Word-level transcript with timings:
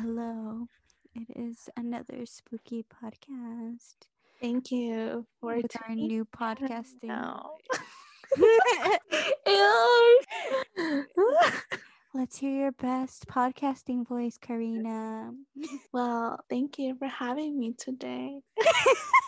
Hello. 0.00 0.66
It 1.14 1.28
is 1.36 1.68
another 1.76 2.24
spooky 2.24 2.84
podcast 2.84 3.96
Thank 4.40 4.70
you 4.70 5.26
for 5.40 5.56
with 5.56 5.66
our 5.86 5.94
new 5.94 6.24
podcasting. 6.24 7.04
now. 7.04 7.50
Let's 12.14 12.38
hear 12.38 12.52
your 12.52 12.72
best 12.72 13.26
podcasting 13.28 14.06
voice, 14.08 14.38
Karina. 14.40 15.32
well, 15.92 16.40
thank 16.48 16.78
you 16.78 16.96
for 16.98 17.06
having 17.06 17.58
me 17.58 17.74
today. 17.78 18.40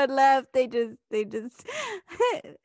Everyone 0.00 0.16
left. 0.16 0.52
They 0.52 0.66
just, 0.66 0.96
they 1.10 1.24
just, 1.24 1.66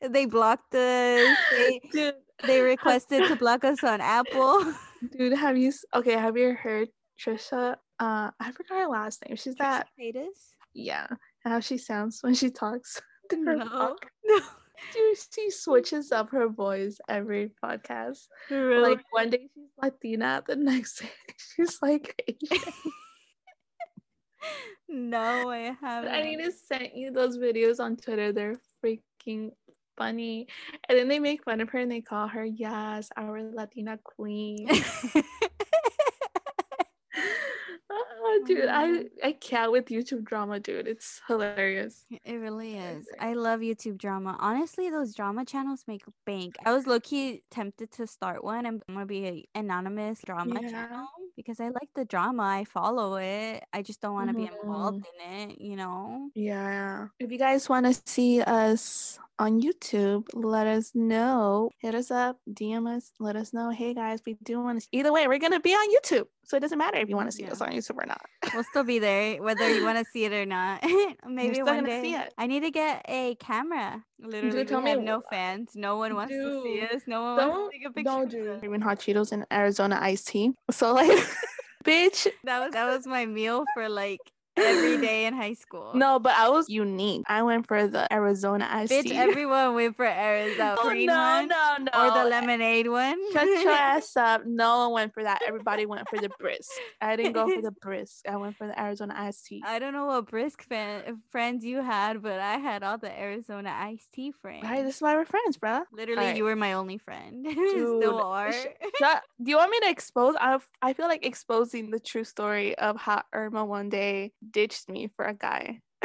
they 0.00 0.26
blocked 0.26 0.74
us. 0.74 1.36
They, 1.50 1.80
they 2.46 2.60
requested 2.60 3.28
to 3.28 3.36
block 3.36 3.64
us 3.64 3.82
on 3.84 4.00
Apple. 4.00 4.74
dude, 5.16 5.32
have 5.34 5.56
you 5.56 5.72
okay, 5.94 6.12
have 6.12 6.36
you 6.36 6.54
heard 6.54 6.88
Trisha? 7.18 7.76
Uh 7.98 8.30
I 8.40 8.52
forgot 8.52 8.78
her 8.80 8.88
last 8.88 9.24
name. 9.26 9.36
She's 9.36 9.54
that 9.56 9.88
Potatoes? 9.96 10.54
yeah, 10.74 11.06
how 11.44 11.60
she 11.60 11.78
sounds 11.78 12.18
when 12.22 12.34
she 12.34 12.50
talks. 12.50 13.00
No. 13.32 13.96
No. 14.24 14.40
Dude, 14.92 15.16
she 15.34 15.50
switches 15.50 16.12
up 16.12 16.30
her 16.30 16.48
voice 16.48 16.98
every 17.08 17.50
podcast. 17.64 18.28
Really? 18.50 18.90
Like 18.90 19.00
one 19.10 19.30
day 19.30 19.48
she's 19.54 19.70
Latina, 19.82 20.42
the 20.46 20.56
next 20.56 21.00
day 21.00 21.10
she's 21.56 21.78
like 21.82 22.22
Asian. 22.28 22.72
No, 24.96 25.50
I 25.50 25.76
haven't. 25.80 26.10
I 26.10 26.22
need 26.22 26.38
to 26.38 26.50
send 26.50 26.90
you 26.94 27.10
those 27.10 27.36
videos 27.38 27.80
on 27.80 27.96
Twitter. 27.96 28.32
They're 28.32 28.56
freaking 28.82 29.52
funny. 29.96 30.46
And 30.88 30.98
then 30.98 31.08
they 31.08 31.18
make 31.18 31.44
fun 31.44 31.60
of 31.60 31.68
her 31.70 31.78
and 31.78 31.90
they 31.90 32.00
call 32.00 32.28
her, 32.28 32.44
yes, 32.44 33.10
our 33.16 33.42
Latina 33.42 33.98
queen. 34.02 34.68
oh, 37.90 38.42
dude, 38.46 38.68
I, 38.68 39.04
I 39.22 39.32
can't 39.32 39.72
with 39.72 39.86
YouTube 39.86 40.24
drama, 40.24 40.60
dude. 40.60 40.88
It's 40.88 41.20
hilarious. 41.28 42.06
It 42.24 42.34
really 42.34 42.78
is. 42.78 43.06
I 43.20 43.34
love 43.34 43.60
YouTube 43.60 43.98
drama. 43.98 44.36
Honestly, 44.40 44.88
those 44.90 45.14
drama 45.14 45.44
channels 45.44 45.84
make 45.86 46.02
bank. 46.24 46.56
I 46.64 46.72
was 46.72 46.86
low 46.86 47.00
key 47.00 47.42
tempted 47.50 47.92
to 47.92 48.06
start 48.06 48.42
one. 48.42 48.64
I'm 48.66 48.80
gonna 48.88 49.04
be 49.06 49.26
an 49.26 49.42
anonymous 49.54 50.20
drama 50.24 50.60
Yeah. 50.62 50.70
channel 50.70 51.06
because 51.36 51.60
I 51.60 51.68
like 51.68 51.88
the 51.94 52.04
drama. 52.04 52.42
I 52.42 52.64
follow 52.64 53.16
it. 53.16 53.64
I 53.72 53.82
just 53.82 54.00
don't 54.00 54.14
want 54.14 54.30
to 54.30 54.34
be 54.36 54.44
involved 54.50 55.04
Mm-hmm. 55.20 55.32
in 55.44 55.50
it. 55.50 55.60
You 55.60 55.76
know. 55.76 56.30
Yeah. 56.34 57.08
If 57.18 57.30
you 57.30 57.38
guys 57.38 57.68
want 57.68 57.86
to 57.86 57.94
see 58.06 58.40
us 58.42 59.18
on 59.38 59.60
YouTube, 59.60 60.24
let 60.34 60.66
us 60.66 60.92
know. 60.94 61.70
Hit 61.80 61.94
us 61.94 62.10
up, 62.10 62.38
DM 62.50 62.88
us, 62.88 63.12
let 63.20 63.36
us 63.36 63.52
know. 63.52 63.70
Hey 63.70 63.92
guys, 63.94 64.20
we 64.26 64.36
do 64.42 64.60
want 64.60 64.80
to. 64.80 64.88
Either 64.92 65.12
way, 65.12 65.28
we're 65.28 65.38
gonna 65.38 65.60
be 65.60 65.72
on 65.72 65.94
YouTube, 65.94 66.24
so 66.44 66.56
it 66.56 66.60
doesn't 66.60 66.78
matter 66.78 66.98
if 66.98 67.08
you 67.08 67.16
want 67.16 67.28
to 67.30 67.36
see 67.36 67.42
Yeah. 67.42 67.52
us 67.52 67.60
on 67.60 67.70
YouTube 67.70 67.96
or 68.02 68.06
not. 68.06 68.20
We'll 68.54 68.64
still 68.64 68.84
be 68.84 68.98
there, 68.98 69.42
whether 69.42 69.68
you 69.74 69.84
want 69.84 69.98
to 69.98 70.04
see 70.10 70.24
it 70.24 70.32
or 70.32 70.46
not. 70.46 70.82
Maybe 71.28 71.62
one 71.62 71.84
day. 71.84 72.02
see 72.02 72.14
it. 72.14 72.32
I 72.38 72.46
need 72.46 72.60
to 72.60 72.70
get 72.70 73.04
a 73.08 73.34
camera. 73.36 74.02
Literally, 74.18 74.64
tell 74.64 74.78
we 74.78 74.84
me 74.84 74.90
have 74.90 75.02
no 75.02 75.22
fans. 75.30 75.72
No 75.74 75.98
one 75.98 76.14
wants 76.14 76.32
to 76.32 76.62
see 76.62 76.80
us. 76.82 77.02
No 77.06 77.22
one 77.22 77.36
wants 77.48 77.74
to 77.74 77.78
take 77.78 77.86
a 77.88 77.92
picture. 77.92 78.10
don't 78.10 78.30
do 78.30 78.60
even 78.64 78.80
hot 78.80 78.98
Cheetos 79.00 79.32
and 79.32 79.44
Arizona 79.52 79.98
iced 80.00 80.28
tea. 80.28 80.52
So 80.70 80.94
like, 80.94 81.10
bitch. 81.84 82.26
That 82.44 82.60
was 82.64 82.72
that 82.72 82.86
was 82.86 83.06
my 83.06 83.26
meal 83.26 83.64
for 83.74 83.88
like 83.88 84.20
every 84.56 84.98
day 84.98 85.26
in 85.26 85.34
high 85.34 85.54
school. 85.54 85.92
No, 85.94 86.18
but 86.18 86.34
I 86.36 86.48
was 86.48 86.68
unique. 86.68 87.24
I 87.28 87.42
went 87.42 87.66
for 87.66 87.86
the 87.86 88.10
Arizona 88.12 88.68
iced 88.70 88.92
Bitch, 88.92 89.04
tea. 89.04 89.16
everyone 89.16 89.74
went 89.74 89.96
for 89.96 90.06
Arizona 90.06 90.76
oh, 90.80 90.92
no, 90.92 91.14
one 91.14 91.48
no, 91.48 91.76
no. 91.80 91.90
or 91.94 92.24
the 92.24 92.28
lemonade 92.30 92.88
one. 92.88 93.18
Shut 93.32 93.46
your 93.46 93.72
ass 93.72 94.16
up. 94.16 94.42
No 94.46 94.88
one 94.88 94.92
went 94.92 95.14
for 95.14 95.22
that. 95.22 95.40
Everybody 95.46 95.86
went 95.86 96.08
for 96.08 96.18
the 96.18 96.30
brisk. 96.38 96.70
I 97.00 97.16
didn't 97.16 97.32
go 97.32 97.48
for 97.48 97.62
the 97.62 97.70
brisk. 97.82 98.26
I 98.28 98.36
went 98.36 98.56
for 98.56 98.66
the 98.66 98.78
Arizona 98.80 99.14
iced 99.16 99.46
tea. 99.46 99.62
I 99.64 99.78
don't 99.78 99.92
know 99.92 100.06
what 100.06 100.26
brisk 100.26 100.62
fan, 100.62 101.20
friends 101.30 101.64
you 101.64 101.82
had, 101.82 102.22
but 102.22 102.40
I 102.40 102.56
had 102.58 102.82
all 102.82 102.98
the 102.98 103.16
Arizona 103.18 103.70
iced 103.70 104.12
tea 104.12 104.32
friends. 104.32 104.64
Right, 104.64 104.84
this 104.84 104.96
is 104.96 105.02
why 105.02 105.14
we're 105.14 105.24
friends, 105.24 105.56
bro. 105.56 105.80
Literally, 105.92 106.20
Alright. 106.20 106.36
you 106.36 106.44
were 106.44 106.56
my 106.56 106.72
only 106.74 106.98
friend. 106.98 107.44
Dude, 107.44 108.02
Still 108.02 108.20
are. 108.20 108.52
Shut, 108.52 109.22
do 109.42 109.50
you 109.50 109.56
want 109.56 109.70
me 109.70 109.80
to 109.80 109.90
expose? 109.90 110.34
I 110.40 110.58
I 110.82 110.92
feel 110.92 111.06
like 111.08 111.24
exposing 111.26 111.90
the 111.90 112.00
true 112.00 112.24
story 112.24 112.76
of 112.78 112.96
how 112.96 113.22
Irma 113.32 113.64
one 113.64 113.88
day 113.88 114.32
ditched 114.50 114.88
me 114.88 115.10
for 115.16 115.24
a 115.24 115.34
guy. 115.34 115.80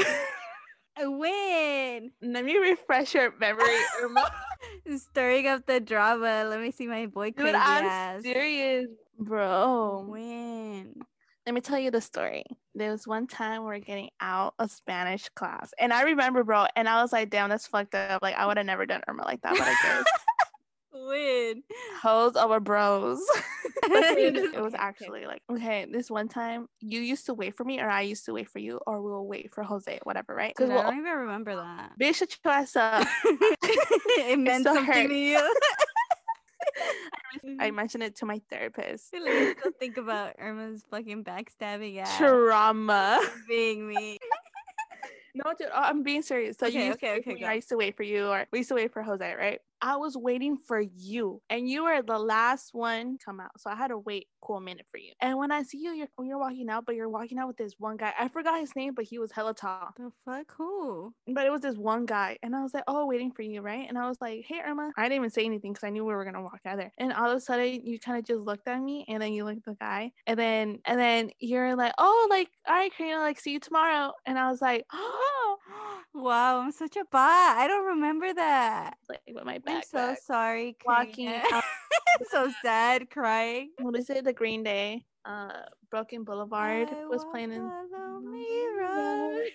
I 0.97 1.07
win. 1.07 2.11
Let 2.21 2.45
me 2.45 2.57
refresh 2.57 3.13
your 3.13 3.33
memory, 3.39 3.77
Irma. 4.01 4.29
Stirring 4.97 5.47
up 5.47 5.65
the 5.65 5.79
drama. 5.79 6.45
Let 6.49 6.59
me 6.59 6.71
see 6.71 6.87
my 6.87 7.05
boy 7.05 7.31
Dude, 7.31 7.55
I'm 7.55 7.85
ass. 7.85 8.23
serious, 8.23 8.87
bro. 9.17 10.05
Win. 10.07 10.93
Let 11.45 11.55
me 11.55 11.61
tell 11.61 11.79
you 11.79 11.89
the 11.89 12.01
story. 12.01 12.43
There 12.75 12.91
was 12.91 13.07
one 13.07 13.25
time 13.25 13.61
we 13.61 13.67
were 13.67 13.79
getting 13.79 14.09
out 14.19 14.53
of 14.59 14.69
Spanish 14.69 15.27
class, 15.29 15.71
and 15.79 15.91
I 15.91 16.03
remember, 16.03 16.43
bro, 16.43 16.67
and 16.75 16.87
I 16.87 17.01
was 17.01 17.11
like, 17.11 17.31
"Damn, 17.31 17.49
that's 17.49 17.65
fucked 17.65 17.95
up." 17.95 18.21
Like, 18.21 18.35
I 18.35 18.45
would 18.45 18.57
have 18.57 18.65
never 18.65 18.85
done 18.85 19.01
Irma 19.07 19.23
like 19.23 19.41
that, 19.41 19.53
but 19.53 19.61
I 19.63 19.75
did. 19.95 20.05
Win. 20.93 21.63
Hoes 22.01 22.35
over 22.35 22.59
bros. 22.59 23.21
But 23.81 23.89
then 23.89 24.35
Just- 24.35 24.55
it 24.55 24.61
was 24.61 24.73
actually 24.75 25.25
like, 25.25 25.41
okay, 25.51 25.87
this 25.91 26.09
one 26.11 26.27
time 26.27 26.67
you 26.79 27.01
used 27.01 27.25
to 27.27 27.33
wait 27.33 27.55
for 27.55 27.63
me, 27.63 27.79
or 27.79 27.89
I 27.89 28.01
used 28.01 28.25
to 28.25 28.33
wait 28.33 28.49
for 28.49 28.59
you, 28.59 28.79
or 28.85 29.01
we'll 29.01 29.25
wait 29.25 29.53
for 29.53 29.63
Jose, 29.63 29.99
whatever, 30.03 30.35
right? 30.35 30.53
Because 30.55 30.69
I 30.69 30.75
we'll 30.75 30.83
don't 30.83 30.97
even 30.99 31.11
remember 31.11 31.55
that. 31.55 31.93
bitch 31.99 32.15
shut 32.15 32.37
your 32.43 32.53
ass 32.53 32.75
up. 32.75 33.07
it 33.23 34.39
meant 34.39 34.63
still 34.63 34.75
something 34.75 35.09
to 35.09 35.15
you. 35.15 35.37
I 37.43 37.47
mm-hmm. 37.47 37.75
mentioned 37.75 38.03
it 38.03 38.15
to 38.17 38.25
my 38.25 38.41
therapist. 38.49 39.13
I 39.15 39.55
still 39.57 39.71
think 39.79 39.97
about 39.97 40.35
Irma's 40.37 40.83
fucking 40.91 41.23
backstabbing 41.23 41.97
ass 41.97 42.17
Trauma. 42.17 43.19
being 43.47 43.87
me. 43.87 44.19
No, 45.33 45.53
dude, 45.57 45.69
I'm 45.73 46.03
being 46.03 46.21
serious. 46.21 46.57
So 46.57 46.67
Okay, 46.67 46.79
you 46.79 46.85
used 46.87 46.99
to 46.99 47.05
okay, 47.05 47.15
wait 47.15 47.23
for 47.23 47.31
okay, 47.31 47.41
me. 47.41 47.47
I 47.47 47.53
used 47.53 47.69
to 47.69 47.77
wait 47.77 47.95
for 47.95 48.03
you, 48.03 48.27
or 48.27 48.45
we 48.51 48.59
used 48.59 48.69
to 48.69 48.75
wait 48.75 48.91
for 48.91 49.01
Jose, 49.01 49.33
right? 49.33 49.59
I 49.81 49.95
was 49.97 50.15
waiting 50.17 50.57
for 50.57 50.79
you, 50.79 51.41
and 51.49 51.67
you 51.69 51.83
were 51.83 52.01
the 52.01 52.19
last 52.19 52.73
one 52.73 53.17
come 53.23 53.39
out, 53.39 53.59
so 53.59 53.69
I 53.69 53.75
had 53.75 53.87
to 53.89 53.97
wait 53.97 54.23
a 54.23 54.45
cool 54.45 54.59
minute 54.59 54.85
for 54.91 54.97
you. 54.99 55.13
And 55.19 55.37
when 55.37 55.51
I 55.51 55.63
see 55.63 55.79
you, 55.79 55.91
you're 55.91 56.07
when 56.15 56.27
you're 56.27 56.37
walking 56.39 56.69
out, 56.69 56.85
but 56.85 56.95
you're 56.95 57.09
walking 57.09 57.39
out 57.39 57.47
with 57.47 57.57
this 57.57 57.73
one 57.79 57.97
guy. 57.97 58.13
I 58.19 58.27
forgot 58.27 58.59
his 58.59 58.75
name, 58.75 58.93
but 58.93 59.05
he 59.05 59.17
was 59.19 59.31
hella 59.31 59.53
tall. 59.55 59.89
The 59.97 60.11
fuck 60.25 60.53
who? 60.57 61.13
But 61.27 61.45
it 61.45 61.51
was 61.51 61.61
this 61.61 61.77
one 61.77 62.05
guy, 62.05 62.37
and 62.43 62.55
I 62.55 62.61
was 62.61 62.73
like, 62.73 62.83
"Oh, 62.87 63.05
waiting 63.07 63.31
for 63.31 63.41
you, 63.41 63.61
right?" 63.61 63.87
And 63.87 63.97
I 63.97 64.07
was 64.07 64.17
like, 64.21 64.45
"Hey, 64.47 64.61
Irma." 64.65 64.91
I 64.97 65.03
didn't 65.03 65.17
even 65.17 65.29
say 65.29 65.45
anything 65.45 65.73
because 65.73 65.85
I 65.85 65.89
knew 65.89 66.05
we 66.05 66.13
were 66.13 66.25
gonna 66.25 66.41
walk 66.43 66.61
out 66.65 66.77
there. 66.77 66.91
And 66.97 67.13
all 67.13 67.29
of 67.29 67.37
a 67.37 67.39
sudden, 67.39 67.85
you 67.85 67.99
kind 67.99 68.17
of 68.19 68.25
just 68.25 68.41
looked 68.41 68.67
at 68.67 68.81
me, 68.81 69.05
and 69.07 69.21
then 69.21 69.33
you 69.33 69.45
looked 69.45 69.59
at 69.59 69.65
the 69.65 69.75
guy, 69.75 70.11
and 70.27 70.37
then 70.39 70.79
and 70.85 70.99
then 70.99 71.31
you're 71.39 71.75
like, 71.75 71.93
"Oh, 71.97 72.27
like, 72.29 72.49
all 72.67 72.75
right, 72.75 72.91
Karina, 72.95 73.19
like, 73.19 73.39
see 73.39 73.53
you 73.53 73.59
tomorrow." 73.59 74.13
And 74.25 74.37
I 74.39 74.49
was 74.51 74.61
like, 74.61 74.85
"Oh." 74.93 75.40
Wow, 76.13 76.59
I'm 76.59 76.71
such 76.71 76.95
a 76.97 77.05
bot. 77.11 77.57
I 77.57 77.67
don't 77.67 77.85
remember 77.87 78.33
that. 78.33 78.95
like 79.09 79.21
with 79.27 79.45
my 79.45 79.55
I'm 79.55 79.61
backpack. 79.61 79.85
so 79.85 80.15
sorry. 80.25 80.77
walking 80.85 81.33
so 82.31 82.51
sad, 82.63 83.09
crying. 83.09 83.71
what 83.79 83.95
is 83.97 84.09
it? 84.09 84.23
The 84.23 84.33
Green 84.33 84.63
Day, 84.63 85.03
uh, 85.25 85.51
Broken 85.89 86.23
Boulevard 86.23 86.89
I 86.91 87.05
was 87.07 87.23
playing 87.31 87.51
in. 87.53 87.71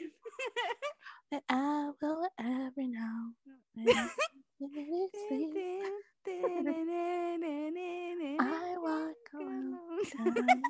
That 1.33 1.43
I 1.49 1.91
will 2.01 2.29
ever 2.39 2.73
know. 2.77 3.33
when 3.75 3.91
it's 4.77 5.19
sweet. 5.29 5.57
I 8.41 8.77
walk 8.79 9.17
around 9.35 9.79
town. 10.17 10.63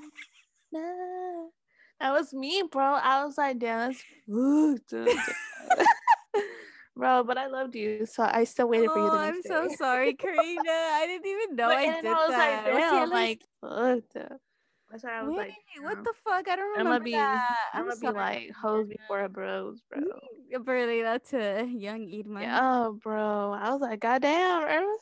Nah. 0.73 1.66
That 2.01 2.13
was 2.13 2.35
me, 2.35 2.63
bro. 2.71 2.85
I 2.85 3.25
was 3.25 3.39
like, 3.39 3.59
damn, 3.59 3.91
that's 3.93 4.05
bro. 6.97 7.25
But 7.25 7.39
I 7.39 7.47
loved 7.47 7.75
you, 7.75 8.05
so 8.07 8.29
I 8.31 8.45
still 8.45 8.69
waited 8.69 8.91
for 8.91 8.99
you. 8.99 9.05
Oh, 9.07 9.11
The 9.13 9.17
I'm 9.19 9.35
next 9.37 9.49
so 9.49 9.69
day. 9.69 9.75
sorry, 9.77 10.15
Karina. 10.15 10.63
I 10.71 11.05
didn't 11.07 11.27
even 11.27 11.57
know 11.57 11.69
But- 11.69 11.77
I 11.79 11.87
did 12.01 12.07
I 12.07 12.13
was 12.13 12.31
that. 12.31 12.65
like, 12.65 12.75
Was 12.75 12.85
he 12.85 12.91
damn, 12.91 13.11
like, 13.11 13.39
least- 13.39 13.49
fucked. 14.13 14.31
That's 14.89 15.03
why 15.03 15.19
I 15.19 15.23
was 15.25 15.31
Wait, 15.37 15.49
like, 15.49 15.55
what 15.83 16.05
the 16.05 16.13
fuck? 16.25 16.49
I 16.49 16.55
don't 16.55 16.79
I'm 16.79 16.87
remember 16.87 16.91
gonna 16.93 17.05
be, 17.05 17.11
that. 17.13 17.57
I'm, 17.75 17.91
I'm 17.91 18.01
gonna 18.01 18.13
be 18.13 18.19
like 18.19 18.51
hoes 18.53 18.87
before 18.87 19.25
a 19.25 19.29
bros, 19.29 19.81
bro. 19.91 20.01
Mm, 20.01 20.65
Barely 20.65 21.03
that's 21.03 21.35
a 21.35 21.65
young 21.67 22.07
Idman. 22.07 22.43
Yeah, 22.43 22.61
oh, 22.63 22.93
bro. 23.03 23.51
I 23.53 23.71
was 23.73 23.81
like, 23.81 23.99
goddamn, 23.99 24.63
Irma. 24.63 24.97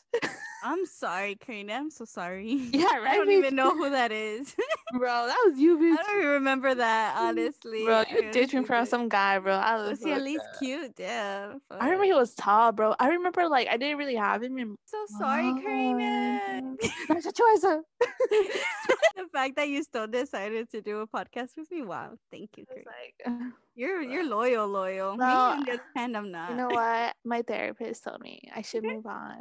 I'm 0.66 0.86
sorry, 0.86 1.34
Karina. 1.36 1.74
I'm 1.74 1.90
so 1.90 2.06
sorry. 2.06 2.52
Yeah, 2.72 2.86
right. 2.96 3.12
I 3.12 3.16
don't 3.16 3.28
bitch. 3.28 3.38
even 3.38 3.54
know 3.54 3.76
who 3.76 3.90
that 3.90 4.10
is. 4.10 4.56
bro, 4.98 5.26
that 5.26 5.36
was 5.46 5.58
you, 5.58 5.76
I 5.76 6.02
don't 6.02 6.18
even 6.18 6.30
remember 6.30 6.74
that, 6.74 7.16
honestly. 7.18 7.84
Bro, 7.84 8.04
you 8.10 8.32
ditched 8.32 8.54
me 8.54 8.64
for 8.64 8.84
some 8.86 9.08
guy, 9.10 9.38
bro. 9.38 9.52
I 9.54 9.76
was, 9.76 9.90
Was 9.90 10.04
he 10.04 10.12
at 10.12 10.22
least 10.22 10.42
upset. 10.48 10.58
cute? 10.58 10.92
Yeah. 10.98 11.54
I 11.70 11.84
remember 11.84 12.04
he 12.04 12.14
was 12.14 12.34
tall, 12.34 12.72
bro. 12.72 12.94
I 12.98 13.08
remember 13.10 13.46
like 13.48 13.68
I 13.68 13.76
didn't 13.76 13.98
really 13.98 14.16
have 14.16 14.42
him 14.42 14.56
in. 14.58 14.76
So 14.86 14.96
sorry, 15.18 15.52
Karina. 15.62 16.76
That's 17.08 17.26
a 17.32 17.32
choice. 17.32 17.60
the 17.60 19.26
fact 19.32 19.56
that 19.56 19.68
you 19.68 19.82
still 19.82 20.06
decided 20.06 20.70
to 20.70 20.80
do 20.80 21.00
a 21.00 21.06
podcast 21.06 21.50
with 21.58 21.70
me, 21.70 21.82
wow, 21.82 22.12
thank 22.30 22.56
you, 22.56 22.64
Karina. 22.66 23.52
You're 23.76 24.02
you're 24.02 24.28
loyal, 24.28 24.68
loyal. 24.68 25.12
Me, 25.12 25.18
Well, 25.18 25.50
on 25.52 25.64
the 25.64 25.80
hand, 25.96 26.16
I'm 26.16 26.30
not. 26.30 26.50
you 26.50 26.56
know 26.56 26.68
what? 26.68 27.16
My 27.24 27.42
therapist 27.42 28.04
told 28.04 28.20
me 28.20 28.40
I 28.54 28.62
should 28.62 28.84
move 28.92 29.04
on. 29.04 29.40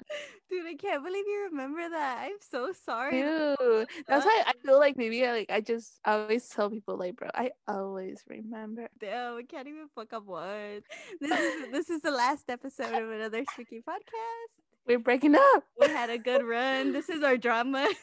Dude, 0.49 0.65
I 0.65 0.73
can't 0.75 1.03
believe 1.03 1.25
you 1.27 1.49
remember 1.51 1.87
that. 1.89 2.23
I'm 2.25 2.37
so 2.39 2.73
sorry. 2.85 3.21
Dude, 3.21 3.87
that's 4.07 4.25
why 4.25 4.43
I 4.47 4.53
feel 4.65 4.79
like 4.79 4.97
maybe 4.97 5.23
I, 5.25 5.31
like 5.33 5.51
I 5.51 5.61
just 5.61 5.99
always 6.03 6.47
tell 6.49 6.69
people 6.71 6.97
like, 6.97 7.15
bro, 7.15 7.29
I 7.35 7.51
always 7.67 8.23
remember. 8.27 8.89
Damn, 8.99 9.37
I 9.37 9.43
can't 9.43 9.67
even 9.67 9.87
fuck 9.93 10.13
up 10.13 10.25
one. 10.25 10.81
This 11.21 11.39
is 11.39 11.71
this 11.71 11.89
is 11.91 12.01
the 12.01 12.11
last 12.11 12.49
episode 12.49 12.91
of 12.93 13.09
another 13.11 13.43
spooky 13.51 13.83
podcast. 13.87 14.49
We're 14.87 14.99
breaking 14.99 15.35
up. 15.35 15.63
We 15.79 15.87
had 15.87 16.09
a 16.09 16.17
good 16.17 16.43
run. 16.43 16.91
This 16.91 17.07
is 17.07 17.21
our 17.23 17.37
drama. 17.37 17.87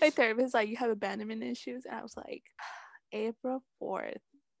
My 0.00 0.10
therapist 0.10 0.54
like, 0.54 0.68
you 0.68 0.76
have 0.76 0.90
abandonment 0.90 1.42
issues, 1.42 1.84
and 1.84 1.94
I 1.94 2.02
was 2.02 2.16
like, 2.16 2.42
April 3.12 3.62
fourth, 3.78 4.20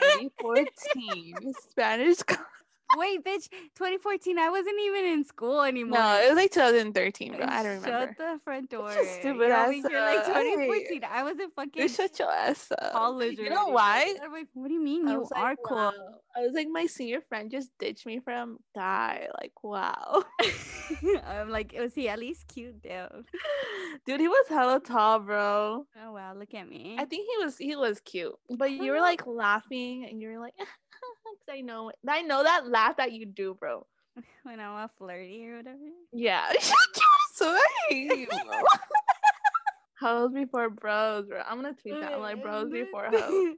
2014, 0.00 1.34
Spanish. 1.70 2.18
Wait, 2.96 3.24
bitch, 3.24 3.48
2014. 3.76 4.38
I 4.38 4.50
wasn't 4.50 4.80
even 4.80 5.04
in 5.04 5.24
school 5.24 5.62
anymore. 5.62 5.98
No, 5.98 6.20
it 6.22 6.28
was 6.28 6.36
like 6.36 6.52
2013, 6.52 7.36
bro. 7.36 7.46
I 7.48 7.62
don't 7.62 7.82
remember. 7.82 7.88
Shut 7.88 8.16
the 8.18 8.40
front 8.44 8.70
door. 8.70 8.90
stupid 8.92 9.48
You're 9.48 9.52
ass 9.52 9.72
here 9.72 10.00
like 10.00 10.18
up. 10.18 10.26
2014. 10.26 11.00
I 11.10 11.22
was 11.22 11.38
in 11.40 11.50
fucking 11.50 11.82
You 11.82 11.88
shut 11.88 12.18
your 12.18 12.30
ass 12.30 12.70
up. 12.70 12.92
college. 12.92 13.38
You 13.38 13.50
know 13.50 13.68
why? 13.68 14.14
Like, 14.20 14.48
what 14.54 14.68
do 14.68 14.74
you 14.74 14.82
mean 14.82 15.08
I 15.08 15.12
you 15.12 15.20
was 15.20 15.32
are 15.34 15.50
like, 15.50 15.58
cool? 15.64 15.76
wow. 15.76 15.92
I 16.36 16.40
was 16.40 16.52
like, 16.52 16.68
my 16.68 16.86
senior 16.86 17.20
friend 17.20 17.50
just 17.50 17.70
ditched 17.78 18.06
me 18.06 18.18
from 18.20 18.58
guy. 18.74 19.28
Like, 19.40 19.52
wow. 19.62 20.24
I'm 21.26 21.48
like, 21.48 21.74
oh, 21.78 21.82
was 21.82 21.94
he 21.94 22.08
at 22.08 22.18
least 22.18 22.48
cute 22.48 22.82
though? 22.82 23.22
Dude, 24.06 24.20
he 24.20 24.28
was 24.28 24.46
hella 24.48 24.80
tall, 24.80 25.20
bro. 25.20 25.86
Oh 26.04 26.12
wow, 26.12 26.34
look 26.34 26.52
at 26.54 26.68
me. 26.68 26.96
I 26.98 27.04
think 27.04 27.26
he 27.30 27.44
was 27.44 27.56
he 27.56 27.76
was 27.76 28.00
cute, 28.00 28.34
but 28.50 28.70
you 28.70 28.92
were 28.92 29.00
like 29.10 29.26
laughing 29.26 30.06
and 30.08 30.20
you 30.20 30.28
were 30.28 30.38
like, 30.38 30.54
I 31.50 31.60
know 31.60 31.92
I 32.08 32.22
know 32.22 32.42
that 32.42 32.68
laugh 32.68 32.96
that 32.96 33.12
you 33.12 33.26
do, 33.26 33.54
bro. 33.54 33.86
when 34.42 34.60
I'm 34.60 34.72
all 34.72 34.90
flirty 34.98 35.46
or 35.48 35.56
whatever. 35.58 35.78
Yeah, 36.12 36.52
so 37.34 37.58
bro. 37.90 38.62
Hoes 40.00 40.32
before 40.32 40.70
bros, 40.70 41.26
bro. 41.26 41.40
I'm 41.46 41.56
gonna 41.56 41.74
tweet 41.74 42.00
that. 42.00 42.14
I'm 42.14 42.20
like 42.20 42.42
bros 42.42 42.70
before 42.70 43.08
hoes. 43.10 43.56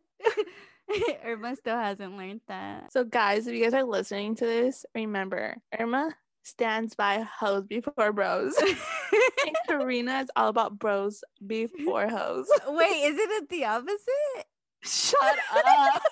Irma 1.25 1.57
still 1.57 1.77
hasn't 1.77 2.17
learned 2.17 2.43
that. 2.47 2.93
So 2.93 3.05
guys, 3.05 3.47
if 3.47 3.55
you 3.55 3.65
guys 3.65 3.75
are 3.75 3.83
listening 3.83 4.37
to 4.37 4.45
this, 4.45 4.87
remember 4.95 5.57
Irma 5.77 6.15
stands 6.45 6.95
by 6.95 7.27
hoes 7.39 7.67
before 7.67 8.13
bros. 8.13 8.55
and 8.59 9.57
Karina 9.67 10.21
is 10.21 10.31
all 10.37 10.49
about 10.49 10.79
bros 10.79 11.25
before 11.45 12.09
hoes. 12.09 12.47
Wait, 12.69 13.03
isn't 13.05 13.31
it 13.31 13.49
the 13.49 13.65
opposite? 13.65 14.47
Shut 14.85 15.39
up. 15.53 16.03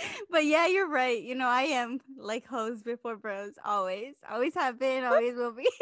But 0.30 0.46
yeah, 0.46 0.66
you're 0.66 0.88
right. 0.88 1.20
You 1.22 1.34
know, 1.34 1.46
I 1.48 1.62
am 1.62 2.00
like 2.16 2.46
hoes 2.46 2.82
before 2.82 3.16
bros. 3.16 3.52
Always. 3.64 4.14
Always 4.28 4.54
have 4.54 4.78
been, 4.78 5.04
always 5.04 5.34
will 5.34 5.52
be. 5.52 5.68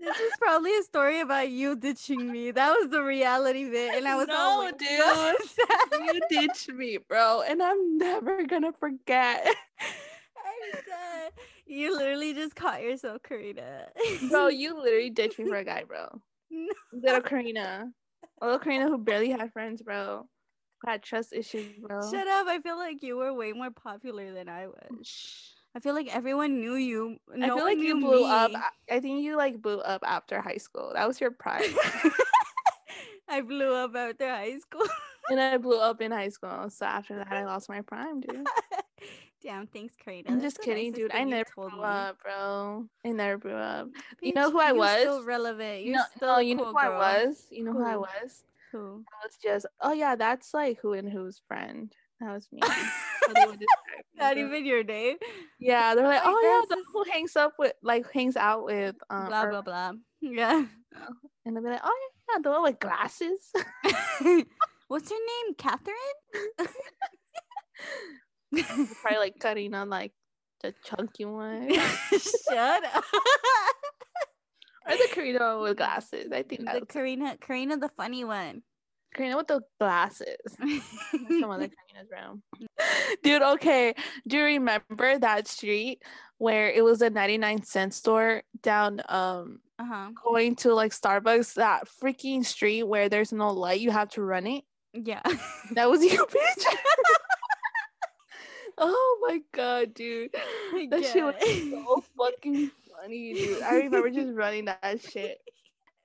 this 0.00 0.18
is 0.20 0.32
probably 0.40 0.76
a 0.76 0.82
story 0.82 1.20
about 1.20 1.48
you 1.50 1.76
ditching 1.76 2.30
me. 2.30 2.50
That 2.50 2.72
was 2.78 2.90
the 2.90 3.02
reality 3.02 3.68
bit. 3.70 3.94
And 3.94 4.06
I 4.08 4.16
was 4.16 4.28
No, 4.28 4.60
like, 4.64 4.78
dude. 4.78 6.06
you 6.06 6.20
ditched 6.28 6.68
me, 6.70 6.98
bro, 6.98 7.42
and 7.42 7.62
I'm 7.62 7.98
never 7.98 8.42
gonna 8.44 8.72
forget. 8.72 9.46
I'm 9.78 10.72
dead. 10.86 11.32
You 11.66 11.96
literally 11.96 12.34
just 12.34 12.56
caught 12.56 12.82
yourself, 12.82 13.22
Karina. 13.22 13.88
Bro, 14.30 14.48
you 14.48 14.78
literally 14.80 15.10
ditched 15.10 15.38
me 15.38 15.48
for 15.48 15.56
a 15.56 15.64
guy, 15.64 15.84
bro. 15.84 16.20
No. 16.50 16.72
Little 16.92 17.20
Karina. 17.22 17.92
A 18.40 18.44
little 18.44 18.60
Karina 18.60 18.88
who 18.88 18.98
barely 18.98 19.30
had 19.30 19.52
friends, 19.52 19.82
bro. 19.82 20.28
Had 20.84 21.02
trust 21.02 21.32
issues, 21.32 21.72
bro. 21.78 22.00
Shut 22.10 22.26
up. 22.28 22.46
I 22.46 22.60
feel 22.60 22.76
like 22.76 23.02
you 23.02 23.16
were 23.16 23.32
way 23.32 23.52
more 23.52 23.70
popular 23.70 24.32
than 24.32 24.48
I 24.48 24.66
mm, 24.66 24.98
was. 24.98 25.54
I 25.74 25.80
feel 25.80 25.94
like 25.94 26.14
everyone 26.14 26.60
knew 26.60 26.74
you. 26.74 27.18
I 27.34 27.46
feel 27.48 27.64
like 27.64 27.78
you 27.78 27.98
blew 28.00 28.24
up. 28.24 28.50
me. 28.50 28.56
I- 28.56 28.96
I 28.96 29.00
think 29.00 29.22
you 29.22 29.36
like 29.36 29.60
blew 29.60 29.78
up 29.80 30.02
after 30.06 30.40
high 30.40 30.58
school. 30.58 30.92
That 30.94 31.08
was 31.08 31.20
your 31.20 31.30
prime. 31.32 31.62
I 33.28 33.40
blew 33.40 33.74
up 33.74 33.94
after 33.96 34.28
high 34.28 34.58
school. 34.58 34.86
and 35.30 35.40
I 35.40 35.56
blew 35.56 35.78
up 35.80 36.00
in 36.00 36.12
high 36.12 36.28
school. 36.28 36.70
So 36.70 36.86
after 36.86 37.16
that, 37.16 37.32
I 37.32 37.44
lost 37.44 37.68
my 37.68 37.80
prime, 37.80 38.20
dude. 38.20 38.46
Damn, 39.42 39.66
thanks, 39.66 39.94
Karina. 39.96 40.30
I'm 40.30 40.40
just 40.40 40.60
kidding, 40.60 40.92
dude. 40.92 41.12
I 41.12 41.24
never 41.24 41.48
told 41.54 41.72
blew 41.72 41.80
me. 41.82 41.86
up, 41.86 42.22
bro. 42.22 42.86
I 43.04 43.10
never 43.10 43.38
blew 43.38 43.52
up. 43.52 43.88
You 44.20 44.32
know 44.34 44.50
who 44.50 44.60
I 44.60 44.72
you're 44.72 44.88
Still 44.88 45.18
was? 45.18 45.24
relevant. 45.26 45.84
You're 45.84 45.96
no, 45.96 46.02
still 46.16 46.28
no, 46.34 46.38
you 46.40 46.54
know 46.54 46.64
cool 46.64 46.72
who 46.72 46.78
I 46.78 46.88
was? 47.26 47.46
You 47.50 47.64
know 47.64 47.72
who 47.72 47.84
I 47.84 47.96
was? 47.96 48.44
Who? 48.72 49.04
I 49.08 49.26
was 49.26 49.36
just, 49.42 49.66
oh 49.80 49.92
yeah, 49.92 50.16
that's 50.16 50.52
like 50.54 50.78
who 50.80 50.92
and 50.92 51.10
who's 51.10 51.40
friend. 51.46 51.92
That 52.20 52.32
was 52.32 52.48
me. 52.50 52.60
How 52.62 53.32
they 53.34 53.46
would 53.46 53.60
describe 53.60 54.04
me, 54.14 54.18
Not 54.18 54.38
even 54.38 54.64
your 54.64 54.82
name. 54.82 55.16
Yeah, 55.60 55.94
they're 55.94 56.06
like, 56.06 56.24
Like, 56.24 56.34
oh 56.34 56.40
yeah, 56.42 56.76
the 56.76 56.82
who 56.92 57.04
hangs 57.12 57.36
up 57.36 57.52
with, 57.58 57.74
like, 57.82 58.10
hangs 58.12 58.36
out 58.36 58.64
with, 58.64 58.96
um, 59.10 59.26
blah 59.26 59.46
blah 59.50 59.62
blah. 59.62 59.92
Yeah. 60.20 60.64
and 61.44 61.56
they'll 61.56 61.62
be 61.62 61.70
like, 61.70 61.80
oh 61.84 61.98
yeah, 62.28 62.38
the 62.42 62.50
one 62.50 62.62
with 62.64 62.80
glasses. 62.80 63.52
What's 64.88 65.10
her 65.10 65.16
name? 65.16 65.54
Catherine? 65.58 65.96
Probably 69.02 69.18
like 69.18 69.38
cutting 69.40 69.74
on 69.74 69.90
like 69.90 70.12
the 70.62 70.74
chunky 70.84 71.24
one, 71.24 71.72
Shut 72.10 72.84
up. 72.84 73.04
Or 74.86 74.96
the 74.96 75.08
Karina 75.12 75.58
with 75.60 75.76
glasses. 75.76 76.32
I 76.32 76.42
think 76.42 76.60
the 76.60 76.66
that's 76.66 76.92
Karina, 76.92 77.36
Karina, 77.40 77.76
the 77.76 77.90
funny 77.96 78.24
one. 78.24 78.62
Karina 79.14 79.36
with 79.36 79.48
the 79.48 79.60
glasses. 79.80 80.36
Some 80.58 81.50
other 81.50 81.68
Karina's 81.68 82.10
room. 82.10 82.42
Dude, 83.22 83.42
okay. 83.42 83.94
Do 84.26 84.36
you 84.36 84.44
remember 84.44 85.18
that 85.18 85.48
street 85.48 86.02
where 86.38 86.70
it 86.70 86.84
was 86.84 87.00
a 87.02 87.10
99 87.10 87.62
cent 87.62 87.94
store 87.94 88.42
down 88.62 89.00
um 89.08 89.60
uh 89.78 89.84
huh. 89.84 90.10
going 90.24 90.56
to 90.56 90.74
like 90.74 90.92
Starbucks? 90.92 91.54
That 91.54 91.88
freaking 92.02 92.44
street 92.44 92.84
where 92.84 93.08
there's 93.08 93.32
no 93.32 93.52
light, 93.52 93.80
you 93.80 93.90
have 93.90 94.10
to 94.10 94.22
run 94.22 94.46
it. 94.46 94.64
Yeah. 94.92 95.22
That 95.72 95.90
was 95.90 96.02
you, 96.02 96.26
bitch. 96.30 96.64
oh 98.78 99.18
my 99.28 99.40
god, 99.52 99.94
dude. 99.94 100.32
That 100.90 101.04
shit 101.04 101.24
was 101.24 101.34
so 101.40 102.04
fucking 102.16 102.70
funny, 103.00 103.34
dude. 103.34 103.62
I 103.62 103.76
remember 103.76 104.10
just 104.10 104.32
running 104.32 104.66
that 104.66 105.00
shit. 105.00 105.38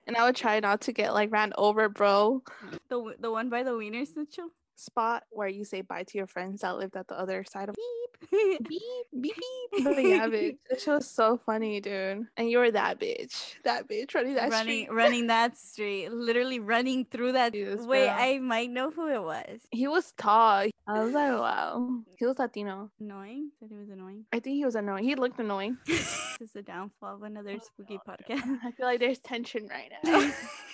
And 0.08 0.18
I 0.18 0.26
would 0.26 0.36
try 0.36 0.60
not 0.60 0.82
to 0.82 0.94
get 0.94 1.14
like 1.14 1.32
ran 1.32 1.54
over, 1.60 1.88
bro. 1.88 2.42
the 2.90 3.16
the 3.20 3.32
one 3.32 3.50
by 3.50 3.62
the 3.62 3.70
Wienerschnitzel. 3.70 4.50
Spot 4.82 5.24
where 5.30 5.48
you 5.48 5.64
say 5.64 5.82
bye 5.82 6.02
to 6.04 6.18
your 6.18 6.26
friends 6.26 6.62
that 6.62 6.76
lived 6.76 6.98
at 6.98 7.08
the 7.08 7.18
other 7.18 7.44
side 7.48 7.70
of 7.70 7.76
Beep. 7.76 8.32
beep 8.32 8.68
beep 8.68 9.06
beep. 9.22 9.36
But 9.84 10.04
yeah, 10.04 10.28
bitch. 10.28 10.58
Shit 10.72 10.88
was 10.88 11.08
so 11.08 11.40
funny, 11.46 11.80
dude. 11.80 12.26
And 12.36 12.50
you 12.50 12.58
were 12.58 12.72
that 12.72 13.00
bitch. 13.00 13.54
That 13.64 13.88
bitch 13.88 14.14
running 14.16 14.36
that 14.36 14.50
running 14.50 14.86
street. 14.86 14.92
running 14.92 15.28
that 15.36 15.56
street, 15.58 16.10
literally 16.12 16.60
running 16.60 17.06
through 17.06 17.34
that. 17.34 17.54
Yes, 17.54 17.80
Wait, 17.82 18.08
bro. 18.08 18.16
I 18.16 18.40
might 18.40 18.70
know 18.72 18.90
who 18.92 19.08
it 19.08 19.22
was. 19.22 19.62
He 19.72 19.88
was 19.88 20.14
tall. 20.18 20.66
I 20.88 21.04
was 21.04 21.14
like, 21.14 21.32
wow. 21.32 22.02
He 22.18 22.26
was 22.26 22.38
Latino. 22.40 22.90
Annoying. 23.00 23.52
Said 23.60 23.70
he 23.70 23.78
was 23.78 23.90
annoying. 23.90 24.26
I 24.34 24.40
think 24.40 24.56
he 24.56 24.66
was 24.66 24.76
annoying. 24.76 25.04
He 25.04 25.16
looked 25.16 25.40
annoying. 25.40 25.78
this 25.88 26.38
is 26.42 26.52
the 26.52 26.64
downfall 26.64 27.16
of 27.16 27.24
another 27.24 27.56
oh 27.56 27.64
spooky 27.64 28.00
podcast. 28.08 28.60
I 28.64 28.72
feel 28.72 28.88
like 28.88 29.00
there's 29.00 29.20
tension 29.20 29.68
right 29.70 29.92
now. 30.04 30.32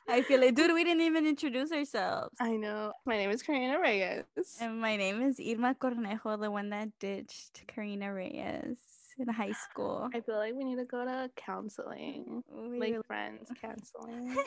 I 0.09 0.21
feel 0.21 0.39
like, 0.39 0.55
dude, 0.55 0.73
we 0.73 0.83
didn't 0.83 1.01
even 1.01 1.27
introduce 1.27 1.71
ourselves. 1.71 2.35
I 2.39 2.55
know. 2.55 2.93
My 3.05 3.17
name 3.17 3.29
is 3.29 3.43
Karina 3.43 3.77
Reyes. 4.01 4.57
And 4.61 4.79
my 4.79 4.95
name 4.95 5.21
is 5.23 5.39
Irma 5.39 5.73
Cornejo, 5.75 6.39
the 6.39 6.51
one 6.51 6.69
that 6.69 6.89
ditched 6.99 7.65
Karina 7.67 8.13
Reyes 8.13 8.77
in 9.17 9.27
high 9.27 9.53
school. 9.53 10.09
I 10.13 10.19
feel 10.21 10.35
like 10.37 10.53
we 10.53 10.63
need 10.63 10.77
to 10.77 10.85
go 10.85 11.03
to 11.03 11.29
counseling. 11.35 12.43
We 12.51 12.79
Like 12.79 12.91
really- 12.91 13.03
friends 13.07 13.49
counseling. 13.61 14.37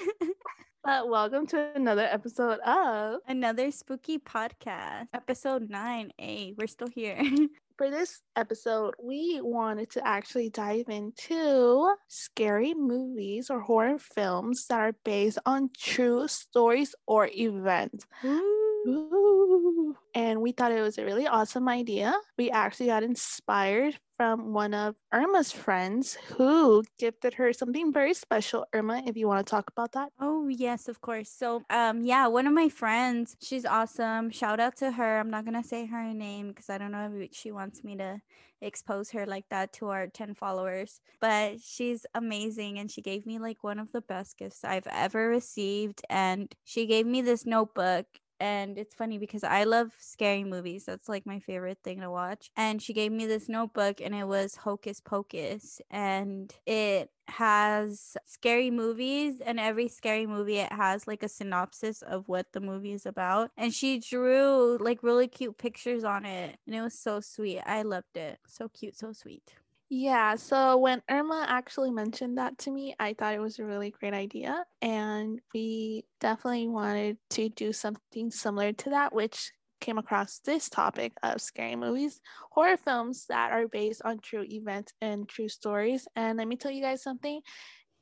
but 0.85 1.09
welcome 1.09 1.47
to 1.49 1.73
another 1.75 2.03
episode 2.11 2.61
of 2.61 3.21
Another 3.27 3.71
spooky 3.73 4.19
podcast, 4.19 5.09
episode 5.13 5.69
9A. 5.69 6.55
We're 6.57 6.69
still 6.69 6.89
here. 6.89 7.21
for 7.77 7.91
this 7.91 8.23
episode, 8.37 8.95
we 9.03 9.41
wanted 9.43 9.91
to 9.91 10.07
actually 10.07 10.51
dive 10.51 10.89
into 10.89 11.93
scary 12.07 12.75
movies 12.75 13.51
or 13.51 13.61
horror 13.63 13.99
films 13.99 14.67
that 14.69 14.79
are 14.79 14.95
based 15.05 15.39
on 15.45 15.71
true 15.77 16.29
stories 16.29 16.95
or 17.09 17.29
events. 17.33 18.07
Ooh. 18.25 18.69
Ooh. 18.87 19.97
And 20.15 20.41
we 20.41 20.53
thought 20.53 20.73
it 20.73 20.81
was 20.81 20.99
a 20.99 21.05
really 21.05 21.27
awesome 21.27 21.69
idea. 21.69 22.15
We 22.37 22.51
actually 22.51 22.87
got 22.87 23.03
inspired 23.03 23.99
from 24.17 24.53
one 24.53 24.75
of 24.75 24.97
Irma's 25.13 25.53
friends 25.53 26.19
who 26.37 26.85
gifted 26.99 27.35
her 27.35 27.53
something 27.53 27.93
very 27.93 28.13
special. 28.13 28.67
Irma, 28.73 29.03
if 29.07 29.17
you 29.17 29.27
want 29.27 29.47
to 29.47 29.51
talk 29.51 29.71
about 29.71 29.93
that. 29.93 30.11
Oh, 30.21 30.49
yes, 30.49 30.89
of 30.89 31.01
course. 31.01 31.31
So, 31.31 31.63
um, 31.71 32.03
yeah, 32.03 32.27
one 32.27 32.47
of 32.47 32.53
my 32.53 32.69
friends, 32.69 33.37
she's 33.41 33.65
awesome. 33.65 34.31
Shout 34.31 34.61
out 34.61 34.77
to 34.77 34.93
her. 34.93 35.19
I'm 35.21 35.31
not 35.31 35.45
going 35.45 35.61
to 35.61 35.67
say 35.67 35.87
her 35.87 36.13
name 36.13 36.49
because 36.49 36.69
I 36.69 36.77
don't 36.77 36.93
know 36.93 37.11
if 37.15 37.31
she 37.33 37.51
wants 37.53 37.83
me 37.83 37.97
to 37.97 38.21
expose 38.61 39.11
her 39.13 39.25
like 39.25 39.47
that 39.51 39.73
to 39.75 39.89
our 39.89 40.07
10 40.07 40.35
followers, 40.35 41.01
but 41.21 41.61
she's 41.63 42.05
amazing. 42.15 42.79
And 42.79 42.91
she 42.91 43.01
gave 43.01 43.25
me 43.25 43.39
like 43.39 43.65
one 43.65 43.79
of 43.79 43.93
the 43.93 44.03
best 44.03 44.37
gifts 44.37 44.65
I've 44.65 44.87
ever 44.91 45.29
received. 45.29 46.03
And 46.11 46.53
she 46.65 46.87
gave 46.87 47.07
me 47.07 47.23
this 47.23 47.47
notebook 47.47 48.07
and 48.41 48.79
it's 48.79 48.95
funny 48.95 49.19
because 49.19 49.45
I 49.45 49.65
love 49.65 49.93
scary 49.99 50.45
movies. 50.45 50.85
That's 50.87 51.09
like 51.09 51.27
my 51.27 51.39
favorite 51.39 51.79
thing 51.85 52.01
to 52.01 52.11
watch. 52.11 52.51
And 52.57 52.83
she 52.83 52.93
gave 52.93 53.13
me 53.13 53.27
this 53.27 53.49
notebook 53.49 54.01
and 54.01 54.15
it 54.15 54.27
was 54.27 54.57
Hocus 54.57 55.01
Pocus 55.01 55.81
and 55.91 56.53
it 56.67 57.11
has 57.29 58.17
scary 58.27 58.71
movies 58.71 59.41
and 59.41 59.61
every 59.61 59.87
scary 59.87 60.27
movie 60.27 60.57
it 60.57 60.73
has 60.73 61.07
like 61.07 61.23
a 61.23 61.29
synopsis 61.29 62.03
of 62.03 62.27
what 62.27 62.53
the 62.53 62.61
movie 62.61 62.91
is 62.93 63.07
about 63.07 63.53
and 63.57 63.73
she 63.73 64.01
drew 64.01 64.77
like 64.81 65.01
really 65.05 65.29
cute 65.29 65.57
pictures 65.57 66.03
on 66.03 66.25
it 66.25 66.59
and 66.67 66.75
it 66.75 66.83
was 66.83 66.99
so 66.99 67.21
sweet. 67.21 67.61
I 67.65 67.83
loved 67.83 68.17
it. 68.17 68.39
So 68.49 68.69
cute, 68.69 68.97
so 68.97 69.13
sweet. 69.13 69.55
Yeah, 69.93 70.37
so 70.37 70.79
when 70.79 71.03
Irma 71.11 71.47
actually 71.49 71.91
mentioned 71.91 72.39
that 72.39 72.57
to 72.59 72.71
me, 72.71 72.95
I 73.01 73.13
thought 73.15 73.35
it 73.35 73.41
was 73.41 73.59
a 73.59 73.65
really 73.65 73.91
great 73.91 74.15
idea. 74.15 74.65
And 74.81 75.41
we 75.53 76.05
definitely 76.21 76.69
wanted 76.69 77.19
to 77.31 77.49
do 77.49 77.73
something 77.73 78.31
similar 78.31 78.73
to 78.73 78.91
that, 78.91 79.13
which 79.13 79.51
came 79.81 79.99
across 79.99 80.39
this 80.45 80.69
topic 80.69 81.15
of 81.25 81.41
scary 81.41 81.75
movies, 81.75 82.21
horror 82.53 82.77
films 82.77 83.27
that 83.31 83.51
are 83.51 83.67
based 83.67 84.03
on 84.05 84.21
true 84.21 84.45
events 84.49 84.93
and 85.01 85.29
true 85.29 85.49
stories. 85.49 86.07
And 86.15 86.39
let 86.39 86.47
me 86.47 86.55
tell 86.57 86.71
you 86.71 86.83
guys 86.83 87.03
something 87.03 87.41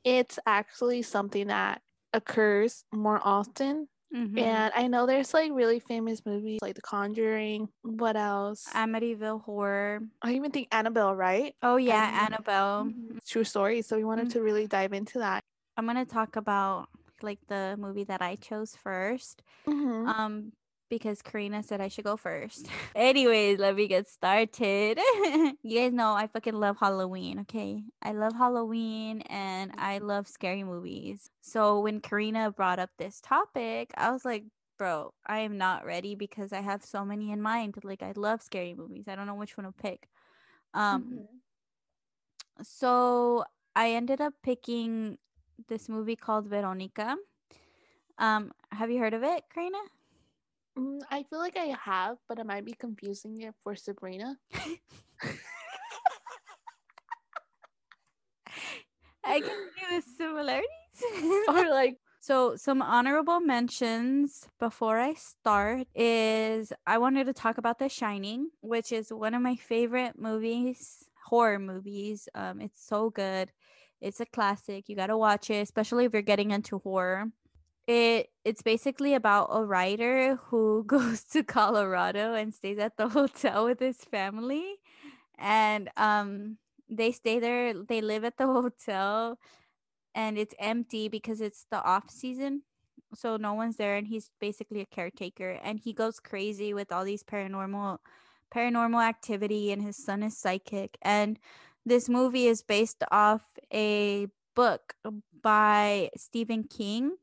it's 0.03 0.39
actually 0.45 1.01
something 1.01 1.47
that 1.47 1.81
occurs 2.13 2.83
more 2.93 3.19
often 3.23 3.87
Mm-hmm. 4.15 4.39
And 4.39 4.73
I 4.75 4.87
know 4.87 5.05
there's 5.05 5.33
like 5.33 5.51
really 5.53 5.79
famous 5.79 6.25
movies 6.25 6.59
like 6.61 6.75
The 6.75 6.81
Conjuring. 6.81 7.69
What 7.83 8.15
else? 8.15 8.67
Amityville 8.73 9.43
Horror. 9.43 10.01
I 10.21 10.33
even 10.33 10.51
think 10.51 10.67
Annabelle, 10.71 11.15
right? 11.15 11.55
Oh 11.61 11.77
yeah, 11.77 12.25
Annabelle. 12.25 12.85
Mm-hmm. 12.85 13.17
True 13.27 13.43
story. 13.43 13.81
So 13.81 13.97
we 13.97 14.03
wanted 14.03 14.29
mm-hmm. 14.29 14.39
to 14.39 14.41
really 14.41 14.67
dive 14.67 14.93
into 14.93 15.19
that. 15.19 15.43
I'm 15.77 15.85
gonna 15.85 16.05
talk 16.05 16.35
about 16.35 16.89
like 17.21 17.39
the 17.47 17.75
movie 17.77 18.05
that 18.05 18.21
I 18.21 18.35
chose 18.35 18.77
1st 18.85 19.35
mm-hmm. 19.67 20.07
Um, 20.07 20.51
because 20.89 21.21
Karina 21.21 21.63
said 21.63 21.81
I 21.81 21.87
should 21.87 22.05
go 22.05 22.17
first. 22.17 22.67
Anyways, 22.95 23.59
let 23.59 23.75
me 23.75 23.87
get 23.87 24.07
started. 24.07 24.97
you 25.63 25.79
guys 25.79 25.93
know 25.93 26.13
I 26.13 26.27
fucking 26.27 26.53
love 26.53 26.77
Halloween, 26.79 27.39
okay? 27.41 27.83
I 28.01 28.11
love 28.11 28.33
Halloween 28.33 29.21
and 29.29 29.71
I 29.77 29.99
love 29.99 30.27
scary 30.27 30.63
movies. 30.63 31.29
So 31.41 31.79
when 31.81 32.01
Karina 32.01 32.51
brought 32.51 32.79
up 32.79 32.89
this 32.97 33.21
topic, 33.21 33.91
I 33.95 34.11
was 34.11 34.25
like, 34.25 34.45
bro, 34.77 35.13
I 35.25 35.39
am 35.39 35.57
not 35.57 35.85
ready 35.85 36.15
because 36.15 36.53
I 36.53 36.61
have 36.61 36.83
so 36.83 37.05
many 37.05 37.31
in 37.31 37.41
mind. 37.41 37.75
Like 37.83 38.01
I 38.01 38.13
love 38.15 38.41
scary 38.41 38.73
movies. 38.73 39.05
I 39.07 39.15
don't 39.15 39.27
know 39.27 39.35
which 39.35 39.57
one 39.57 39.65
to 39.65 39.71
pick. 39.71 40.07
Um 40.73 41.03
mm-hmm. 41.03 42.63
so 42.63 43.43
I 43.75 43.91
ended 43.91 44.21
up 44.21 44.33
picking 44.43 45.17
this 45.67 45.89
movie 45.89 46.15
called 46.15 46.47
Veronica. 46.47 47.15
Um, 48.17 48.51
have 48.71 48.91
you 48.91 48.99
heard 48.99 49.13
of 49.13 49.23
it, 49.23 49.43
Karina? 49.53 49.77
Mm, 50.79 50.99
I 51.11 51.23
feel 51.23 51.39
like 51.39 51.57
I 51.57 51.75
have, 51.83 52.17
but 52.27 52.39
I 52.39 52.43
might 52.43 52.65
be 52.65 52.73
confusing 52.73 53.41
it 53.41 53.53
for 53.63 53.75
Sabrina. 53.75 54.37
I 59.23 59.41
can 59.41 59.67
see 59.75 59.95
the 59.95 60.01
similarities. 60.17 60.69
or 61.47 61.69
like 61.69 61.97
so 62.19 62.55
some 62.55 62.81
honorable 62.81 63.39
mentions 63.39 64.47
before 64.59 64.99
I 64.99 65.13
start 65.13 65.87
is 65.95 66.73
I 66.85 66.97
wanted 66.97 67.25
to 67.25 67.33
talk 67.33 67.57
about 67.57 67.79
The 67.79 67.89
Shining, 67.89 68.49
which 68.61 68.91
is 68.91 69.11
one 69.13 69.33
of 69.33 69.41
my 69.41 69.55
favorite 69.55 70.17
movies, 70.17 71.09
horror 71.25 71.59
movies. 71.59 72.29
Um 72.33 72.61
it's 72.61 72.81
so 72.83 73.09
good. 73.09 73.51
It's 74.01 74.21
a 74.21 74.25
classic. 74.25 74.87
You 74.87 74.95
got 74.95 75.07
to 75.07 75.17
watch 75.17 75.49
it, 75.49 75.61
especially 75.61 76.05
if 76.05 76.13
you're 76.13 76.21
getting 76.21 76.51
into 76.51 76.79
horror 76.79 77.31
it 77.89 78.29
it's 78.45 78.61
basically 78.61 79.15
about 79.15 79.49
a 79.51 79.65
writer 79.65 80.35
who 80.35 80.83
goes 80.87 81.23
to 81.23 81.43
Colorado 81.43 82.35
and 82.35 82.53
stays 82.53 82.77
at 82.77 82.97
the 82.97 83.09
hotel 83.17 83.65
with 83.65 83.79
his 83.79 83.97
family. 83.97 84.75
And 85.37 85.89
um 85.97 86.57
they 86.89 87.11
stay 87.11 87.39
there 87.39 87.73
they 87.73 88.01
live 88.01 88.23
at 88.23 88.37
the 88.37 88.47
hotel 88.59 89.39
and 90.15 90.37
it's 90.37 90.55
empty 90.59 91.07
because 91.09 91.41
it's 91.41 91.65
the 91.71 91.83
off 91.83 92.09
season. 92.11 92.63
So 93.15 93.37
no 93.37 93.53
one's 93.55 93.77
there 93.77 93.95
and 93.95 94.07
he's 94.07 94.29
basically 94.39 94.81
a 94.81 94.85
caretaker 94.85 95.59
and 95.63 95.79
he 95.79 95.93
goes 95.93 96.19
crazy 96.19 96.73
with 96.73 96.91
all 96.91 97.03
these 97.05 97.23
paranormal 97.23 97.97
paranormal 98.53 99.03
activity 99.03 99.71
and 99.71 99.81
his 99.81 99.97
son 99.97 100.23
is 100.23 100.37
psychic. 100.37 100.97
And 101.01 101.39
this 101.85 102.09
movie 102.09 102.47
is 102.47 102.61
based 102.61 103.03
off 103.11 103.43
a 103.73 104.27
book 104.55 104.93
by 105.41 106.09
Stephen 106.17 106.63
King 106.65 107.13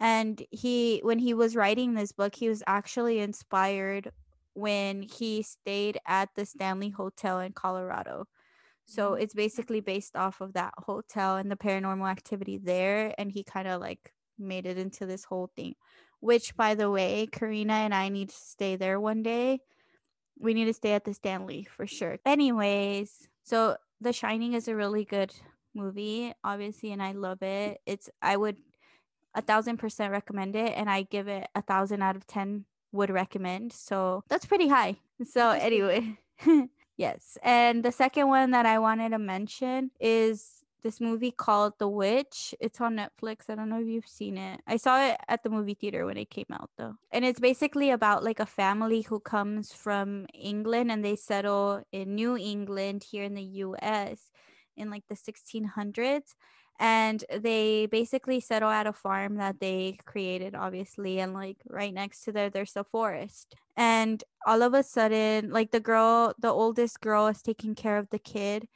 and 0.00 0.42
he 0.50 1.00
when 1.02 1.18
he 1.18 1.34
was 1.34 1.56
writing 1.56 1.94
this 1.94 2.12
book 2.12 2.34
he 2.34 2.48
was 2.48 2.62
actually 2.66 3.20
inspired 3.20 4.10
when 4.56 5.02
he 5.02 5.42
stayed 5.42 5.98
at 6.06 6.30
the 6.34 6.46
Stanley 6.46 6.88
Hotel 6.88 7.40
in 7.40 7.52
Colorado. 7.52 8.26
So 8.86 9.10
mm-hmm. 9.10 9.22
it's 9.22 9.34
basically 9.34 9.80
based 9.80 10.16
off 10.16 10.40
of 10.40 10.54
that 10.54 10.72
hotel 10.78 11.36
and 11.36 11.50
the 11.50 11.56
paranormal 11.56 12.10
activity 12.10 12.56
there 12.56 13.14
and 13.18 13.30
he 13.30 13.44
kind 13.44 13.68
of 13.68 13.82
like 13.82 14.12
made 14.38 14.64
it 14.64 14.78
into 14.78 15.04
this 15.04 15.24
whole 15.24 15.50
thing. 15.56 15.74
Which 16.20 16.56
by 16.56 16.74
the 16.74 16.90
way, 16.90 17.28
Karina 17.30 17.74
and 17.74 17.94
I 17.94 18.08
need 18.08 18.30
to 18.30 18.34
stay 18.34 18.76
there 18.76 18.98
one 18.98 19.22
day. 19.22 19.60
We 20.38 20.54
need 20.54 20.64
to 20.64 20.74
stay 20.74 20.92
at 20.92 21.04
the 21.04 21.12
Stanley 21.12 21.68
for 21.70 21.86
sure. 21.86 22.18
Anyways, 22.24 23.28
so 23.44 23.76
The 24.00 24.14
Shining 24.14 24.54
is 24.54 24.68
a 24.68 24.76
really 24.76 25.04
good 25.04 25.32
movie 25.74 26.32
obviously 26.42 26.92
and 26.92 27.02
I 27.02 27.12
love 27.12 27.42
it. 27.42 27.82
It's 27.84 28.08
I 28.22 28.38
would 28.38 28.56
a 29.36 29.42
thousand 29.42 29.76
percent 29.76 30.10
recommend 30.10 30.56
it 30.56 30.72
and 30.76 30.90
i 30.90 31.02
give 31.02 31.28
it 31.28 31.46
a 31.54 31.62
thousand 31.62 32.02
out 32.02 32.16
of 32.16 32.26
ten 32.26 32.64
would 32.92 33.10
recommend 33.10 33.72
so 33.72 34.24
that's 34.28 34.46
pretty 34.46 34.68
high 34.68 34.96
so 35.24 35.50
anyway 35.50 36.18
yes 36.96 37.38
and 37.42 37.84
the 37.84 37.92
second 37.92 38.28
one 38.28 38.50
that 38.50 38.66
i 38.66 38.78
wanted 38.78 39.10
to 39.10 39.18
mention 39.18 39.90
is 40.00 40.64
this 40.86 41.00
movie 41.00 41.32
called 41.32 41.72
The 41.80 41.88
Witch. 41.88 42.54
It's 42.60 42.80
on 42.80 42.96
Netflix. 42.96 43.50
I 43.50 43.56
don't 43.56 43.68
know 43.68 43.80
if 43.80 43.88
you've 43.88 44.06
seen 44.06 44.38
it. 44.38 44.60
I 44.68 44.76
saw 44.76 45.04
it 45.04 45.16
at 45.26 45.42
the 45.42 45.50
movie 45.50 45.74
theater 45.74 46.06
when 46.06 46.16
it 46.16 46.30
came 46.30 46.46
out 46.52 46.70
though. 46.78 46.94
And 47.10 47.24
it's 47.24 47.40
basically 47.40 47.90
about 47.90 48.22
like 48.22 48.38
a 48.38 48.46
family 48.46 49.02
who 49.02 49.18
comes 49.18 49.72
from 49.72 50.26
England 50.32 50.92
and 50.92 51.04
they 51.04 51.16
settle 51.16 51.82
in 51.90 52.14
New 52.14 52.36
England 52.36 53.04
here 53.10 53.24
in 53.24 53.34
the 53.34 53.42
US 53.42 54.30
in 54.76 54.88
like 54.88 55.02
the 55.08 55.16
1600s 55.16 56.36
and 56.78 57.24
they 57.30 57.86
basically 57.86 58.40
settle 58.40 58.70
at 58.70 58.86
a 58.86 58.92
farm 58.92 59.36
that 59.36 59.60
they 59.60 59.98
created 60.04 60.54
obviously 60.54 61.20
and 61.20 61.32
like 61.32 61.56
right 61.68 61.94
next 61.94 62.22
to 62.24 62.32
there 62.32 62.50
there's 62.50 62.76
a 62.76 62.84
forest. 62.84 63.54
And 63.76 64.22
all 64.46 64.62
of 64.62 64.74
a 64.74 64.82
sudden 64.82 65.50
like 65.50 65.70
the 65.70 65.80
girl 65.80 66.34
the 66.38 66.50
oldest 66.50 67.00
girl 67.00 67.26
is 67.28 67.42
taking 67.42 67.74
care 67.74 67.98
of 67.98 68.10
the 68.10 68.18
kid 68.18 68.68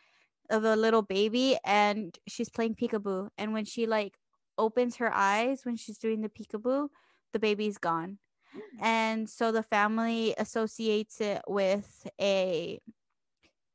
of 0.51 0.65
a 0.65 0.77
little 0.77 1.03
baby 1.03 1.59
and 1.65 2.17
she's 2.27 2.49
playing 2.49 2.75
peekaboo. 2.75 3.29
And 3.37 3.53
when 3.53 3.65
she 3.65 3.87
like 3.87 4.15
opens 4.59 4.97
her 4.97 5.13
eyes 5.13 5.61
when 5.65 5.77
she's 5.77 5.99
doing 5.99 6.21
the 6.21 6.29
peekaboo 6.29 6.89
the 7.33 7.39
baby's 7.39 7.79
gone. 7.79 8.19
Mm. 8.55 8.83
and 8.83 9.31
so 9.31 9.53
the 9.53 9.63
family 9.63 10.35
associates 10.37 11.21
it 11.21 11.41
with 11.47 12.07
a 12.21 12.81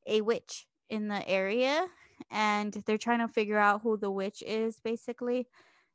a 0.05 0.21
witch 0.21 0.67
in 0.89 1.07
the 1.07 1.27
area 1.27 1.87
and 2.31 2.73
they're 2.85 2.97
trying 2.97 3.19
to 3.19 3.27
figure 3.27 3.57
out 3.57 3.81
who 3.81 3.97
the 3.97 4.11
witch 4.11 4.43
is 4.45 4.79
basically. 4.83 5.47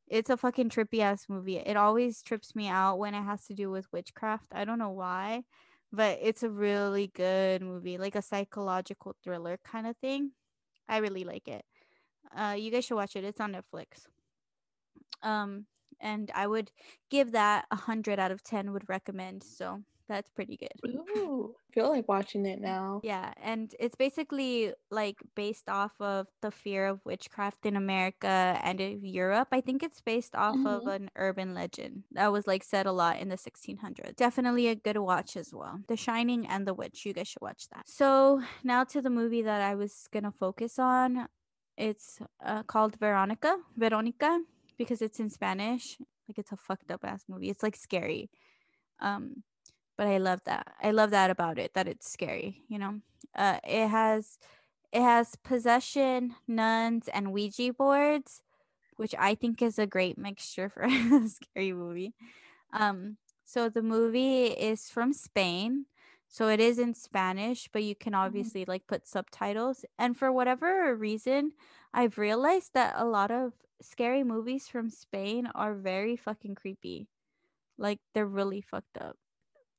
It's 0.09 0.31
a 0.31 0.37
fucking 0.37 0.71
trippy 0.71 1.01
ass 1.01 1.27
movie. 1.29 1.59
It 1.59 1.77
always 1.77 2.23
trips 2.23 2.57
me 2.57 2.69
out 2.69 2.99
when 2.99 3.15
it 3.15 3.23
has 3.23 3.47
to 3.47 3.55
do 3.55 3.71
with 3.71 3.93
witchcraft. 3.93 4.47
I 4.53 4.65
don't 4.65 4.79
know 4.79 4.91
why 4.91 5.45
but 5.93 6.19
it's 6.23 6.43
a 6.43 6.51
really 6.51 7.09
good 7.15 7.63
movie 7.63 7.99
like 7.99 8.15
a 8.15 8.23
psychological 8.23 9.17
thriller 9.23 9.59
kind 9.65 9.87
of 9.87 9.97
thing. 9.97 10.33
I 10.89 10.99
really 10.99 11.25
like 11.25 11.49
it. 11.49 11.65
Uh 12.37 12.55
you 12.59 12.71
guys 12.71 12.85
should 12.85 12.97
watch 12.97 13.17
it. 13.17 13.25
It's 13.25 13.41
on 13.41 13.53
netflix. 13.53 14.07
Um 15.23 15.67
and 16.03 16.31
i 16.35 16.47
would 16.47 16.71
give 17.11 17.33
that 17.33 17.67
a 17.71 17.77
hundred 17.77 18.19
out 18.19 18.31
of 18.31 18.43
ten 18.43 18.73
would 18.73 18.89
recommend 18.89 19.43
so 19.43 19.83
That's 20.11 20.29
pretty 20.29 20.57
good. 20.57 20.90
Ooh, 21.17 21.55
I 21.55 21.73
feel 21.73 21.88
like 21.88 22.09
watching 22.09 22.45
it 22.45 22.61
now. 22.61 23.00
Yeah, 23.05 23.33
and 23.40 23.73
it's 23.79 23.95
basically 23.95 24.73
like 24.90 25.19
based 25.37 25.69
off 25.69 25.93
of 26.00 26.26
the 26.43 26.50
fear 26.50 26.88
of 26.88 26.99
witchcraft 27.05 27.64
in 27.64 27.76
America 27.76 28.59
and 28.64 28.81
in 28.81 29.05
Europe. 29.05 29.47
I 29.52 29.61
think 29.61 29.85
it's 29.85 30.00
based 30.00 30.35
off 30.35 30.57
mm-hmm. 30.57 30.67
of 30.67 30.88
an 30.88 31.12
urban 31.14 31.55
legend 31.55 32.02
that 32.11 32.33
was 32.33 32.49
like 32.49 32.64
said 32.64 32.87
a 32.87 32.93
lot 32.93 33.21
in 33.21 33.29
the 33.29 33.37
1600s. 33.37 34.17
Definitely 34.17 34.67
a 34.67 34.75
good 34.75 34.97
watch 34.97 35.37
as 35.37 35.55
well. 35.55 35.79
The 35.87 35.97
Shining 35.97 36.45
and 36.45 36.67
The 36.67 36.75
Witch. 36.75 37.07
You 37.07 37.12
guys 37.12 37.29
should 37.29 37.43
watch 37.43 37.69
that. 37.73 37.88
So 37.88 38.43
now 38.64 38.83
to 38.83 39.00
the 39.00 39.11
movie 39.11 39.43
that 39.43 39.62
I 39.62 39.76
was 39.76 40.09
gonna 40.12 40.33
focus 40.33 40.76
on. 40.76 41.29
It's 41.76 42.19
uh, 42.45 42.64
called 42.64 42.99
Veronica. 42.99 43.59
Veronica 43.76 44.40
because 44.76 45.00
it's 45.00 45.21
in 45.21 45.31
Spanish. 45.31 45.99
Like 46.26 46.38
it's 46.38 46.50
a 46.50 46.57
fucked 46.57 46.90
up 46.90 47.05
ass 47.05 47.26
movie. 47.29 47.49
It's 47.49 47.62
like 47.62 47.76
scary. 47.76 48.29
Um 48.99 49.45
but 50.00 50.09
I 50.09 50.16
love 50.16 50.40
that. 50.47 50.66
I 50.83 50.92
love 50.92 51.11
that 51.11 51.28
about 51.28 51.59
it 51.59 51.75
that 51.75 51.87
it's 51.87 52.11
scary, 52.11 52.62
you 52.69 52.78
know. 52.78 53.02
Uh 53.35 53.59
it 53.62 53.87
has 53.88 54.38
it 54.92 55.02
has 55.02 55.37
possession, 55.37 56.37
nuns 56.49 57.07
and 57.12 57.35
Ouija 57.35 57.75
boards, 57.75 58.42
which 58.97 59.14
I 59.19 59.35
think 59.35 59.61
is 59.61 59.78
a 59.78 59.87
great 59.87 60.16
mixture 60.16 60.71
for 60.71 60.85
a 60.85 61.28
scary 61.28 61.75
movie. 61.75 62.14
Um 62.73 63.19
so 63.45 63.69
the 63.69 63.83
movie 63.83 64.47
is 64.47 64.88
from 64.88 65.12
Spain. 65.12 65.85
So 66.28 66.49
it 66.49 66.61
is 66.61 66.78
in 66.78 66.95
Spanish, 66.95 67.69
but 67.71 67.83
you 67.83 67.95
can 67.95 68.14
mm-hmm. 68.14 68.25
obviously 68.25 68.64
like 68.64 68.87
put 68.87 69.07
subtitles. 69.07 69.85
And 69.99 70.16
for 70.16 70.33
whatever 70.33 70.97
reason, 70.97 71.52
I've 71.92 72.16
realized 72.16 72.73
that 72.73 72.95
a 72.97 73.04
lot 73.04 73.30
of 73.30 73.52
scary 73.83 74.25
movies 74.25 74.66
from 74.66 74.88
Spain 74.88 75.50
are 75.54 75.75
very 75.75 76.16
fucking 76.16 76.54
creepy. 76.54 77.09
Like 77.76 78.00
they're 78.14 78.25
really 78.40 78.62
fucked 78.62 78.97
up. 78.99 79.19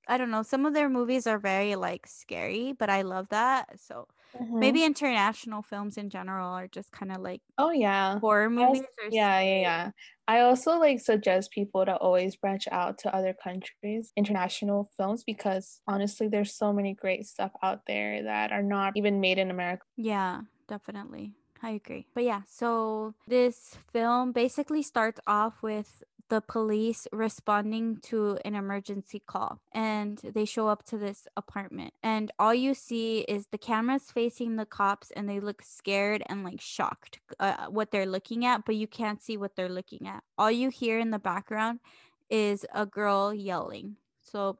I 0.07 0.17
don't 0.17 0.31
know. 0.31 0.43
Some 0.43 0.65
of 0.65 0.73
their 0.73 0.89
movies 0.89 1.27
are 1.27 1.39
very 1.39 1.75
like 1.75 2.07
scary, 2.07 2.73
but 2.77 2.89
I 2.89 3.03
love 3.03 3.29
that. 3.29 3.79
So 3.79 4.07
mm-hmm. 4.35 4.59
maybe 4.59 4.83
international 4.83 5.61
films 5.61 5.97
in 5.97 6.09
general 6.09 6.49
are 6.49 6.67
just 6.67 6.91
kind 6.91 7.11
of 7.11 7.21
like 7.21 7.41
oh 7.57 7.71
yeah 7.71 8.19
horror 8.19 8.49
movies. 8.49 8.83
yeah, 9.09 9.39
yeah, 9.41 9.59
yeah. 9.61 9.91
I 10.27 10.41
also 10.41 10.79
like 10.79 10.99
suggest 10.99 11.51
people 11.51 11.85
to 11.85 11.95
always 11.95 12.35
branch 12.35 12.67
out 12.71 12.97
to 12.99 13.15
other 13.15 13.33
countries, 13.33 14.11
international 14.15 14.89
films, 14.95 15.23
because 15.23 15.81
honestly, 15.87 16.27
there's 16.29 16.55
so 16.55 16.71
many 16.71 16.93
great 16.93 17.25
stuff 17.25 17.51
out 17.61 17.81
there 17.85 18.23
that 18.23 18.51
are 18.51 18.63
not 18.63 18.93
even 18.95 19.19
made 19.19 19.37
in 19.37 19.51
America. 19.51 19.83
Yeah, 19.97 20.41
definitely. 20.67 21.35
I 21.63 21.71
agree. 21.71 22.07
But 22.13 22.23
yeah, 22.23 22.41
so 22.47 23.13
this 23.27 23.77
film 23.93 24.31
basically 24.31 24.81
starts 24.81 25.19
off 25.27 25.61
with 25.61 26.03
the 26.31 26.39
police 26.39 27.09
responding 27.11 27.97
to 27.97 28.39
an 28.45 28.55
emergency 28.55 29.21
call 29.27 29.59
and 29.73 30.17
they 30.33 30.45
show 30.45 30.69
up 30.69 30.81
to 30.81 30.97
this 30.97 31.27
apartment 31.35 31.93
and 32.01 32.31
all 32.39 32.53
you 32.53 32.73
see 32.73 33.19
is 33.27 33.47
the 33.47 33.57
cameras 33.57 34.03
facing 34.13 34.55
the 34.55 34.65
cops 34.65 35.11
and 35.11 35.27
they 35.27 35.41
look 35.41 35.61
scared 35.61 36.23
and 36.27 36.45
like 36.45 36.61
shocked 36.61 37.19
uh, 37.41 37.65
what 37.67 37.91
they're 37.91 38.05
looking 38.05 38.45
at 38.45 38.63
but 38.65 38.75
you 38.77 38.87
can't 38.87 39.21
see 39.21 39.35
what 39.35 39.57
they're 39.57 39.67
looking 39.67 40.07
at. 40.07 40.23
All 40.37 40.49
you 40.49 40.69
hear 40.69 40.97
in 40.99 41.11
the 41.11 41.19
background 41.19 41.81
is 42.29 42.65
a 42.73 42.85
girl 42.85 43.33
yelling. 43.33 43.97
So 44.21 44.57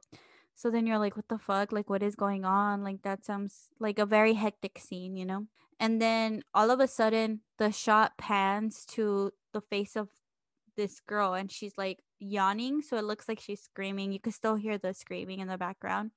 so 0.54 0.70
then 0.70 0.86
you're 0.86 0.98
like 0.98 1.16
what 1.16 1.28
the 1.28 1.38
fuck? 1.38 1.72
Like 1.72 1.88
what 1.88 2.02
is 2.02 2.16
going 2.16 2.44
on? 2.44 2.84
Like 2.84 3.00
that 3.00 3.24
sounds 3.24 3.70
like 3.80 3.98
a 3.98 4.04
very 4.04 4.34
hectic 4.34 4.78
scene 4.78 5.16
you 5.16 5.24
know? 5.24 5.46
And 5.80 6.02
then 6.02 6.42
all 6.52 6.70
of 6.70 6.80
a 6.80 6.86
sudden 6.86 7.40
the 7.56 7.72
shot 7.72 8.18
pans 8.18 8.84
to 8.90 9.32
the 9.54 9.62
face 9.62 9.96
of 9.96 10.10
this 10.76 11.00
girl 11.00 11.34
and 11.34 11.50
she's 11.50 11.74
like 11.76 12.00
yawning 12.18 12.82
so 12.82 12.96
it 12.96 13.04
looks 13.04 13.28
like 13.28 13.40
she's 13.40 13.62
screaming. 13.62 14.12
You 14.12 14.20
can 14.20 14.32
still 14.32 14.56
hear 14.56 14.78
the 14.78 14.94
screaming 14.94 15.40
in 15.40 15.48
the 15.48 15.58
background. 15.58 16.12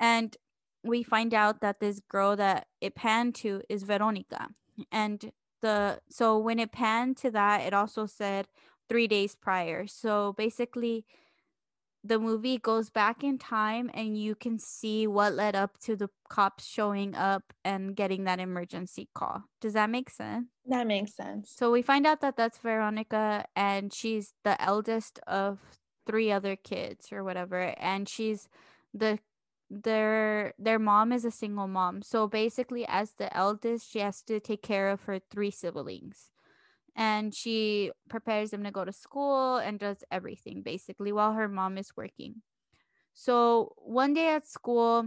And 0.00 0.36
we 0.84 1.02
find 1.02 1.34
out 1.34 1.60
that 1.60 1.80
this 1.80 2.00
girl 2.08 2.36
that 2.36 2.66
it 2.80 2.94
panned 2.94 3.34
to 3.36 3.62
is 3.68 3.82
veronica. 3.82 4.48
And 4.92 5.32
the 5.60 6.00
so 6.08 6.38
when 6.38 6.58
it 6.58 6.72
panned 6.72 7.16
to 7.18 7.30
that 7.32 7.62
it 7.62 7.74
also 7.74 8.06
said 8.06 8.46
three 8.88 9.08
days 9.08 9.34
prior. 9.34 9.86
So 9.86 10.34
basically 10.36 11.04
the 12.04 12.18
movie 12.18 12.58
goes 12.58 12.90
back 12.90 13.24
in 13.24 13.38
time 13.38 13.90
and 13.92 14.16
you 14.16 14.34
can 14.34 14.58
see 14.58 15.06
what 15.06 15.34
led 15.34 15.56
up 15.56 15.78
to 15.78 15.96
the 15.96 16.08
cops 16.28 16.66
showing 16.66 17.14
up 17.14 17.52
and 17.64 17.96
getting 17.96 18.24
that 18.24 18.40
emergency 18.40 19.08
call. 19.14 19.44
Does 19.60 19.72
that 19.74 19.90
make 19.90 20.10
sense? 20.10 20.46
That 20.66 20.86
makes 20.86 21.14
sense. 21.14 21.50
So 21.50 21.70
we 21.70 21.82
find 21.82 22.06
out 22.06 22.20
that 22.20 22.36
that's 22.36 22.58
Veronica 22.58 23.46
and 23.56 23.92
she's 23.92 24.34
the 24.44 24.60
eldest 24.62 25.18
of 25.26 25.60
three 26.06 26.30
other 26.30 26.56
kids 26.56 27.12
or 27.12 27.24
whatever 27.24 27.74
and 27.78 28.08
she's 28.08 28.48
the 28.94 29.18
their 29.70 30.54
their 30.58 30.78
mom 30.78 31.12
is 31.12 31.24
a 31.24 31.30
single 31.30 31.68
mom. 31.68 32.02
So 32.02 32.26
basically 32.26 32.86
as 32.86 33.12
the 33.12 33.34
eldest 33.36 33.90
she 33.90 33.98
has 33.98 34.22
to 34.22 34.40
take 34.40 34.62
care 34.62 34.88
of 34.88 35.02
her 35.02 35.18
three 35.18 35.50
siblings 35.50 36.30
and 36.98 37.32
she 37.32 37.92
prepares 38.10 38.50
them 38.50 38.64
to 38.64 38.72
go 38.72 38.84
to 38.84 38.92
school 38.92 39.56
and 39.56 39.78
does 39.78 40.02
everything 40.10 40.62
basically 40.62 41.12
while 41.12 41.32
her 41.32 41.48
mom 41.48 41.78
is 41.78 41.96
working. 41.96 42.42
So 43.14 43.72
one 43.76 44.14
day 44.14 44.34
at 44.34 44.48
school, 44.48 45.06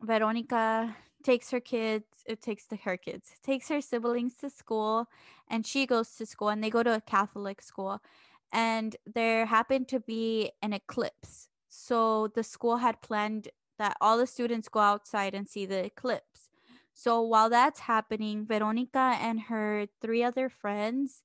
Veronica 0.00 0.94
takes 1.24 1.50
her 1.50 1.58
kids, 1.58 2.06
it 2.24 2.40
takes 2.40 2.66
the, 2.66 2.76
her 2.76 2.96
kids, 2.96 3.30
takes 3.42 3.68
her 3.68 3.80
siblings 3.80 4.36
to 4.36 4.48
school, 4.48 5.08
and 5.50 5.66
she 5.66 5.86
goes 5.86 6.14
to 6.14 6.24
school 6.24 6.50
and 6.50 6.62
they 6.62 6.70
go 6.70 6.84
to 6.84 6.94
a 6.94 7.00
Catholic 7.00 7.62
school. 7.62 8.00
And 8.52 8.94
there 9.12 9.46
happened 9.46 9.88
to 9.88 9.98
be 9.98 10.52
an 10.62 10.72
eclipse. 10.72 11.48
So 11.68 12.28
the 12.28 12.44
school 12.44 12.76
had 12.76 13.02
planned 13.02 13.48
that 13.76 13.96
all 14.00 14.18
the 14.18 14.26
students 14.26 14.68
go 14.68 14.78
outside 14.78 15.34
and 15.34 15.48
see 15.48 15.66
the 15.66 15.84
eclipse. 15.84 16.51
So 16.94 17.20
while 17.22 17.50
that's 17.50 17.80
happening, 17.80 18.46
Veronica 18.46 19.16
and 19.20 19.40
her 19.42 19.86
three 20.00 20.22
other 20.22 20.48
friends 20.48 21.22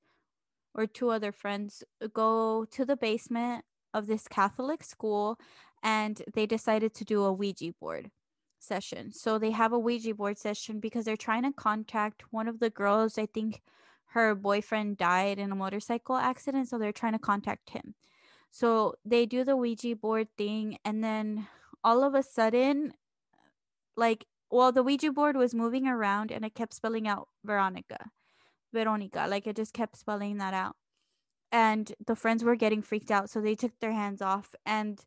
or 0.74 0.86
two 0.86 1.10
other 1.10 1.32
friends 1.32 1.84
go 2.14 2.66
to 2.72 2.86
the 2.86 2.96
basement 2.96 3.66
of 3.94 4.08
this 4.08 4.28
Catholic 4.28 4.84
school 4.84 5.40
and 5.84 6.22
they 6.34 6.46
decided 6.46 6.94
to 6.96 7.06
do 7.06 7.24
a 7.24 7.34
Ouija 7.34 7.74
board 7.80 8.12
session. 8.60 9.12
So 9.12 9.38
they 9.38 9.52
have 9.52 9.74
a 9.74 9.80
Ouija 9.80 10.14
board 10.14 10.38
session 10.38 10.80
because 10.80 11.06
they're 11.06 11.18
trying 11.18 11.44
to 11.44 11.52
contact 11.52 12.24
one 12.32 12.48
of 12.48 12.60
the 12.60 12.70
girls. 12.70 13.18
I 13.18 13.26
think 13.26 13.62
her 14.12 14.36
boyfriend 14.36 14.98
died 14.98 15.38
in 15.38 15.52
a 15.52 15.56
motorcycle 15.56 16.16
accident. 16.16 16.70
So 16.70 16.78
they're 16.78 16.92
trying 16.92 17.14
to 17.14 17.20
contact 17.20 17.72
him. 17.72 17.96
So 18.52 18.96
they 19.06 19.26
do 19.26 19.44
the 19.44 19.58
Ouija 19.58 19.96
board 19.96 20.28
thing. 20.38 20.78
And 20.86 21.04
then 21.04 21.48
all 21.84 22.04
of 22.04 22.16
a 22.16 22.24
sudden, 22.24 22.94
like 23.96 24.26
well 24.50 24.72
the 24.72 24.84
ouija 24.84 25.12
board 25.12 25.36
was 25.36 25.54
moving 25.54 25.88
around 25.88 26.32
and 26.32 26.46
it 26.46 26.56
kept 26.56 26.74
spelling 26.74 27.08
out 27.08 27.28
veronica 27.44 28.12
veronica 28.74 29.26
like 29.28 29.48
it 29.48 29.56
just 29.56 29.74
kept 29.74 29.98
spelling 29.98 30.38
that 30.38 30.54
out. 30.54 30.76
And 31.52 31.94
the 32.06 32.16
friends 32.16 32.44
were 32.44 32.56
getting 32.56 32.82
freaked 32.82 33.12
out 33.12 33.30
so 33.30 33.40
they 33.40 33.56
took 33.56 33.80
their 33.80 33.94
hands 33.94 34.22
off 34.22 34.54
and 34.66 35.00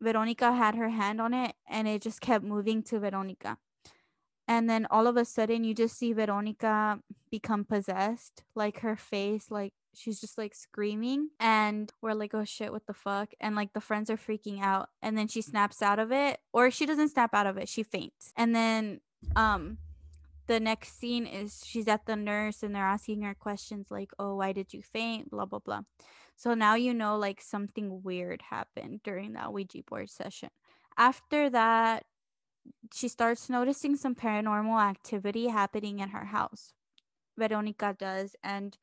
veronica 0.00 0.52
had 0.52 0.76
her 0.76 0.90
hand 0.90 1.20
on 1.20 1.34
it 1.34 1.54
and 1.68 1.88
it 1.88 2.02
just 2.02 2.20
kept 2.20 2.44
moving 2.44 2.82
to 2.84 3.00
veronica. 3.00 3.58
And 4.46 4.70
then 4.70 4.86
all 4.90 5.06
of 5.06 5.16
a 5.16 5.24
sudden 5.24 5.64
you 5.64 5.74
just 5.74 5.98
see 5.98 6.12
veronica 6.12 7.00
become 7.30 7.64
possessed 7.64 8.44
like 8.54 8.80
her 8.80 8.96
face 8.96 9.50
like 9.50 9.74
she's 9.98 10.20
just 10.20 10.38
like 10.38 10.54
screaming 10.54 11.30
and 11.40 11.92
we're 12.00 12.14
like 12.14 12.34
oh 12.34 12.44
shit 12.44 12.72
what 12.72 12.86
the 12.86 12.94
fuck? 12.94 13.30
and 13.40 13.56
like 13.56 13.72
the 13.72 13.80
friends 13.80 14.08
are 14.10 14.16
freaking 14.16 14.60
out 14.60 14.88
and 15.02 15.16
then 15.18 15.28
she 15.28 15.42
snaps 15.42 15.82
out 15.82 15.98
of 15.98 16.12
it 16.12 16.38
or 16.52 16.70
she 16.70 16.86
doesn't 16.86 17.10
snap 17.10 17.34
out 17.34 17.46
of 17.46 17.56
it 17.56 17.68
she 17.68 17.82
faints 17.82 18.32
and 18.36 18.54
then 18.54 19.00
um 19.36 19.78
the 20.48 20.58
next 20.58 20.98
scene 20.98 21.26
is 21.26 21.62
she's 21.64 21.86
at 21.86 22.06
the 22.06 22.16
nurse 22.16 22.62
and 22.62 22.74
they're 22.74 22.82
asking 22.82 23.22
her 23.22 23.34
questions 23.34 23.88
like 23.90 24.10
oh 24.18 24.34
why 24.36 24.52
did 24.52 24.72
you 24.72 24.82
faint? 24.82 25.30
blah 25.30 25.44
blah 25.44 25.60
blah. 25.60 25.82
So 26.36 26.54
now 26.54 26.74
you 26.74 26.94
know 26.94 27.16
like 27.16 27.40
something 27.40 28.02
weird 28.02 28.42
happened 28.50 29.02
during 29.04 29.34
that 29.34 29.52
ouija 29.52 29.82
board 29.86 30.10
session. 30.10 30.48
After 30.96 31.50
that 31.50 32.06
she 32.92 33.08
starts 33.08 33.48
noticing 33.48 33.94
some 33.94 34.14
paranormal 34.14 34.80
activity 34.80 35.48
happening 35.48 36.00
in 36.00 36.08
her 36.10 36.26
house. 36.26 36.72
Veronica 37.36 37.94
does 37.96 38.34
and 38.42 38.76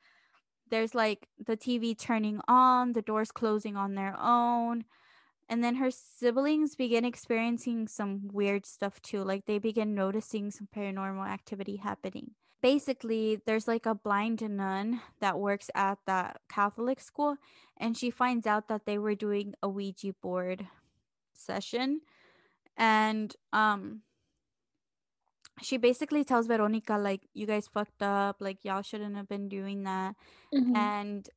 there's 0.69 0.95
like 0.95 1.27
the 1.43 1.57
TV 1.57 1.97
turning 1.97 2.41
on, 2.47 2.93
the 2.93 3.01
doors 3.01 3.31
closing 3.31 3.75
on 3.75 3.95
their 3.95 4.15
own. 4.19 4.85
And 5.47 5.63
then 5.63 5.75
her 5.75 5.91
siblings 5.91 6.75
begin 6.75 7.05
experiencing 7.05 7.87
some 7.87 8.29
weird 8.31 8.65
stuff 8.65 9.01
too. 9.01 9.23
Like 9.23 9.45
they 9.45 9.59
begin 9.59 9.93
noticing 9.93 10.49
some 10.49 10.67
paranormal 10.75 11.27
activity 11.27 11.77
happening. 11.77 12.31
Basically, 12.61 13.39
there's 13.45 13.67
like 13.67 13.85
a 13.85 13.93
blind 13.93 14.41
nun 14.41 15.01
that 15.19 15.39
works 15.39 15.69
at 15.75 15.99
that 16.07 16.41
Catholic 16.49 16.99
school, 16.99 17.37
and 17.77 17.95
she 17.95 18.09
finds 18.09 18.47
out 18.47 18.69
that 18.69 18.87
they 18.87 18.97
were 18.97 19.13
doing 19.13 19.53
a 19.61 19.69
Ouija 19.69 20.13
board 20.19 20.67
session. 21.33 22.01
And 22.75 23.35
um 23.53 24.01
she 25.61 25.77
basically 25.77 26.23
tells 26.23 26.47
Veronica 26.47 26.97
like 26.97 27.21
you 27.33 27.45
guys 27.45 27.67
fucked 27.67 28.01
up, 28.01 28.37
like 28.39 28.63
y'all 28.63 28.81
shouldn't 28.81 29.15
have 29.15 29.27
been 29.27 29.47
doing 29.47 29.83
that. 29.83 30.15
Mm-hmm. 30.53 30.75
And 30.75 31.29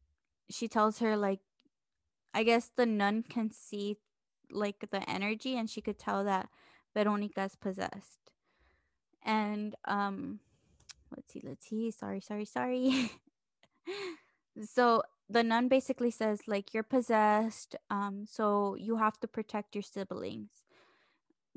she 0.50 0.68
tells 0.68 0.98
her 0.98 1.16
like 1.16 1.40
I 2.34 2.42
guess 2.42 2.70
the 2.76 2.86
nun 2.86 3.22
can 3.22 3.50
see 3.52 3.96
like 4.50 4.88
the 4.90 5.08
energy 5.08 5.56
and 5.56 5.68
she 5.68 5.80
could 5.80 5.98
tell 5.98 6.24
that 6.24 6.48
Veronica 6.94 7.44
is 7.44 7.56
possessed. 7.56 8.32
And 9.22 9.76
um 9.84 10.40
let's 11.14 11.32
see, 11.32 11.42
let's 11.44 11.68
see. 11.68 11.90
Sorry, 11.90 12.20
sorry, 12.20 12.44
sorry. 12.44 13.12
so 14.64 15.02
the 15.30 15.42
nun 15.42 15.68
basically 15.68 16.10
says 16.10 16.40
like 16.46 16.74
you're 16.74 16.82
possessed 16.82 17.76
um 17.90 18.24
so 18.26 18.74
you 18.74 18.96
have 18.96 19.20
to 19.20 19.28
protect 19.28 19.74
your 19.74 19.82
siblings 19.82 20.50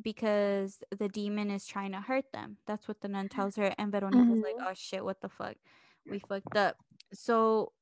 because 0.01 0.79
the 0.97 1.09
demon 1.09 1.49
is 1.49 1.65
trying 1.65 1.91
to 1.91 2.01
hurt 2.01 2.31
them. 2.33 2.57
That's 2.67 2.87
what 2.87 3.01
the 3.01 3.07
nun 3.07 3.29
tells 3.29 3.55
her 3.55 3.73
and 3.77 3.91
veronica's 3.91 4.25
mm-hmm. 4.25 4.41
like 4.41 4.55
oh 4.59 4.73
shit 4.73 5.03
what 5.03 5.21
the 5.21 5.29
fuck? 5.29 5.55
We 6.09 6.19
fucked 6.19 6.55
up. 6.55 6.77
So 7.13 7.73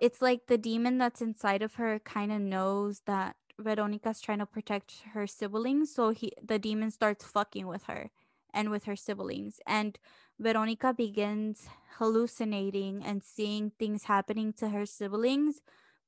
it's 0.00 0.22
like 0.22 0.46
the 0.46 0.58
demon 0.58 0.98
that's 0.98 1.20
inside 1.20 1.62
of 1.62 1.74
her 1.74 1.98
kind 1.98 2.32
of 2.32 2.40
knows 2.40 3.02
that 3.06 3.36
veronica's 3.58 4.20
trying 4.20 4.38
to 4.38 4.46
protect 4.46 5.02
her 5.12 5.26
siblings 5.26 5.92
so 5.92 6.10
he 6.10 6.30
the 6.40 6.60
demon 6.60 6.92
starts 6.92 7.24
fucking 7.24 7.66
with 7.66 7.84
her 7.84 8.08
and 8.54 8.70
with 8.70 8.84
her 8.84 8.94
siblings 8.94 9.60
and 9.66 9.98
Veronica 10.38 10.94
begins 10.94 11.68
hallucinating 11.98 13.02
and 13.04 13.24
seeing 13.24 13.72
things 13.78 14.04
happening 14.04 14.52
to 14.52 14.68
her 14.68 14.86
siblings, 14.86 15.60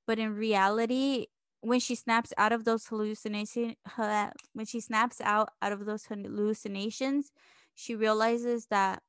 but 0.07 0.19
in 0.19 0.35
reality, 0.37 1.27
when 1.61 1.81
she 1.81 1.95
snaps 1.95 2.33
out 2.37 2.53
of 2.53 2.65
those 2.65 2.87
hallucinations, 2.87 3.77
when 3.97 4.67
she 4.67 4.81
snaps 4.81 5.21
out 5.21 5.51
out 5.61 5.73
of 5.73 5.85
those 5.85 6.07
hallucinations, 6.07 7.33
she 7.75 7.95
realizes 7.95 8.67
that 8.67 9.03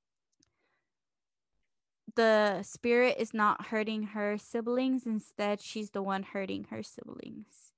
the 2.16 2.62
spirit 2.64 3.16
is 3.18 3.34
not 3.34 3.68
hurting 3.68 4.04
her 4.04 4.38
siblings. 4.38 5.06
Instead, 5.06 5.62
she's 5.62 5.92
the 5.92 6.02
one 6.02 6.24
hurting 6.24 6.66
her 6.70 6.84
siblings 6.84 7.72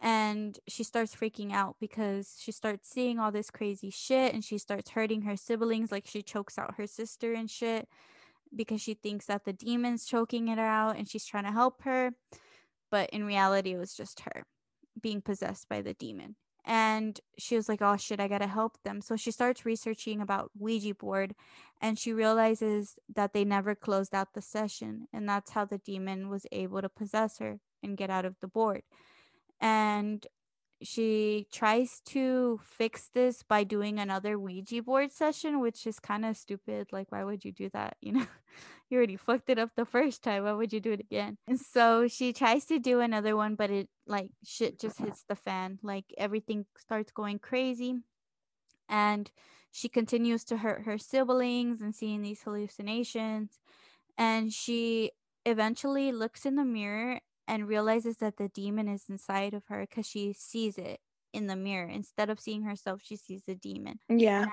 and 0.00 0.58
she 0.66 0.82
starts 0.82 1.14
freaking 1.14 1.52
out 1.52 1.76
because 1.78 2.36
she 2.40 2.50
starts 2.50 2.88
seeing 2.88 3.18
all 3.18 3.30
this 3.30 3.50
crazy 3.50 3.90
shit 3.90 4.32
and 4.32 4.44
she 4.44 4.56
starts 4.56 4.90
hurting 4.90 5.22
her 5.22 5.36
siblings 5.36 5.92
like 5.92 6.06
she 6.06 6.22
chokes 6.22 6.58
out 6.58 6.74
her 6.76 6.86
sister 6.86 7.34
and 7.34 7.50
shit 7.50 7.86
because 8.54 8.80
she 8.80 8.94
thinks 8.94 9.26
that 9.26 9.44
the 9.44 9.52
demon's 9.52 10.06
choking 10.06 10.48
it 10.48 10.58
out 10.58 10.96
and 10.96 11.08
she's 11.08 11.26
trying 11.26 11.44
to 11.44 11.52
help 11.52 11.82
her 11.82 12.12
but 12.90 13.10
in 13.10 13.24
reality 13.24 13.72
it 13.72 13.78
was 13.78 13.94
just 13.94 14.20
her 14.20 14.44
being 15.00 15.20
possessed 15.20 15.68
by 15.68 15.82
the 15.82 15.94
demon. 15.94 16.36
And 16.64 17.18
she 17.38 17.56
was 17.56 17.68
like 17.68 17.80
oh 17.80 17.96
shit 17.96 18.20
i 18.20 18.28
gotta 18.28 18.46
help 18.46 18.78
them. 18.84 19.00
So 19.00 19.16
she 19.16 19.30
starts 19.30 19.64
researching 19.64 20.20
about 20.20 20.50
ouija 20.58 20.94
board 20.94 21.34
and 21.80 21.98
she 21.98 22.12
realizes 22.12 22.96
that 23.14 23.32
they 23.32 23.44
never 23.44 23.74
closed 23.74 24.14
out 24.14 24.34
the 24.34 24.42
session 24.42 25.08
and 25.12 25.28
that's 25.28 25.52
how 25.52 25.64
the 25.64 25.78
demon 25.78 26.28
was 26.28 26.46
able 26.52 26.82
to 26.82 26.88
possess 26.88 27.38
her 27.38 27.60
and 27.82 27.96
get 27.96 28.10
out 28.10 28.24
of 28.24 28.36
the 28.40 28.48
board. 28.48 28.82
And 29.60 30.26
she 30.82 31.46
tries 31.52 32.00
to 32.06 32.60
fix 32.64 33.10
this 33.12 33.42
by 33.42 33.64
doing 33.64 33.98
another 33.98 34.38
Ouija 34.38 34.82
board 34.82 35.12
session, 35.12 35.60
which 35.60 35.86
is 35.86 35.98
kind 36.00 36.24
of 36.24 36.36
stupid. 36.36 36.88
Like, 36.92 37.12
why 37.12 37.24
would 37.24 37.44
you 37.44 37.52
do 37.52 37.68
that? 37.70 37.96
You 38.00 38.12
know, 38.12 38.26
you 38.90 38.96
already 38.96 39.16
fucked 39.16 39.50
it 39.50 39.58
up 39.58 39.70
the 39.76 39.84
first 39.84 40.22
time. 40.22 40.44
Why 40.44 40.52
would 40.52 40.72
you 40.72 40.80
do 40.80 40.92
it 40.92 41.00
again? 41.00 41.36
And 41.46 41.60
so 41.60 42.08
she 42.08 42.32
tries 42.32 42.64
to 42.66 42.78
do 42.78 43.00
another 43.00 43.36
one, 43.36 43.54
but 43.54 43.70
it 43.70 43.88
like 44.06 44.30
shit 44.44 44.80
just 44.80 44.98
hits 44.98 45.24
the 45.28 45.36
fan. 45.36 45.78
Like, 45.82 46.06
everything 46.16 46.66
starts 46.78 47.12
going 47.12 47.38
crazy. 47.38 47.96
And 48.88 49.30
she 49.70 49.88
continues 49.88 50.44
to 50.44 50.58
hurt 50.58 50.84
her 50.84 50.98
siblings 50.98 51.80
and 51.80 51.94
seeing 51.94 52.22
these 52.22 52.42
hallucinations. 52.42 53.60
And 54.18 54.52
she 54.52 55.12
eventually 55.46 56.12
looks 56.12 56.44
in 56.44 56.56
the 56.56 56.64
mirror 56.64 57.20
and 57.50 57.66
realizes 57.66 58.18
that 58.18 58.36
the 58.36 58.48
demon 58.48 58.86
is 58.86 59.06
inside 59.08 59.54
of 59.54 59.64
her 59.66 59.80
because 59.80 60.06
she 60.06 60.32
sees 60.32 60.78
it 60.78 61.00
in 61.32 61.48
the 61.48 61.56
mirror. 61.56 61.88
Instead 61.88 62.30
of 62.30 62.38
seeing 62.38 62.62
herself 62.62 63.00
she 63.02 63.16
sees 63.16 63.42
the 63.44 63.56
demon. 63.56 63.98
Yeah. 64.08 64.46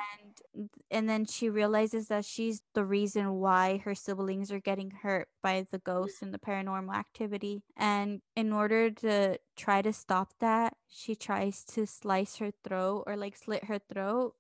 And 0.56 0.70
and 0.90 1.08
then 1.08 1.26
she 1.26 1.48
realizes 1.50 2.08
that 2.08 2.26
she's 2.26 2.64
the 2.74 2.84
reason 2.84 3.36
why 3.36 3.78
her 3.86 3.94
siblings 3.94 4.52
are 4.52 4.60
getting 4.60 4.90
hurt 5.04 5.28
by 5.44 5.68
the 5.72 5.78
ghosts 5.78 6.24
and 6.24 6.34
the 6.34 6.40
paranormal 6.40 6.96
activity. 6.96 7.62
And 7.78 8.22
in 8.36 8.52
order 8.52 8.90
to 8.90 9.38
try 9.56 9.84
to 9.84 9.94
stop 9.94 10.34
that 10.40 10.74
she 10.90 11.16
tries 11.16 11.64
to 11.66 11.86
slice 11.86 12.38
her 12.38 12.52
throat 12.64 13.04
or 13.06 13.16
like 13.16 13.38
slit 13.38 13.66
her 13.66 13.80
throat. 13.80 14.34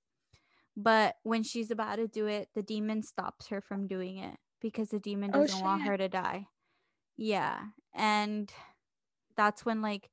But 0.75 1.15
when 1.21 1.43
she's 1.43 1.69
about 1.69 1.97
to 1.97 2.07
do 2.07 2.25
it 2.25 2.49
the 2.55 2.63
demon 2.63 3.03
stops 3.03 3.49
her 3.49 3.61
from 3.61 3.87
doing 3.87 4.17
it 4.17 4.37
because 4.59 4.89
the 4.89 4.99
demon 4.99 5.29
oh, 5.35 5.41
doesn't 5.41 5.61
oh, 5.61 5.63
want 5.63 5.83
her 5.83 5.97
to 5.97 6.09
die 6.09 6.47
yeah. 7.17 7.59
And 7.93 8.51
that's 9.35 9.65
when 9.65 9.81
like 9.81 10.09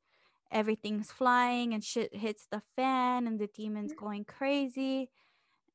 everything's 0.50 1.10
flying 1.10 1.74
and 1.74 1.84
shit 1.84 2.14
hits 2.14 2.46
the 2.50 2.62
fan 2.76 3.26
and 3.26 3.38
the 3.38 3.48
demons 3.48 3.92
going 3.92 4.24
crazy. 4.24 5.10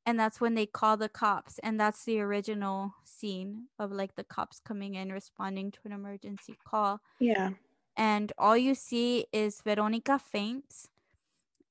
And 0.06 0.18
that's 0.18 0.40
when 0.40 0.54
they 0.54 0.66
call 0.66 0.96
the 0.96 1.08
cops. 1.08 1.58
And 1.62 1.78
that's 1.78 2.04
the 2.04 2.20
original 2.20 2.94
scene 3.04 3.66
of 3.78 3.92
like 3.92 4.16
the 4.16 4.24
cops 4.24 4.60
coming 4.60 4.94
in 4.94 5.12
responding 5.12 5.70
to 5.72 5.78
an 5.84 5.92
emergency 5.92 6.56
call. 6.66 7.00
Yeah. 7.18 7.50
And 7.96 8.32
all 8.38 8.56
you 8.56 8.74
see 8.74 9.26
is 9.32 9.60
Veronica 9.62 10.18
faints 10.18 10.88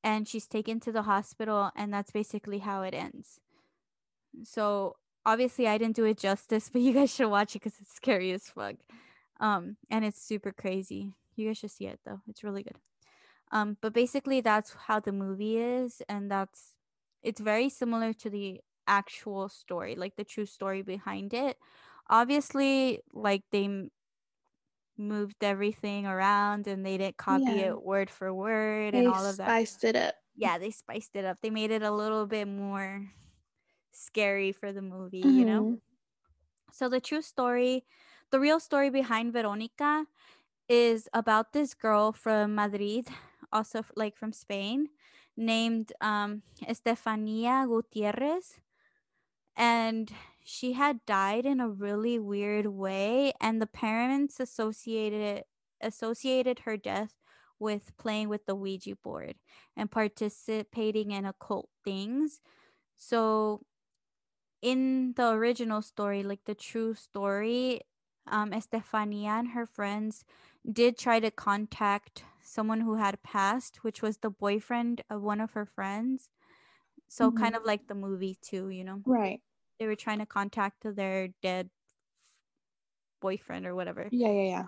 and 0.03 0.27
she's 0.27 0.47
taken 0.47 0.79
to 0.81 0.91
the 0.91 1.01
hospital. 1.01 1.71
And 1.75 1.93
that's 1.93 2.11
basically 2.11 2.59
how 2.59 2.83
it 2.83 2.93
ends. 2.93 3.39
So 4.43 4.97
obviously, 5.25 5.67
I 5.67 5.77
didn't 5.77 5.95
do 5.95 6.05
it 6.05 6.17
justice, 6.17 6.69
but 6.73 6.81
you 6.81 6.93
guys 6.93 7.13
should 7.13 7.29
watch 7.29 7.55
it 7.55 7.63
because 7.63 7.79
it's 7.81 7.93
scary 7.93 8.31
as 8.31 8.43
fuck. 8.43 8.75
Um, 9.39 9.77
and 9.89 10.03
it's 10.03 10.21
super 10.21 10.51
crazy. 10.51 11.13
You 11.35 11.47
guys 11.47 11.57
should 11.57 11.71
see 11.71 11.87
it 11.87 11.99
though. 12.05 12.21
It's 12.27 12.43
really 12.43 12.63
good. 12.63 12.77
Um, 13.51 13.77
but 13.81 13.93
basically 13.93 14.41
that's 14.41 14.75
how 14.87 14.99
the 14.99 15.11
movie 15.11 15.57
is, 15.57 16.01
and 16.07 16.29
that's 16.29 16.75
it's 17.23 17.39
very 17.39 17.69
similar 17.69 18.13
to 18.13 18.29
the 18.29 18.61
actual 18.87 19.49
story, 19.49 19.95
like 19.95 20.15
the 20.15 20.23
true 20.23 20.45
story 20.45 20.81
behind 20.81 21.33
it. 21.33 21.57
Obviously, 22.09 23.01
like 23.13 23.43
they 23.51 23.65
m- 23.65 23.91
moved 24.97 25.43
everything 25.43 26.05
around 26.05 26.67
and 26.67 26.85
they 26.85 26.97
didn't 26.97 27.17
copy 27.17 27.43
yeah. 27.45 27.67
it 27.67 27.83
word 27.83 28.09
for 28.09 28.33
word 28.33 28.93
they 28.93 28.99
and 28.99 29.07
all 29.07 29.25
of 29.25 29.37
that. 29.37 29.45
Spiced 29.45 29.83
it 29.83 29.95
up. 29.95 30.15
Yeah, 30.35 30.57
they 30.57 30.71
spiced 30.71 31.15
it 31.15 31.25
up. 31.25 31.37
They 31.41 31.49
made 31.49 31.71
it 31.71 31.83
a 31.83 31.91
little 31.91 32.25
bit 32.25 32.47
more 32.47 33.07
scary 33.91 34.51
for 34.51 34.71
the 34.71 34.81
movie, 34.81 35.21
mm-hmm. 35.21 35.39
you 35.39 35.45
know? 35.45 35.63
Mm-hmm. 35.63 35.75
So 36.71 36.89
the 36.89 37.01
true 37.01 37.21
story 37.21 37.85
the 38.31 38.39
real 38.39 38.59
story 38.59 38.89
behind 38.89 39.33
Veronica 39.33 40.05
is 40.67 41.07
about 41.13 41.53
this 41.53 41.73
girl 41.73 42.11
from 42.11 42.55
Madrid, 42.55 43.07
also 43.51 43.83
like 43.95 44.15
from 44.15 44.31
Spain, 44.31 44.89
named 45.35 45.91
um, 46.01 46.43
Estefania 46.67 47.65
Gutierrez. 47.67 48.59
And 49.55 50.11
she 50.43 50.73
had 50.73 51.05
died 51.05 51.45
in 51.45 51.59
a 51.59 51.69
really 51.69 52.17
weird 52.19 52.67
way, 52.67 53.33
and 53.41 53.61
the 53.61 53.67
parents 53.67 54.39
associated 54.39 55.43
associated 55.81 56.59
her 56.59 56.75
death 56.75 57.13
with 57.57 57.95
playing 57.97 58.29
with 58.29 58.45
the 58.45 58.55
Ouija 58.55 58.95
board 58.95 59.35
and 59.75 59.91
participating 59.91 61.11
in 61.11 61.25
occult 61.25 61.69
things. 61.83 62.41
So 62.97 63.61
in 64.61 65.13
the 65.15 65.29
original 65.29 65.81
story, 65.81 66.23
like 66.23 66.43
the 66.45 66.55
true 66.55 66.93
story, 66.93 67.81
um, 68.29 68.53
Estefania 68.53 69.29
and 69.31 69.49
her 69.49 69.65
friends 69.65 70.23
did 70.69 70.97
try 70.97 71.19
to 71.19 71.31
contact 71.31 72.23
someone 72.43 72.81
who 72.81 72.95
had 72.95 73.21
passed, 73.23 73.83
which 73.83 74.01
was 74.01 74.17
the 74.17 74.29
boyfriend 74.29 75.01
of 75.09 75.21
one 75.21 75.39
of 75.39 75.51
her 75.51 75.65
friends. 75.65 76.29
So, 77.07 77.29
mm-hmm. 77.29 77.41
kind 77.41 77.55
of 77.55 77.63
like 77.65 77.87
the 77.87 77.95
movie, 77.95 78.37
too, 78.41 78.69
you 78.69 78.83
know? 78.83 79.01
Right. 79.05 79.41
They 79.79 79.87
were 79.87 79.95
trying 79.95 80.19
to 80.19 80.25
contact 80.25 80.83
their 80.83 81.29
dead 81.41 81.69
boyfriend 83.21 83.65
or 83.65 83.75
whatever. 83.75 84.09
Yeah, 84.11 84.31
yeah, 84.31 84.49
yeah. 84.49 84.65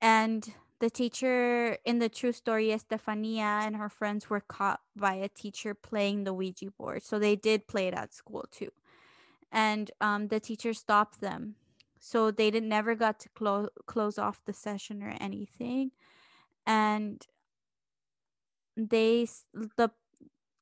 And 0.00 0.54
the 0.80 0.90
teacher 0.90 1.78
in 1.84 1.98
the 1.98 2.08
true 2.08 2.32
story, 2.32 2.72
Estefania 2.72 3.62
and 3.64 3.76
her 3.76 3.88
friends 3.88 4.28
were 4.28 4.40
caught 4.40 4.80
by 4.96 5.14
a 5.14 5.28
teacher 5.28 5.74
playing 5.74 6.24
the 6.24 6.34
Ouija 6.34 6.70
board. 6.70 7.02
So, 7.02 7.18
they 7.18 7.36
did 7.36 7.68
play 7.68 7.88
it 7.88 7.94
at 7.94 8.14
school, 8.14 8.46
too. 8.50 8.70
And 9.52 9.90
um, 10.00 10.28
the 10.28 10.40
teacher 10.40 10.74
stopped 10.74 11.20
them 11.20 11.54
so 12.06 12.30
they 12.30 12.52
did 12.52 12.62
never 12.62 12.94
got 12.94 13.18
to 13.18 13.28
close 13.30 13.68
close 13.86 14.16
off 14.16 14.40
the 14.44 14.52
session 14.52 15.02
or 15.02 15.16
anything. 15.20 15.90
And 16.64 17.20
they 18.76 19.26
the 19.52 19.90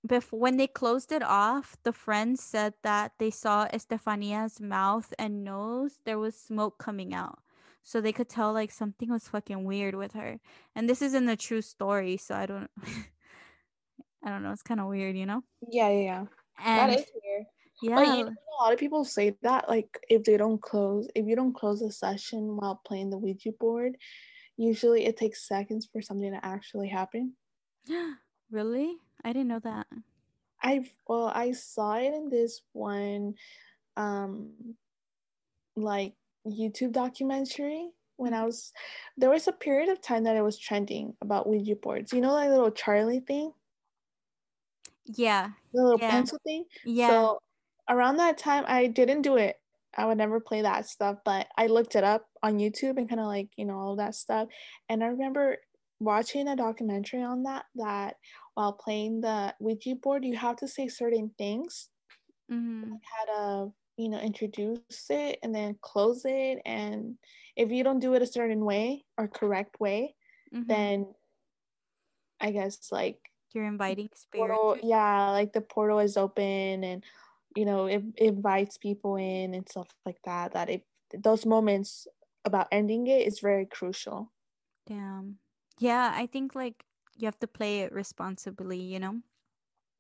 before 0.07 0.41
when 0.41 0.57
they 0.57 0.67
closed 0.67 1.13
it 1.13 1.23
off 1.23 1.77
the 1.83 1.93
friends 1.93 2.43
said 2.43 2.73
that 2.83 3.13
they 3.19 3.31
saw 3.31 3.67
estefania's 3.67 4.59
mouth 4.59 5.13
and 5.19 5.45
nose 5.45 5.99
there 6.07 6.19
was 6.19 6.35
smoke 6.35 6.79
coming 6.79 7.13
out. 7.13 7.41
So 7.83 8.01
they 8.01 8.13
could 8.13 8.31
tell 8.31 8.55
like 8.55 8.71
something 8.71 9.11
was 9.11 9.29
fucking 9.29 9.65
weird 9.65 9.95
with 9.95 10.15
her. 10.15 10.41
And 10.75 10.89
this 10.89 11.03
isn't 11.03 11.27
the 11.27 11.37
true 11.37 11.61
story 11.61 12.17
so 12.17 12.37
i 12.37 12.47
don't 12.47 12.71
i 14.25 14.31
don't 14.31 14.43
know 14.43 14.53
it's 14.53 14.63
kind 14.63 14.81
of 14.81 14.87
weird 14.87 15.15
you 15.15 15.27
know? 15.27 15.45
Yeah 15.69 15.91
yeah, 15.91 16.05
yeah. 16.05 16.25
And, 16.65 16.93
that 16.93 16.99
is 17.01 17.07
weird 17.23 17.45
yeah 17.83 17.97
but, 17.97 18.19
you 18.19 18.25
know, 18.25 18.31
a 18.31 18.63
lot 18.63 18.73
of 18.73 18.79
people 18.79 19.05
say 19.05 19.37
that 19.43 19.69
like 19.69 19.99
if 20.09 20.25
they 20.25 20.37
don't 20.37 20.61
close 20.63 21.09
if 21.15 21.27
you 21.27 21.37
don't 21.37 21.55
close 21.55 21.83
a 21.83 21.91
session 21.91 22.57
while 22.57 22.81
playing 22.87 23.11
the 23.11 23.19
ouija 23.19 23.53
board 23.59 23.97
usually 24.57 25.07
it 25.07 25.17
takes 25.17 25.49
seconds 25.49 25.89
for 25.93 26.01
something 26.01 26.31
to 26.31 26.45
actually 26.45 26.89
happen 26.89 27.35
really? 28.51 28.97
I 29.25 29.33
didn't 29.33 29.49
know 29.49 29.61
that. 29.61 29.87
I 30.63 30.91
well, 31.07 31.31
I 31.35 31.53
saw 31.53 31.95
it 31.97 32.15
in 32.15 32.29
this 32.31 32.63
one 32.73 33.35
um 33.97 34.51
like 35.77 36.15
YouTube 36.47 36.93
documentary 36.93 37.91
when 38.17 38.33
I 38.33 38.45
was 38.45 38.73
there 39.17 39.31
was 39.31 39.49
a 39.49 39.53
period 39.53 39.89
of 39.89 40.01
time 40.01 40.25
that 40.25 40.37
it 40.37 40.43
was 40.43 40.59
trending 40.59 41.15
about 41.21 41.49
Ouija 41.49 41.77
boards. 41.77 42.13
You 42.13 42.21
know 42.21 42.37
that 42.37 42.51
little 42.51 42.71
Charlie 42.71 43.21
thing? 43.21 43.53
Yeah. 45.07 45.51
The 45.73 45.83
little 45.83 46.01
yeah. 46.01 46.11
pencil 46.11 46.39
thing? 46.45 46.65
Yeah. 46.85 47.09
So 47.09 47.39
around 47.89 48.17
that 48.19 48.39
time 48.39 48.65
I 48.67 48.87
didn't 48.87 49.23
do 49.23 49.37
it. 49.37 49.57
I 49.97 50.07
would 50.07 50.19
never 50.19 50.41
play 50.41 50.63
that 50.63 50.89
stuff, 50.89 51.19
but 51.25 51.47
I 51.57 51.67
looked 51.69 51.95
it 51.95 52.03
up 52.05 52.29
on 52.43 52.59
YouTube 52.59 52.97
and 52.99 53.09
kind 53.09 53.21
of 53.21 53.27
like, 53.27 53.51
you 53.57 53.65
know, 53.65 53.79
all 53.79 53.97
that 53.97 54.15
stuff. 54.15 54.49
And 54.89 55.05
I 55.05 55.09
remember 55.09 55.59
watching 56.01 56.49
a 56.49 56.57
documentary 56.57 57.23
on 57.23 57.45
that 57.45 57.67
that 57.77 58.17
while 58.55 58.73
playing 58.73 59.21
the 59.21 59.55
Ouija 59.61 59.95
board, 59.95 60.25
you 60.25 60.37
have 60.37 60.57
to 60.57 60.69
say 60.69 60.89
certain 60.89 61.31
things. 61.39 61.91
Mm-hmm. 62.51 62.91
Like 62.93 63.01
how 63.05 63.25
to, 63.67 63.73
you 63.97 64.09
know, 64.09 64.19
introduce 64.19 65.07
it 65.11 65.39
and 65.43 65.55
then 65.55 65.79
close 65.81 66.23
it. 66.25 66.61
And 66.67 67.17
if 67.57 67.71
you 67.71 67.85
don't 67.85 68.01
do 68.01 68.15
it 68.15 68.23
a 68.23 68.27
certain 68.27 68.65
way 68.65 69.05
or 69.17 69.29
correct 69.29 69.79
way, 69.81 70.17
Mhm. 70.53 70.67
then 70.67 71.15
I 72.41 72.51
guess 72.51 72.91
like 72.93 73.19
you're 73.53 73.65
inviting 73.67 74.09
spirits. 74.15 74.31
portal, 74.33 74.77
yeah, 74.83 75.31
like 75.31 75.53
the 75.53 75.61
portal 75.61 76.01
is 76.01 76.17
open 76.17 76.83
and 76.85 77.05
you 77.55 77.65
know 77.65 77.87
it, 77.87 78.03
it 78.17 78.35
invites 78.35 78.79
people 78.79 79.17
in 79.17 79.55
and 79.55 79.69
stuff 79.69 79.89
like 80.07 80.19
that. 80.25 80.53
That 80.55 80.71
if 80.71 80.83
those 81.17 81.47
moments 81.47 82.07
about 82.45 82.69
ending 82.73 83.07
it 83.07 83.27
is 83.27 83.41
very 83.41 83.67
crucial. 83.67 84.33
Damn. 84.87 85.39
Yeah, 85.79 86.13
I 86.15 86.27
think 86.27 86.55
like 86.55 86.85
you 87.17 87.27
have 87.27 87.39
to 87.41 87.47
play 87.47 87.81
it 87.81 87.93
responsibly, 87.93 88.79
you 88.81 88.99
know? 88.99 89.21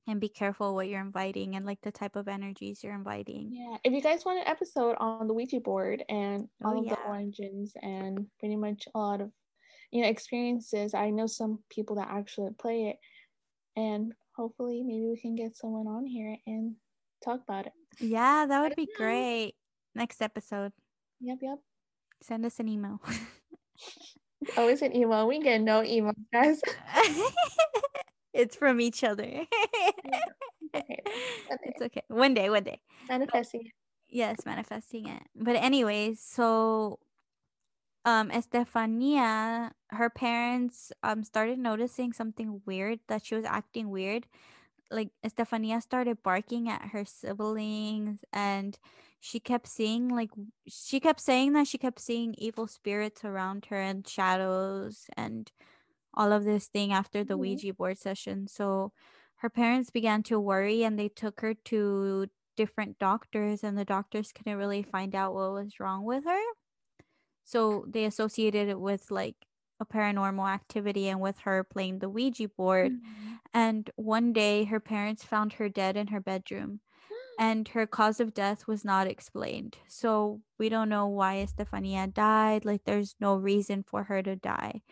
And 0.06 0.20
be 0.20 0.28
careful 0.28 0.74
what 0.74 0.88
you're 0.88 1.00
inviting 1.00 1.56
and 1.56 1.64
like 1.64 1.80
the 1.80 1.90
type 1.90 2.14
of 2.16 2.28
energies 2.28 2.84
you're 2.84 2.94
inviting. 2.94 3.52
Yeah. 3.52 3.78
If 3.84 3.92
you 3.94 4.02
guys 4.02 4.24
want 4.24 4.40
an 4.40 4.46
episode 4.46 4.96
on 5.00 5.26
the 5.26 5.32
Ouija 5.34 5.60
board 5.60 6.04
and 6.10 6.48
Oh, 6.62 6.68
all 6.70 6.78
of 6.80 6.88
the 6.88 6.98
yeah. 7.00 7.08
origins 7.08 7.72
and 7.80 8.26
pretty 8.38 8.56
much 8.56 8.86
a 8.94 8.98
lot 8.98 9.22
of 9.22 9.30
you 9.90 10.02
know 10.02 10.08
experiences, 10.08 10.92
I 10.92 11.10
know 11.10 11.26
some 11.26 11.60
people 11.70 11.96
that 11.96 12.08
actually 12.10 12.50
play 12.58 12.88
it, 12.88 12.98
and 13.76 14.12
hopefully 14.36 14.82
maybe 14.82 15.06
we 15.06 15.18
can 15.18 15.36
get 15.36 15.56
someone 15.56 15.86
on 15.86 16.04
here 16.04 16.36
and 16.46 16.74
talk 17.24 17.40
about 17.46 17.66
it. 17.66 17.72
Yeah, 18.00 18.46
that 18.46 18.60
would 18.62 18.76
be 18.76 18.86
know. 18.86 18.96
great. 18.98 19.54
Next 19.94 20.20
episode, 20.20 20.72
Yep, 21.20 21.38
yep. 21.40 21.58
send 22.20 22.44
us 22.44 22.58
an 22.58 22.68
email. 22.68 23.00
Always 24.56 24.82
an 24.82 24.94
email. 24.94 25.26
We 25.28 25.38
get 25.40 25.60
no 25.62 25.82
email, 25.84 26.12
guys. 26.32 26.60
it's 28.34 28.56
from 28.56 28.80
each 28.80 29.04
other. 29.04 29.46
Okay. 30.74 31.02
it's 31.62 31.82
okay. 31.82 32.02
One 32.08 32.34
day, 32.34 32.50
one 32.50 32.64
day. 32.64 32.80
Manifesting. 33.08 33.62
it. 33.66 33.72
Yes, 34.08 34.44
manifesting 34.44 35.08
it. 35.08 35.22
But 35.34 35.56
anyways, 35.56 36.20
so 36.20 36.98
um 38.04 38.30
Estefania, 38.30 39.72
her 39.90 40.10
parents 40.10 40.92
um 41.02 41.24
started 41.24 41.58
noticing 41.58 42.12
something 42.12 42.60
weird 42.66 43.00
that 43.08 43.24
she 43.24 43.34
was 43.34 43.44
acting 43.44 43.88
weird. 43.90 44.26
Like 44.90 45.10
Estefania 45.24 45.80
started 45.80 46.22
barking 46.22 46.68
at 46.68 46.88
her 46.90 47.04
siblings 47.04 48.24
and 48.32 48.78
she 49.20 49.40
kept 49.40 49.66
seeing 49.66 50.08
like 50.08 50.30
she 50.68 51.00
kept 51.00 51.20
saying 51.20 51.52
that 51.54 51.66
she 51.66 51.78
kept 51.78 52.00
seeing 52.00 52.34
evil 52.38 52.66
spirits 52.66 53.24
around 53.24 53.66
her 53.66 53.80
and 53.80 54.06
shadows 54.06 55.06
and 55.16 55.50
all 56.14 56.32
of 56.32 56.44
this 56.44 56.68
thing 56.68 56.92
after 56.92 57.24
the 57.24 57.36
Mhm. 57.36 57.38
Ouija 57.38 57.74
board 57.74 57.98
session. 57.98 58.48
So 58.48 58.92
her 59.36 59.50
parents 59.50 59.90
began 59.90 60.22
to 60.24 60.40
worry 60.40 60.84
and 60.84 60.98
they 60.98 61.08
took 61.08 61.40
her 61.40 61.54
to 61.54 62.28
different 62.56 62.98
doctors 62.98 63.64
and 63.64 63.76
the 63.78 63.84
doctors 63.84 64.32
couldn't 64.32 64.56
really 64.58 64.82
find 64.82 65.14
out 65.14 65.34
what 65.34 65.52
was 65.52 65.80
wrong 65.80 66.04
with 66.04 66.24
her. 66.24 66.42
So 67.44 67.84
they 67.88 68.04
associated 68.04 68.68
it 68.68 68.80
with 68.80 69.10
like 69.10 69.36
a 69.80 69.86
paranormal 69.86 70.48
activity 70.48 71.08
and 71.08 71.20
with 71.20 71.40
her 71.40 71.64
playing 71.64 71.98
the 72.00 72.08
Ouija 72.08 72.48
board. 72.48 72.92
Mhm. 72.92 73.40
And 73.54 73.90
one 73.96 74.32
day 74.32 74.64
her 74.64 74.80
parents 74.80 75.24
found 75.24 75.54
her 75.54 75.68
dead 75.68 75.96
in 75.96 76.08
her 76.08 76.20
bedroom 76.20 76.80
and 77.38 77.68
her 77.68 77.86
cause 77.86 78.20
of 78.20 78.34
death 78.34 78.66
was 78.68 78.84
not 78.84 79.06
explained. 79.08 79.78
So 79.88 80.42
we 80.58 80.68
don't 80.70 80.88
know 80.90 81.06
why 81.08 81.38
Estefania 81.40 82.06
died. 82.08 82.64
Like 82.64 82.84
there's 82.84 83.16
no 83.20 83.36
reason 83.36 83.82
for 83.84 84.04
her 84.04 84.22
to 84.22 84.36
die. 84.36 84.82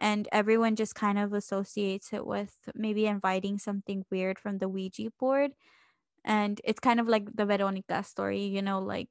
And 0.00 0.28
everyone 0.32 0.76
just 0.76 0.94
kind 0.96 1.18
of 1.18 1.32
associates 1.32 2.12
it 2.12 2.26
with 2.26 2.68
maybe 2.74 3.06
inviting 3.06 3.58
something 3.58 4.04
weird 4.10 4.38
from 4.38 4.58
the 4.58 4.68
Ouija 4.68 5.10
board. 5.18 5.52
And 6.24 6.60
it's 6.64 6.80
kind 6.80 7.00
of 7.00 7.08
like 7.08 7.34
the 7.36 7.46
Veronica 7.46 8.02
story, 8.04 8.44
you 8.44 8.62
know, 8.62 8.80
like 8.80 9.08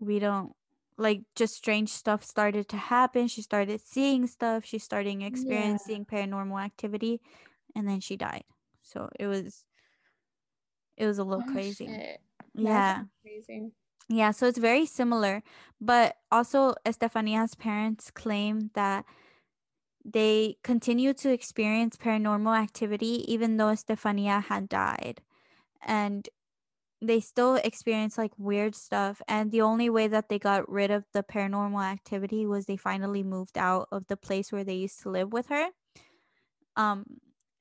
we 0.00 0.18
don't 0.18 0.52
like 0.98 1.22
just 1.36 1.54
strange 1.54 1.90
stuff 1.90 2.24
started 2.24 2.68
to 2.70 2.76
happen. 2.76 3.28
She 3.28 3.42
started 3.42 3.80
seeing 3.80 4.26
stuff, 4.26 4.64
she 4.64 4.78
started 4.78 5.22
experiencing 5.22 6.04
paranormal 6.04 6.62
activity, 6.62 7.20
and 7.74 7.88
then 7.88 8.00
she 8.00 8.16
died. 8.16 8.44
So 8.82 9.08
it 9.18 9.26
was 9.26 9.64
it 10.96 11.06
was 11.06 11.18
a 11.18 11.24
little 11.24 11.44
Oh, 11.48 11.52
crazy. 11.52 11.86
shit. 11.86 12.20
Yeah. 12.54 13.02
Crazy. 13.22 13.70
Yeah, 14.08 14.30
so 14.32 14.46
it's 14.46 14.58
very 14.58 14.86
similar. 14.86 15.42
But 15.80 16.16
also, 16.32 16.74
Estefania's 16.86 17.54
parents 17.54 18.10
claim 18.10 18.70
that 18.74 19.04
they 20.04 20.56
continue 20.62 21.12
to 21.12 21.30
experience 21.30 21.96
paranormal 21.96 22.58
activity 22.58 23.24
even 23.32 23.56
though 23.58 23.68
Estefania 23.68 24.40
had 24.40 24.68
died. 24.68 25.20
And 25.82 26.28
they 27.00 27.20
still 27.20 27.56
experience 27.56 28.18
like 28.18 28.32
weird 28.38 28.74
stuff. 28.74 29.22
And 29.28 29.52
the 29.52 29.62
only 29.62 29.88
way 29.88 30.08
that 30.08 30.28
they 30.28 30.38
got 30.38 30.68
rid 30.68 30.90
of 30.90 31.04
the 31.12 31.22
paranormal 31.22 31.82
activity 31.84 32.46
was 32.46 32.66
they 32.66 32.76
finally 32.76 33.22
moved 33.22 33.56
out 33.56 33.88
of 33.92 34.06
the 34.08 34.16
place 34.16 34.50
where 34.50 34.64
they 34.64 34.74
used 34.74 35.00
to 35.02 35.10
live 35.10 35.32
with 35.32 35.46
her. 35.48 35.68
Um, 36.76 37.04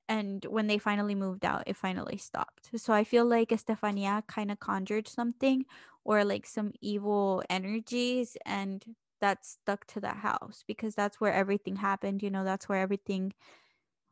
and 0.10 0.46
when 0.46 0.68
they 0.68 0.78
finally 0.78 1.16
moved 1.16 1.44
out, 1.46 1.64
it 1.68 1.76
finally 1.76 2.18
stopped. 2.18 2.70
So 2.78 2.94
I 2.94 3.04
feel 3.04 3.26
like 3.26 3.52
Estefania 3.52 4.24
kind 4.28 4.52
of 4.52 4.60
conjured 4.60 5.08
something 5.08 5.66
or 6.06 6.24
like 6.24 6.46
some 6.46 6.72
evil 6.82 7.44
energies 7.50 8.38
and 8.46 8.84
that 9.20 9.46
stuck 9.46 9.86
to 9.88 10.00
that 10.00 10.18
house 10.18 10.64
because 10.68 10.96
that's 10.96 11.20
where 11.20 11.34
everything 11.34 11.78
happened 11.78 12.22
you 12.22 12.30
know 12.30 12.44
that's 12.44 12.70
where 12.70 12.80
everything 12.80 13.34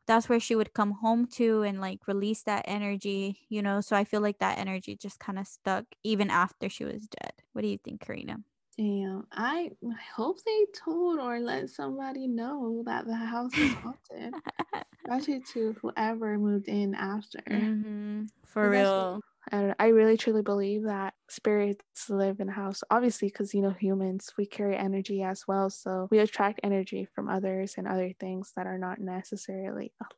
that's 0.06 0.28
where 0.28 0.40
she 0.40 0.54
would 0.54 0.72
come 0.72 0.92
home 0.92 1.26
to 1.26 1.62
and 1.62 1.80
like 1.80 2.06
release 2.06 2.42
that 2.42 2.64
energy 2.66 3.40
you 3.48 3.62
know 3.62 3.80
so 3.80 3.96
i 3.96 4.04
feel 4.04 4.20
like 4.20 4.38
that 4.38 4.58
energy 4.58 4.96
just 4.96 5.18
kind 5.18 5.38
of 5.38 5.46
stuck 5.46 5.84
even 6.02 6.30
after 6.30 6.68
she 6.68 6.84
was 6.84 7.08
dead 7.08 7.32
what 7.52 7.62
do 7.62 7.68
you 7.68 7.78
think 7.78 8.00
karina 8.00 8.38
Damn. 8.78 9.26
I 9.32 9.70
I 9.82 10.02
hope 10.14 10.38
they 10.44 10.66
told 10.84 11.18
or 11.18 11.40
let 11.40 11.70
somebody 11.70 12.28
know 12.28 12.82
that 12.84 13.06
the 13.06 13.14
house 13.14 13.56
is 13.56 13.72
haunted. 13.72 14.34
Especially 15.08 15.40
to 15.54 15.74
whoever 15.80 16.36
moved 16.36 16.68
in 16.68 16.94
after. 16.94 17.38
mm-hmm. 17.48 18.24
for 18.44 18.68
real 18.68 19.20
And 19.50 19.74
I 19.78 19.88
really 19.88 20.18
truly 20.18 20.42
believe 20.42 20.82
that 20.82 21.14
spirits 21.28 22.08
live 22.08 22.40
in 22.40 22.48
house. 22.48 22.82
Obviously, 22.90 23.28
because 23.28 23.54
you 23.54 23.62
know 23.62 23.70
humans, 23.70 24.32
we 24.38 24.46
carry 24.46 24.76
energy 24.76 25.22
as 25.22 25.46
well, 25.48 25.70
so 25.70 26.08
we 26.10 26.18
attract 26.18 26.60
energy 26.62 27.06
from 27.14 27.28
others 27.28 27.74
and 27.78 27.86
other 27.88 28.12
things 28.20 28.52
that 28.56 28.66
are 28.66 28.78
not 28.78 29.00
necessarily 29.00 29.92
alive. 30.00 30.10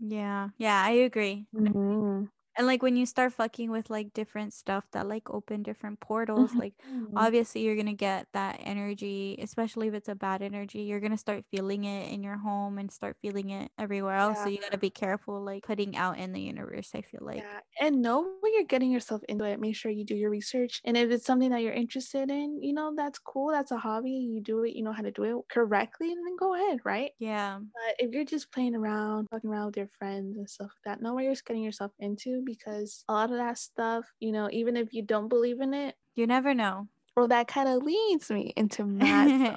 yeah 0.00 0.48
yeah 0.58 0.82
i 0.84 0.90
agree 0.90 1.46
alive. 1.54 2.28
And 2.56 2.66
like 2.66 2.82
when 2.82 2.96
you 2.96 3.06
start 3.06 3.32
fucking 3.32 3.70
with 3.70 3.90
like 3.90 4.12
different 4.12 4.52
stuff 4.52 4.90
that 4.92 5.06
like 5.06 5.28
open 5.30 5.62
different 5.62 6.00
portals 6.00 6.58
like 6.58 6.74
Mhm. 6.84 7.16
obviously 7.16 7.62
you're 7.62 7.76
gonna 7.76 7.94
get 7.94 8.26
that 8.32 8.56
energy 8.60 9.36
especially 9.40 9.88
if 9.88 9.94
it's 9.94 10.08
a 10.08 10.14
bad 10.14 10.42
energy 10.42 10.82
you're 10.82 11.00
gonna 11.00 11.18
start 11.18 11.44
feeling 11.50 11.84
it 11.84 12.10
in 12.12 12.22
your 12.22 12.36
home 12.38 12.78
and 12.78 12.90
start 12.92 13.16
feeling 13.20 13.50
it 13.50 13.70
everywhere 13.78 14.16
else 14.16 14.40
so 14.40 14.48
you 14.48 14.58
gotta 14.60 14.78
be 14.78 14.90
careful 14.90 15.42
like 15.42 15.64
putting 15.64 15.96
out 15.96 16.18
in 16.18 16.32
the 16.32 16.40
universe 16.40 16.90
i 16.94 17.02
feel 17.02 17.20
like 17.22 17.44
yeah, 17.44 17.60
and 17.80 18.00
know 18.02 18.38
when 18.40 18.54
you're 18.54 18.64
getting 18.64 18.90
yourself 18.90 19.22
into 19.28 19.44
it. 19.44 19.60
Make 19.60 19.76
sure 19.76 19.90
you 19.90 20.04
do 20.04 20.14
your 20.16 20.30
research, 20.30 20.80
and 20.84 20.96
if 20.96 21.10
it's 21.10 21.26
something 21.26 21.50
that 21.50 21.60
you're 21.62 21.72
interested 21.72 22.30
in, 22.30 22.62
you 22.62 22.72
know 22.72 22.94
that's 22.96 23.18
cool. 23.18 23.50
That's 23.50 23.70
a 23.72 23.78
hobby. 23.78 24.10
You 24.12 24.40
do 24.42 24.62
it. 24.64 24.74
You 24.74 24.82
know 24.84 24.92
how 24.92 25.02
to 25.02 25.10
do 25.12 25.24
it 25.40 25.48
correctly, 25.50 26.12
and 26.12 26.26
then 26.26 26.36
go 26.36 26.54
ahead, 26.54 26.80
right? 26.84 27.10
yeah 27.18 27.60
But 27.74 27.96
if 28.00 28.12
you're 28.12 28.24
just 28.26 28.52
playing 28.52 28.76
around, 28.76 29.28
fucking 29.30 29.50
around 29.50 29.66
with 29.68 29.78
your 29.78 29.88
friends 29.98 30.38
and 30.38 30.48
stuff 30.50 30.68
like 30.86 30.98
that, 30.98 31.02
know 31.02 31.14
what 31.14 31.24
you're 31.24 31.34
getting 31.46 31.62
yourself 31.64 31.92
into 32.00 32.42
because 32.46 33.04
a 33.08 33.12
lot 33.12 33.30
of 33.30 33.36
that 33.36 33.58
stuff, 33.58 34.06
you 34.20 34.32
know, 34.32 34.48
even 34.50 34.76
if 34.76 34.94
you 34.94 35.02
don't 35.02 35.28
believe 35.28 35.60
in 35.60 35.74
it, 35.74 35.96
you 36.14 36.26
never 36.26 36.54
know 36.54 36.88
well, 37.16 37.28
that 37.28 37.48
kind 37.48 37.68
of 37.68 37.82
leads 37.82 38.30
me 38.30 38.52
into 38.56 38.84
my 38.84 39.26
story. 39.26 39.56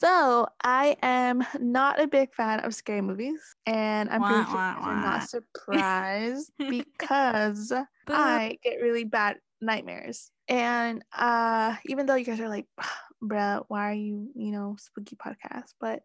So 0.00 0.46
I 0.62 0.96
am 1.02 1.44
not 1.58 2.00
a 2.00 2.06
big 2.06 2.34
fan 2.34 2.60
of 2.60 2.74
scary 2.74 3.00
movies, 3.00 3.40
and 3.66 4.10
I'm 4.10 4.22
pretty 4.22 4.42
Wah, 4.42 4.44
sure 4.44 4.54
wah, 4.54 4.70
you 4.70 4.76
guys 4.76 4.86
are 4.86 4.94
wah. 4.94 5.00
not 5.00 5.28
surprised 5.28 6.52
because 6.68 7.72
I 8.06 8.58
get 8.62 8.80
really 8.80 9.04
bad 9.04 9.38
nightmares. 9.60 10.30
And 10.48 11.04
uh, 11.16 11.76
even 11.86 12.06
though 12.06 12.14
you 12.14 12.24
guys 12.24 12.40
are 12.40 12.48
like, 12.48 12.66
bruh, 13.22 13.64
why 13.68 13.90
are 13.90 13.94
you, 13.94 14.30
you 14.36 14.52
know, 14.52 14.76
spooky 14.78 15.16
podcast? 15.16 15.74
But 15.80 16.00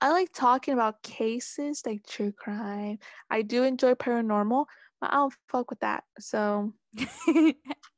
I 0.00 0.10
like 0.10 0.32
talking 0.32 0.74
about 0.74 1.02
cases 1.02 1.82
like 1.86 2.04
true 2.06 2.32
crime. 2.32 2.98
I 3.30 3.42
do 3.42 3.62
enjoy 3.62 3.94
paranormal, 3.94 4.64
but 5.00 5.10
I 5.12 5.16
don't 5.16 5.34
fuck 5.48 5.70
with 5.70 5.80
that. 5.80 6.04
So, 6.18 6.72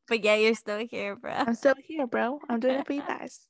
but 0.08 0.24
yeah, 0.24 0.34
you're 0.36 0.54
still 0.54 0.86
here, 0.90 1.16
bro. 1.16 1.32
I'm 1.32 1.54
still 1.54 1.74
here, 1.82 2.06
bro. 2.06 2.40
I'm 2.48 2.60
doing 2.60 2.80
it 2.80 2.86
for 2.86 2.92
you 2.92 3.02
guys. 3.08 3.46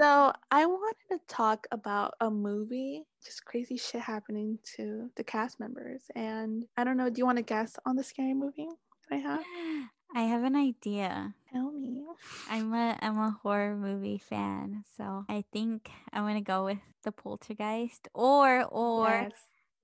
So, 0.00 0.32
I 0.50 0.66
wanted 0.66 0.96
to 1.12 1.20
talk 1.28 1.66
about 1.70 2.14
a 2.20 2.30
movie, 2.30 3.04
just 3.24 3.44
crazy 3.44 3.76
shit 3.76 4.00
happening 4.00 4.58
to 4.76 5.10
the 5.16 5.24
cast 5.24 5.60
members. 5.60 6.02
And 6.14 6.64
I 6.76 6.84
don't 6.84 6.96
know, 6.96 7.08
do 7.08 7.18
you 7.18 7.26
want 7.26 7.38
to 7.38 7.42
guess 7.42 7.76
on 7.86 7.96
the 7.96 8.02
scary 8.02 8.34
movie 8.34 8.68
that 9.08 9.16
I 9.16 9.18
have? 9.18 9.40
I 10.14 10.22
have 10.22 10.44
an 10.44 10.56
idea. 10.56 11.34
Tell 11.52 11.72
me. 11.72 12.02
I'm 12.48 12.72
a 12.72 12.96
I'm 13.02 13.18
a 13.18 13.36
horror 13.42 13.76
movie 13.76 14.18
fan, 14.18 14.84
so 14.96 15.24
I 15.28 15.44
think 15.52 15.90
I'm 16.12 16.24
gonna 16.24 16.40
go 16.40 16.64
with 16.64 16.78
the 17.02 17.12
Poltergeist 17.12 18.08
or 18.14 18.64
or 18.70 19.08
Yes, 19.10 19.32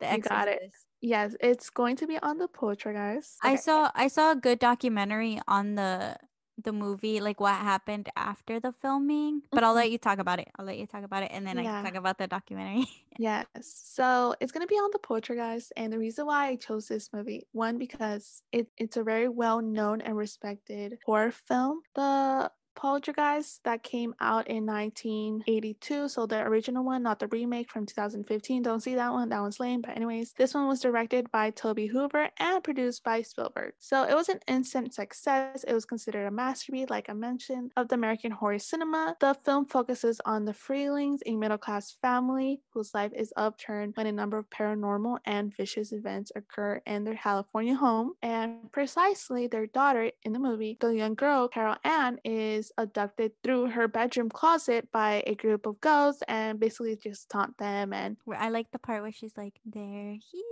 the 0.03 0.13
you 0.15 0.23
got 0.23 0.49
it. 0.49 0.73
Yes, 1.01 1.37
it's 1.41 1.71
going 1.71 1.97
to 1.97 2.07
be 2.07 2.19
on 2.19 2.39
the 2.39 2.49
Poltergeist. 2.49 3.41
I 3.43 3.57
Okay. 3.57 3.57
saw 3.57 3.91
I 3.95 4.09
saw 4.09 4.33
a 4.33 4.37
good 4.37 4.59
documentary 4.59 5.41
on 5.49 5.75
the 5.75 6.17
the 6.59 6.73
movie, 6.73 7.21
like 7.21 7.41
what 7.41 7.55
happened 7.55 8.09
after 8.17 8.61
the 8.61 8.73
filming. 8.73 9.43
But 9.55 9.65
I'll 9.65 9.75
Mhm. 9.75 9.75
let 9.75 9.91
you 9.91 9.99
talk 9.99 10.19
about 10.19 10.39
it. 10.39 10.49
I'll 10.59 10.67
let 10.67 10.79
you 10.79 10.87
talk 10.87 11.03
about 11.05 11.23
it, 11.25 11.31
and 11.33 11.47
then 11.47 11.59
I 11.59 11.63
Yeah. 11.65 11.83
can 11.83 11.93
talk 11.93 11.99
about 11.99 12.19
the 12.19 12.27
documentary. 12.29 12.87
Yes. 13.19 13.47
So 13.85 14.35
it's 14.41 14.53
gonna 14.53 14.67
be 14.67 14.77
on 14.77 14.91
the 14.93 14.99
Poltergeist, 14.99 15.73
and 15.77 15.93
the 15.93 15.99
reason 15.99 16.27
why 16.27 16.47
I 16.49 16.57
chose 16.57 16.89
this 16.89 17.13
movie, 17.13 17.47
one 17.53 17.77
because 17.79 18.43
it, 18.53 18.69
it's 18.79 18.97
a 18.97 19.05
very 19.05 19.29
well 19.29 19.61
known 19.61 20.01
and 20.01 20.17
respected 20.17 20.99
horror 21.05 21.31
film. 21.31 21.83
The 21.95 22.51
Poltergeist 22.75 23.63
that 23.65 23.83
came 23.83 24.15
out 24.21 24.49
in 24.49 24.67
1982, 24.67 26.09
so 26.09 26.27
the 26.27 26.43
original 26.43 26.85
one, 26.85 27.03
not 27.03 27.19
the 27.19 27.29
remake 27.29 27.71
from 27.71 27.87
2015. 27.87 28.63
Don't 28.63 28.81
see 28.81 28.95
that 28.95 29.13
one, 29.13 29.29
that 29.29 29.41
one's 29.41 29.61
lame. 29.61 29.83
But 29.83 29.97
anyways, 29.97 30.33
this 30.33 30.55
one 30.55 30.69
was 30.69 30.81
directed 30.81 31.31
by 31.31 31.51
Tobe 31.51 31.89
Hooper 31.91 32.31
and 32.39 32.63
produced 32.63 33.05
by 33.05 33.23
Spielberg. 33.23 33.75
So 33.79 34.05
it 34.05 34.15
was 34.15 34.29
an 34.29 34.41
instant 34.49 34.95
success. 34.95 35.65
It 35.65 35.75
was 35.75 35.85
considered 35.85 36.27
a 36.27 36.31
masterpiece, 36.31 36.91
like 36.91 37.09
I 37.09 37.13
mentioned, 37.13 37.73
of 37.77 37.89
the 37.89 37.95
American 37.95 38.33
horror 38.33 38.59
cinema. 38.59 39.17
The 39.21 39.35
film 39.45 39.67
focuses 39.67 40.21
on 40.25 40.45
the 40.45 40.53
Freelings, 40.53 41.21
a 41.27 41.37
middle 41.37 41.59
class 41.59 41.97
family 42.03 42.61
whose 42.71 42.95
life 42.95 43.13
is 43.15 43.33
upturned 43.37 43.97
when 43.97 44.07
a 44.07 44.13
number 44.13 44.39
of 44.39 44.49
paranormal 44.51 45.19
and 45.25 45.55
vicious 45.57 45.93
events 45.93 46.33
occur 46.37 46.81
in 46.87 47.05
their 47.05 47.17
California 47.17 47.75
home. 47.75 48.13
And 48.23 48.71
precisely 48.73 49.47
their 49.47 49.67
daughter 49.67 50.11
in 50.23 50.33
the 50.33 50.39
movie, 50.39 50.77
the 50.81 50.89
young 50.89 51.15
girl, 51.15 51.49
Carol 51.49 51.77
Anne, 51.85 52.19
is 52.25 52.62
abducted 52.79 53.33
through 53.43 53.71
her 53.71 53.89
bedroom 53.89 54.29
closet 54.29 54.91
by 54.93 55.23
a 55.27 55.35
group 55.35 55.67
of 55.67 55.81
ghosts 55.81 56.23
and 56.29 56.61
basically 56.61 56.97
just 56.97 57.29
taunt 57.31 57.59
them. 57.59 57.93
And 57.93 58.17
Where 58.25 58.39
I 58.39 58.51
like 58.51 58.71
the 58.71 58.79
part 58.79 59.03
where 59.03 59.13
she's 59.13 59.37
like, 59.37 59.61
"They're 59.65 60.15
here." 60.21 60.43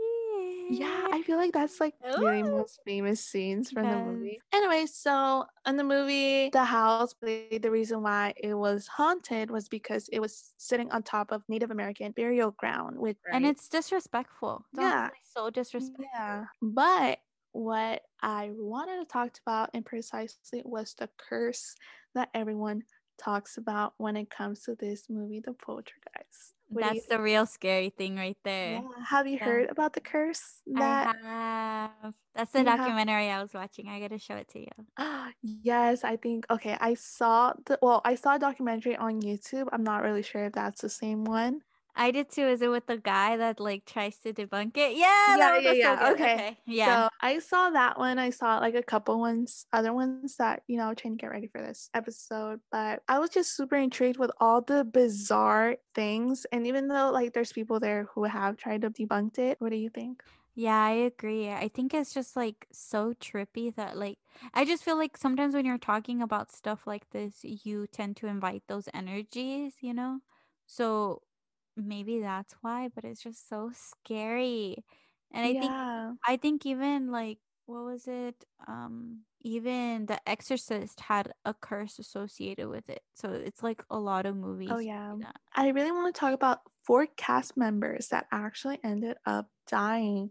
yeah, 0.69 1.07
I 1.11 1.23
feel 1.23 1.37
like 1.37 1.53
that's 1.53 1.81
like 1.81 1.95
the 2.01 2.17
really 2.17 2.43
Ooh. 2.43 2.51
most 2.51 2.81
famous 2.85 3.25
scenes 3.25 3.71
from 3.71 3.89
the 3.89 3.99
movie. 3.99 4.41
Anyway, 4.53 4.87
so 4.87 5.47
in 5.67 5.77
the 5.77 5.85
movie, 5.85 6.49
the 6.51 6.65
house, 6.65 7.15
the 7.21 7.69
reason 7.71 8.03
why 8.03 8.35
it 8.37 8.55
was 8.55 8.87
haunted 8.89 9.51
was 9.51 9.69
because 9.69 10.09
it 10.09 10.21
was 10.21 10.55
sitting 10.59 10.91
on 10.91 11.03
top 11.03 11.31
of 11.33 11.43
Native 11.49 11.71
American 11.71 12.13
burial 12.13 12.51
ground, 12.53 12.99
which 12.99 13.19
and 13.33 13.45
right? 13.45 13.51
it's 13.51 13.69
disrespectful. 13.69 14.65
It's 14.79 14.81
Yeah. 14.81 15.11
so 15.23 15.51
disrespectful. 15.51 16.07
Yeah. 16.15 16.47
But 16.63 17.21
what 17.53 18.03
I 18.23 18.51
wanted 18.55 18.99
to 19.01 19.05
talk 19.07 19.33
about 19.47 19.71
and 19.75 19.85
precisely 19.85 20.63
was 20.65 20.95
the 20.95 21.09
curse 21.17 21.75
that 22.15 22.29
everyone 22.35 22.83
talks 23.19 23.59
about 23.59 23.95
when 23.99 24.17
it 24.17 24.31
comes 24.31 24.61
to 24.61 24.75
this 24.75 25.11
movie, 25.11 25.41
The 25.41 25.53
Poltergeist. 25.53 26.55
What 26.69 26.85
That's 26.85 27.07
the 27.07 27.21
real 27.21 27.47
scary 27.47 27.91
thing 27.91 28.17
right 28.17 28.39
there. 28.45 28.75
yeah. 28.75 29.05
Have 29.09 29.27
you 29.27 29.37
Yeah. 29.37 29.45
heard 29.45 29.71
about 29.71 29.93
the 29.93 30.01
curse 30.01 30.63
that 30.67 31.17
I 31.17 31.27
have. 31.29 32.15
That's 32.35 32.53
the 32.53 32.61
You 32.61 32.67
have- 32.67 32.79
documentary 32.79 33.29
I 33.29 33.43
was 33.43 33.53
watching. 33.53 33.89
I 33.89 33.99
gotta 34.01 34.19
show 34.19 34.37
it 34.37 34.49
to 34.51 34.61
you. 34.61 34.87
yes, 35.43 36.05
I 36.05 36.17
think 36.17 36.47
okay, 36.49 36.77
I 36.81 36.95
saw 36.95 37.53
the 37.67 37.79
well, 37.83 38.01
I 38.05 38.15
saw 38.15 38.37
a 38.37 38.39
documentary 38.39 38.97
on 38.97 39.21
YouTube. 39.21 39.69
I'm 39.73 39.83
not 39.83 40.03
really 40.03 40.23
sure 40.23 40.45
if 40.45 40.53
that's 40.53 40.81
the 40.81 40.89
same 40.89 41.25
one. 41.25 41.63
I 42.01 42.11
did 42.11 42.31
too. 42.31 42.47
Is 42.49 42.63
it 42.63 42.69
with 42.69 42.87
the 42.87 42.99
guy 42.99 43.37
that 43.37 43.61
like 43.61 43.85
tries 43.87 44.19
to 44.21 44.33
debunk 44.33 44.77
it? 44.77 44.97
Yeah, 44.97 45.37
that 45.39 45.53
Yeah, 45.53 45.59
yeah, 45.59 45.73
was 45.73 45.81
so 45.81 45.97
yeah, 45.97 46.11
good. 46.11 46.21
okay. 46.21 46.59
Yeah. 46.67 46.99
So 46.99 47.09
I 47.21 47.39
saw 47.41 47.71
that 47.71 47.99
one. 47.99 48.19
I 48.19 48.31
saw 48.31 48.59
like 48.59 48.75
a 48.75 48.83
couple 48.83 49.21
ones, 49.21 49.67
other 49.73 49.93
ones 49.93 50.37
that, 50.39 50.63
you 50.67 50.77
know, 50.79 50.95
trying 50.95 51.17
to 51.19 51.21
get 51.21 51.31
ready 51.31 51.47
for 51.49 51.61
this 51.61 51.91
episode. 51.95 52.61
But 52.73 53.03
I 53.09 53.19
was 53.19 53.31
just 53.31 53.55
super 53.57 53.77
intrigued 53.77 54.19
with 54.19 54.31
all 54.41 54.63
the 54.63 54.85
bizarre 54.85 55.77
things. 55.95 56.47
And 56.53 56.67
even 56.67 56.89
though 56.89 57.11
like 57.11 57.33
there's 57.35 57.53
people 57.53 57.81
there 57.81 58.05
who 58.15 58.25
have 58.25 58.57
tried 58.57 58.83
to 58.83 58.91
debunk 58.91 59.39
it, 59.39 59.61
what 59.61 59.71
do 59.71 59.77
you 59.77 59.91
think? 59.91 60.23
Yeah, 60.55 60.77
I 60.85 60.91
agree. 60.91 61.49
I 61.51 61.69
think 61.69 61.95
it's 61.95 62.13
just 62.13 62.37
like 62.37 62.67
so 62.73 63.15
trippy 63.15 63.75
that 63.77 63.97
like 63.97 64.19
I 64.53 64.65
just 64.65 64.85
feel 64.85 64.97
like 64.97 65.17
sometimes 65.17 65.55
when 65.55 65.65
you're 65.65 65.79
talking 65.79 66.21
about 66.23 66.53
stuff 66.53 66.87
like 66.87 67.11
this, 67.11 67.41
you 67.45 67.87
tend 67.87 68.17
to 68.19 68.27
invite 68.27 68.65
those 68.67 68.89
energies, 68.93 69.77
you 69.81 69.95
know? 69.95 70.21
So 70.67 71.23
maybe 71.77 72.21
that's 72.21 72.55
why, 72.61 72.89
but 72.95 73.05
it's 73.05 73.23
just 73.23 73.49
so 73.49 73.71
scary. 73.75 74.85
And 75.33 75.45
I 75.47 75.55
think 75.55 75.77
I 76.27 76.37
think 76.37 76.67
even 76.67 77.11
like 77.11 77.39
what 77.67 77.85
was 77.85 78.07
it? 78.09 78.45
Um 78.67 79.23
even 79.43 80.07
The 80.07 80.21
Exorcist 80.29 81.01
had 81.01 81.33
a 81.45 81.55
curse 81.55 81.99
associated 81.99 82.69
with 82.69 82.89
it. 82.91 83.03
So 83.15 83.33
it's 83.33 83.63
like 83.63 83.83
a 83.91 83.99
lot 83.99 84.27
of 84.27 84.37
movies. 84.37 84.71
Oh 84.71 84.79
yeah. 84.79 85.15
I 85.55 85.69
really 85.69 85.93
want 85.93 86.15
to 86.15 86.19
talk 86.19 86.35
about 86.35 86.61
four 86.85 87.07
cast 87.17 87.57
members 87.57 88.09
that 88.09 88.27
actually 88.33 88.81
ended 88.85 89.17
up 89.27 89.49
dying 89.67 90.31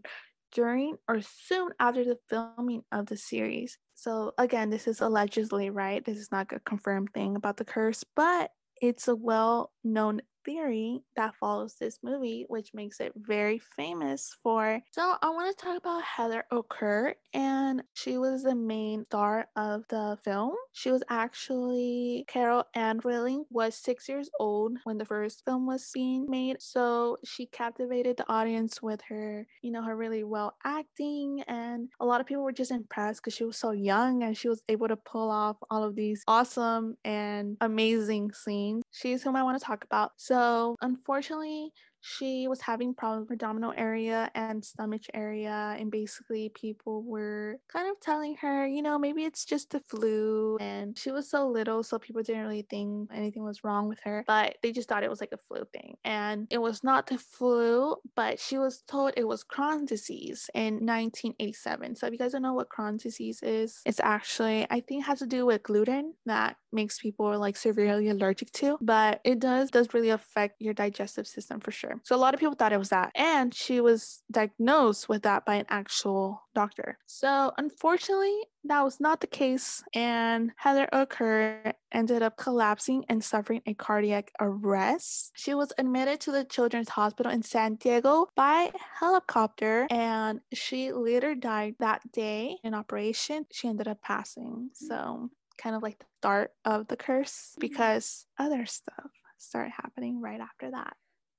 during 0.52 0.96
or 1.08 1.20
soon 1.20 1.70
after 1.78 2.04
the 2.04 2.18
filming 2.28 2.82
of 2.92 3.06
the 3.06 3.16
series. 3.16 3.78
So 3.94 4.32
again, 4.38 4.70
this 4.70 4.86
is 4.88 5.00
allegedly, 5.00 5.70
right? 5.70 6.04
This 6.04 6.18
is 6.18 6.30
not 6.32 6.52
a 6.52 6.60
confirmed 6.60 7.12
thing 7.14 7.36
about 7.36 7.56
the 7.56 7.64
curse, 7.64 8.04
but 8.16 8.50
it's 8.80 9.08
a 9.08 9.14
well-known 9.16 10.22
theory 10.44 11.02
that 11.16 11.34
follows 11.34 11.76
this 11.78 11.98
movie, 12.02 12.44
which 12.48 12.70
makes 12.74 13.00
it 13.00 13.12
very 13.16 13.58
famous 13.58 14.36
for. 14.42 14.80
So 14.92 15.14
I 15.22 15.30
want 15.30 15.56
to 15.56 15.64
talk 15.64 15.78
about 15.78 16.02
Heather 16.02 16.44
O'Kurr, 16.52 17.14
and 17.34 17.82
she 17.94 18.18
was 18.18 18.42
the 18.42 18.54
main 18.54 19.04
star 19.06 19.46
of 19.56 19.84
the 19.88 20.18
film. 20.24 20.54
She 20.72 20.90
was 20.90 21.02
actually 21.10 22.24
Carol 22.28 22.64
Anne 22.74 23.00
Rilling 23.04 23.44
was 23.50 23.74
six 23.74 24.08
years 24.08 24.30
old 24.38 24.78
when 24.84 24.98
the 24.98 25.04
first 25.04 25.44
film 25.44 25.66
was 25.66 25.90
being 25.92 26.26
made, 26.28 26.56
so 26.60 27.16
she 27.24 27.46
captivated 27.46 28.16
the 28.16 28.30
audience 28.30 28.82
with 28.82 29.00
her, 29.08 29.46
you 29.62 29.70
know, 29.70 29.82
her 29.82 29.96
really 29.96 30.24
well 30.24 30.54
acting, 30.64 31.42
and 31.48 31.88
a 32.00 32.06
lot 32.06 32.20
of 32.20 32.26
people 32.26 32.42
were 32.42 32.52
just 32.52 32.70
impressed 32.70 33.22
because 33.22 33.34
she 33.34 33.44
was 33.44 33.56
so 33.56 33.72
young 33.72 34.22
and 34.22 34.36
she 34.36 34.48
was 34.48 34.62
able 34.68 34.88
to 34.88 34.96
pull 34.96 35.30
off 35.30 35.56
all 35.70 35.84
of 35.84 35.94
these 35.94 36.22
awesome 36.26 36.96
and 37.04 37.56
amazing 37.60 38.32
scenes. 38.32 38.82
She's 38.90 39.22
whom 39.22 39.36
I 39.36 39.42
want 39.42 39.58
to 39.58 39.64
talk 39.64 39.84
about. 39.84 40.12
So, 40.30 40.76
unfortunately, 40.80 41.72
she 42.00 42.48
was 42.48 42.60
having 42.60 42.94
problems 42.94 43.22
with 43.22 43.28
her 43.30 43.34
abdominal 43.34 43.74
area 43.76 44.30
and 44.34 44.64
stomach 44.64 45.02
area 45.12 45.76
and 45.78 45.90
basically 45.90 46.50
people 46.50 47.02
were 47.02 47.58
kind 47.68 47.88
of 47.90 48.00
telling 48.00 48.36
her 48.36 48.66
you 48.66 48.82
know 48.82 48.98
maybe 48.98 49.24
it's 49.24 49.44
just 49.44 49.70
the 49.70 49.80
flu 49.80 50.56
and 50.60 50.98
she 50.98 51.10
was 51.10 51.28
so 51.28 51.46
little 51.46 51.82
so 51.82 51.98
people 51.98 52.22
didn't 52.22 52.42
really 52.42 52.66
think 52.68 53.10
anything 53.12 53.44
was 53.44 53.62
wrong 53.64 53.88
with 53.88 54.00
her 54.02 54.24
but 54.26 54.56
they 54.62 54.72
just 54.72 54.88
thought 54.88 55.02
it 55.02 55.10
was 55.10 55.20
like 55.20 55.32
a 55.32 55.38
flu 55.48 55.64
thing. 55.72 55.96
And 56.04 56.46
it 56.50 56.58
was 56.58 56.82
not 56.82 57.06
the 57.06 57.18
flu 57.18 57.96
but 58.16 58.40
she 58.40 58.58
was 58.58 58.82
told 58.88 59.12
it 59.16 59.28
was 59.28 59.44
Crohn's 59.44 59.88
disease 59.88 60.48
in 60.54 60.86
1987 60.86 61.96
so 61.96 62.06
if 62.06 62.12
you 62.12 62.18
guys 62.18 62.32
don't 62.32 62.42
know 62.42 62.54
what 62.54 62.70
Crohn's 62.70 63.02
disease 63.02 63.42
is 63.42 63.80
it's 63.84 64.00
actually 64.00 64.66
I 64.70 64.80
think 64.80 65.04
has 65.04 65.18
to 65.18 65.26
do 65.26 65.44
with 65.44 65.62
gluten 65.62 66.14
that 66.26 66.56
makes 66.72 66.98
people 66.98 67.38
like 67.38 67.56
severely 67.56 68.08
allergic 68.08 68.50
to 68.52 68.78
but 68.80 69.20
it 69.24 69.38
does 69.38 69.70
does 69.70 69.92
really 69.94 70.10
affect 70.10 70.60
your 70.60 70.74
digestive 70.74 71.26
system 71.26 71.60
for 71.60 71.70
sure. 71.70 72.00
So 72.04 72.16
a 72.16 72.18
lot 72.18 72.34
of 72.34 72.40
people 72.40 72.54
thought 72.54 72.72
it 72.72 72.78
was 72.78 72.90
that 72.90 73.12
and 73.14 73.54
she 73.54 73.80
was 73.80 74.22
diagnosed 74.30 75.08
with 75.08 75.22
that 75.22 75.44
by 75.44 75.56
an 75.56 75.66
actual 75.68 76.42
doctor. 76.54 76.98
So 77.06 77.52
unfortunately 77.58 78.36
that 78.64 78.82
was 78.82 79.00
not 79.00 79.20
the 79.20 79.26
case 79.26 79.82
and 79.94 80.52
heather 80.56 80.88
O'Kurr 80.92 81.72
ended 81.92 82.22
up 82.22 82.36
collapsing 82.36 83.04
and 83.08 83.22
suffering 83.22 83.62
a 83.66 83.74
cardiac 83.74 84.32
arrest. 84.40 85.32
She 85.34 85.54
was 85.54 85.72
admitted 85.78 86.20
to 86.20 86.32
the 86.32 86.44
children's 86.44 86.90
hospital 86.90 87.32
in 87.32 87.42
san 87.42 87.76
diego 87.76 88.28
by 88.36 88.72
helicopter 88.98 89.86
and 89.90 90.40
she 90.52 90.92
later 90.92 91.34
died 91.34 91.76
that 91.80 92.00
day 92.12 92.56
in 92.62 92.74
operation. 92.74 93.46
She 93.52 93.68
ended 93.68 93.88
up 93.88 94.02
passing 94.02 94.70
mm-hmm. 94.70 94.86
so 94.86 95.30
kind 95.58 95.76
of 95.76 95.82
like 95.82 96.02
start 96.20 96.52
of 96.66 96.86
the 96.88 96.96
curse 96.98 97.54
Mhm. 97.56 97.60
because 97.60 98.26
other 98.38 98.66
stuff 98.66 99.10
started 99.38 99.70
happening 99.72 100.20
right 100.20 100.40
after 100.40 100.70
that. 100.70 100.94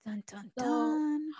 Dun 0.06 0.24
dun 0.26 0.52
So- 0.58 0.66
dun. 0.66 1.32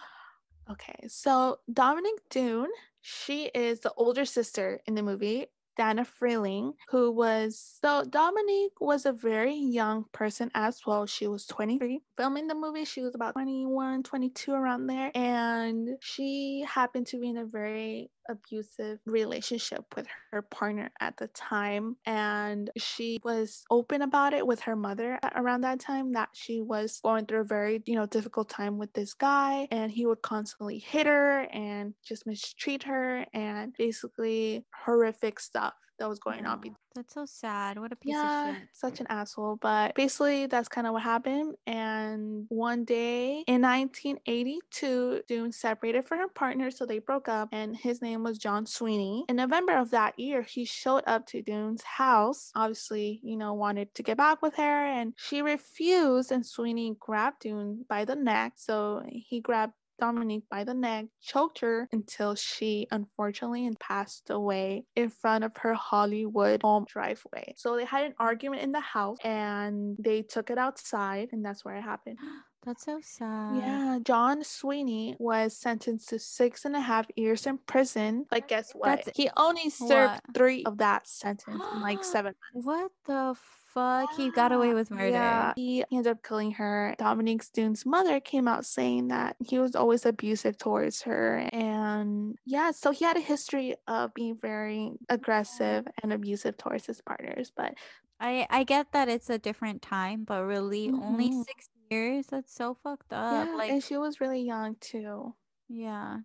Okay, 0.70 1.08
so 1.08 1.60
Dominic 1.72 2.30
Dunne, 2.30 2.70
she 3.02 3.46
is 3.48 3.80
the 3.80 3.92
older 3.96 4.26
sister 4.26 4.80
in 4.86 4.94
the 4.94 5.02
movie. 5.02 5.48
Dana 5.78 6.06
Freeling, 6.06 6.74
who 6.90 7.10
was 7.12 7.80
so 7.82 8.04
Dominique 8.04 8.80
was 8.80 9.06
a 9.06 9.14
very 9.14 9.56
young 9.56 10.04
person 10.12 10.52
as 10.54 10.86
well. 10.86 11.06
She 11.08 11.28
was 11.28 11.48
23. 11.48 12.04
Filming 12.18 12.48
the 12.48 12.54
movie, 12.56 12.86
she 12.86 13.02
was 13.02 13.16
about 13.16 13.34
21, 13.34 14.04
22 14.04 14.52
around 14.54 14.86
there. 14.88 15.12
And 15.16 15.98
she 16.02 16.64
happened 16.68 17.08
to 17.08 17.20
be 17.20 17.30
in 17.30 17.38
a 17.38 17.46
very 17.46 18.12
abusive 18.32 19.00
relationship 19.06 19.86
with 19.96 20.08
her 20.32 20.42
partner 20.42 20.92
at 21.00 21.18
the 21.18 21.28
time. 21.28 21.98
And 22.06 22.70
she 22.78 23.20
was 23.24 23.64
open 23.70 24.02
about 24.02 24.34
it 24.34 24.46
with 24.46 24.62
her 24.62 24.76
mother 24.76 25.20
around 25.36 25.62
that 25.62 25.80
time 25.80 26.14
that 26.14 26.30
she 26.34 26.62
was 26.62 27.00
going 27.04 27.26
through 27.26 27.42
a 27.42 27.46
very, 27.46 27.82
you 27.86 27.96
know, 27.96 28.06
difficult 28.06 28.50
time 28.50 28.78
with 28.78 28.94
this 28.94 29.14
guy. 29.14 29.68
And 29.72 29.92
he 29.92 30.06
would 30.06 30.22
constantly 30.22 30.80
hit 30.80 31.08
her 31.08 31.42
and 31.52 31.94
just 32.04 32.26
mistreat 32.26 32.84
her 32.84 33.26
and 33.34 33.74
basically 33.78 34.66
horrific 34.86 35.40
stuff 35.40 35.74
that 36.02 36.10
was 36.10 36.20
going 36.20 36.46
on. 36.46 36.62
That's 36.96 37.14
so 37.14 37.26
sad. 37.26 37.80
What 37.80 37.94
a 37.94 37.96
piece 37.96 38.14
yeah, 38.14 38.50
of 38.50 38.56
shit. 38.56 38.68
Such 38.74 39.00
an 39.00 39.08
asshole. 39.10 39.58
But 39.62 39.96
basically, 39.96 40.48
that's 40.48 40.68
kind 40.68 40.86
of 40.86 40.94
what 40.94 41.04
happened. 41.04 41.56
And 41.66 42.46
one 42.50 42.84
day 42.84 43.44
in 43.48 43.62
1982, 43.62 45.22
Dunne 45.28 45.52
separated 45.52 46.06
from 46.06 46.18
her 46.18 46.28
partner, 46.28 46.70
so 46.70 46.86
they 46.86 47.00
broke 47.00 47.30
up. 47.30 47.50
And 47.52 47.78
his 47.78 48.02
name 48.02 48.24
was 48.24 48.38
John 48.38 48.66
Sweeney. 48.66 49.26
In 49.30 49.38
November 49.38 49.78
of 49.78 49.92
that 49.92 50.20
year, 50.20 50.42
he 50.42 50.66
showed 50.66 51.04
up 51.08 51.28
to 51.28 51.42
Dunne's 51.42 51.84
house. 51.84 52.52
Obviously, 52.56 53.22
you 53.24 53.38
know, 53.38 53.54
wanted 53.54 53.94
to 53.96 54.04
get 54.04 54.18
back 54.18 54.42
with 54.42 54.56
her, 54.56 54.86
and 54.86 55.14
she 55.16 55.42
refused. 55.42 56.32
And 56.32 56.46
Sweeney 56.46 56.98
grabbed 57.00 57.44
Dunne 57.44 57.86
by 57.88 58.04
the 58.06 58.16
neck. 58.16 58.54
So 58.58 59.04
he 59.08 59.40
grabbed 59.40 59.74
Dominique 60.02 60.44
by 60.50 60.64
the 60.64 60.74
neck, 60.74 61.06
choked 61.22 61.60
her 61.60 61.88
until 61.92 62.36
she 62.36 62.88
unfortunately 62.92 63.70
passed 63.80 64.30
away 64.32 64.84
in 64.96 65.10
front 65.10 65.44
of 65.44 65.56
her 65.58 65.76
Hollywood 65.76 66.64
home 66.64 66.86
driveway. 66.90 67.54
So 67.56 67.76
they 67.78 67.86
had 67.86 68.06
an 68.06 68.16
argument 68.20 68.64
in 68.64 68.72
the 68.72 68.82
house 68.82 69.20
and 69.24 69.96
they 70.00 70.24
took 70.24 70.50
it 70.50 70.58
outside, 70.58 71.30
and 71.32 71.46
that's 71.46 71.64
where 71.64 71.76
it 71.76 71.84
happened. 71.84 72.18
That's 72.64 72.86
so 72.86 73.00
sad. 73.02 73.58
Yeah, 73.58 73.98
John 74.04 74.44
Sweeney 74.44 75.16
was 75.18 75.58
sentenced 75.58 76.10
to 76.10 76.20
six 76.20 76.64
and 76.64 76.76
a 76.76 76.80
half 76.80 77.08
years 77.16 77.48
in 77.48 77.58
prison. 77.58 78.28
But 78.30 78.48
guess 78.48 78.74
what? 78.74 79.04
That's, 79.04 79.18
he 79.18 79.32
only 79.36 79.72
served 79.72 80.22
what? 80.26 80.36
three 80.36 80.64
of 80.66 80.78
that 80.78 81.08
sentence 81.08 81.60
in 81.74 81.82
like 81.82 82.04
seven 82.16 82.36
months. 82.54 82.68
What 82.68 82.92
the 83.08 83.36
fuck? 83.74 84.16
He 84.16 84.32
got 84.32 84.52
away 84.52 84.74
with 84.74 84.92
murder. 84.92 85.10
Yeah, 85.10 85.54
he 85.56 85.84
ended 85.92 86.12
up 86.12 86.24
killing 86.24 86.52
her. 86.52 86.96
Dominique 86.98 87.44
Dunne's 87.54 87.86
mother 87.86 88.20
came 88.20 88.48
out 88.48 88.66
saying 88.66 89.10
that 89.10 89.36
he 89.40 89.60
was 89.60 89.76
always 89.76 90.06
abusive 90.06 90.58
towards 90.58 91.02
her. 91.04 91.38
And 91.52 92.38
yeah, 92.46 92.72
so 92.72 92.92
he 92.92 93.06
had 93.06 93.18
a 93.18 93.22
history 93.22 93.76
of 93.88 94.14
being 94.14 94.38
very 94.42 94.92
aggressive 95.10 95.88
and 96.02 96.14
abusive 96.14 96.58
towards 96.58 96.86
his 96.86 97.02
partners. 97.02 97.52
But 97.56 97.76
I 98.20 98.48
I 98.50 98.64
get 98.64 98.92
that 98.94 99.10
it's 99.10 99.30
a 99.30 99.40
different 99.40 99.82
time, 99.82 100.24
but 100.24 100.44
really 100.44 100.88
mm-hmm. 100.90 101.04
only 101.04 101.32
six 101.44 101.70
years. 101.90 102.28
That's 102.28 102.54
so 102.54 102.78
fucked 102.84 103.14
up. 103.14 103.48
Yeah, 103.48 103.56
like, 103.56 103.72
and 103.72 103.84
she 103.84 103.98
was 103.98 104.22
really 104.22 104.42
young 104.42 104.76
too. 104.80 105.34
Yeah, 105.68 106.20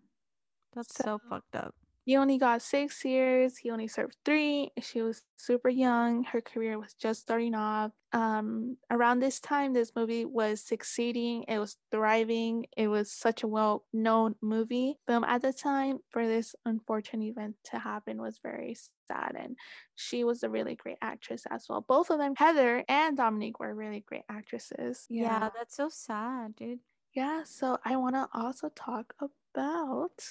that's 0.74 0.94
so, 0.94 1.04
so 1.04 1.20
fucked 1.28 1.56
up. 1.56 1.74
He 2.06 2.16
only 2.16 2.38
got 2.38 2.62
six 2.62 3.04
years. 3.04 3.56
He 3.56 3.68
only 3.68 3.88
served 3.88 4.14
three. 4.24 4.70
She 4.80 5.02
was 5.02 5.22
super 5.36 5.68
young. 5.68 6.22
Her 6.22 6.40
career 6.40 6.78
was 6.78 6.94
just 6.94 7.22
starting 7.22 7.56
off. 7.56 7.90
Um, 8.12 8.76
around 8.92 9.18
this 9.18 9.40
time, 9.40 9.72
this 9.72 9.90
movie 9.96 10.24
was 10.24 10.62
succeeding. 10.62 11.42
It 11.48 11.58
was 11.58 11.78
thriving. 11.90 12.66
It 12.76 12.86
was 12.86 13.10
such 13.10 13.42
a 13.42 13.48
well-known 13.48 14.36
movie. 14.40 15.00
Film 15.08 15.24
at 15.24 15.42
the 15.42 15.52
time 15.52 15.98
for 16.10 16.28
this 16.28 16.54
unfortunate 16.64 17.26
event 17.26 17.56
to 17.72 17.78
happen 17.80 18.22
was 18.22 18.38
very 18.40 18.76
sad, 19.08 19.34
and 19.36 19.56
she 19.96 20.22
was 20.22 20.44
a 20.44 20.48
really 20.48 20.76
great 20.76 20.98
actress 21.02 21.42
as 21.50 21.66
well. 21.68 21.80
Both 21.80 22.10
of 22.10 22.18
them, 22.18 22.34
Heather 22.36 22.84
and 22.88 23.16
Dominique, 23.16 23.58
were 23.58 23.74
really 23.74 24.04
great 24.06 24.22
actresses. 24.28 25.06
Yeah, 25.10 25.40
yeah 25.40 25.50
that's 25.56 25.76
so 25.76 25.88
sad, 25.88 26.54
dude. 26.54 26.78
Yeah, 27.14 27.42
so 27.42 27.78
I 27.84 27.96
want 27.96 28.14
to 28.14 28.28
also 28.32 28.68
talk 28.76 29.12
about 29.20 30.24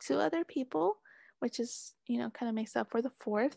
two 0.00 0.16
other 0.16 0.42
people 0.42 0.96
which 1.40 1.60
is, 1.60 1.94
you 2.06 2.18
know, 2.18 2.30
kind 2.30 2.48
of 2.48 2.54
makes 2.54 2.76
up 2.76 2.90
for 2.90 3.02
the 3.02 3.12
fourth, 3.20 3.56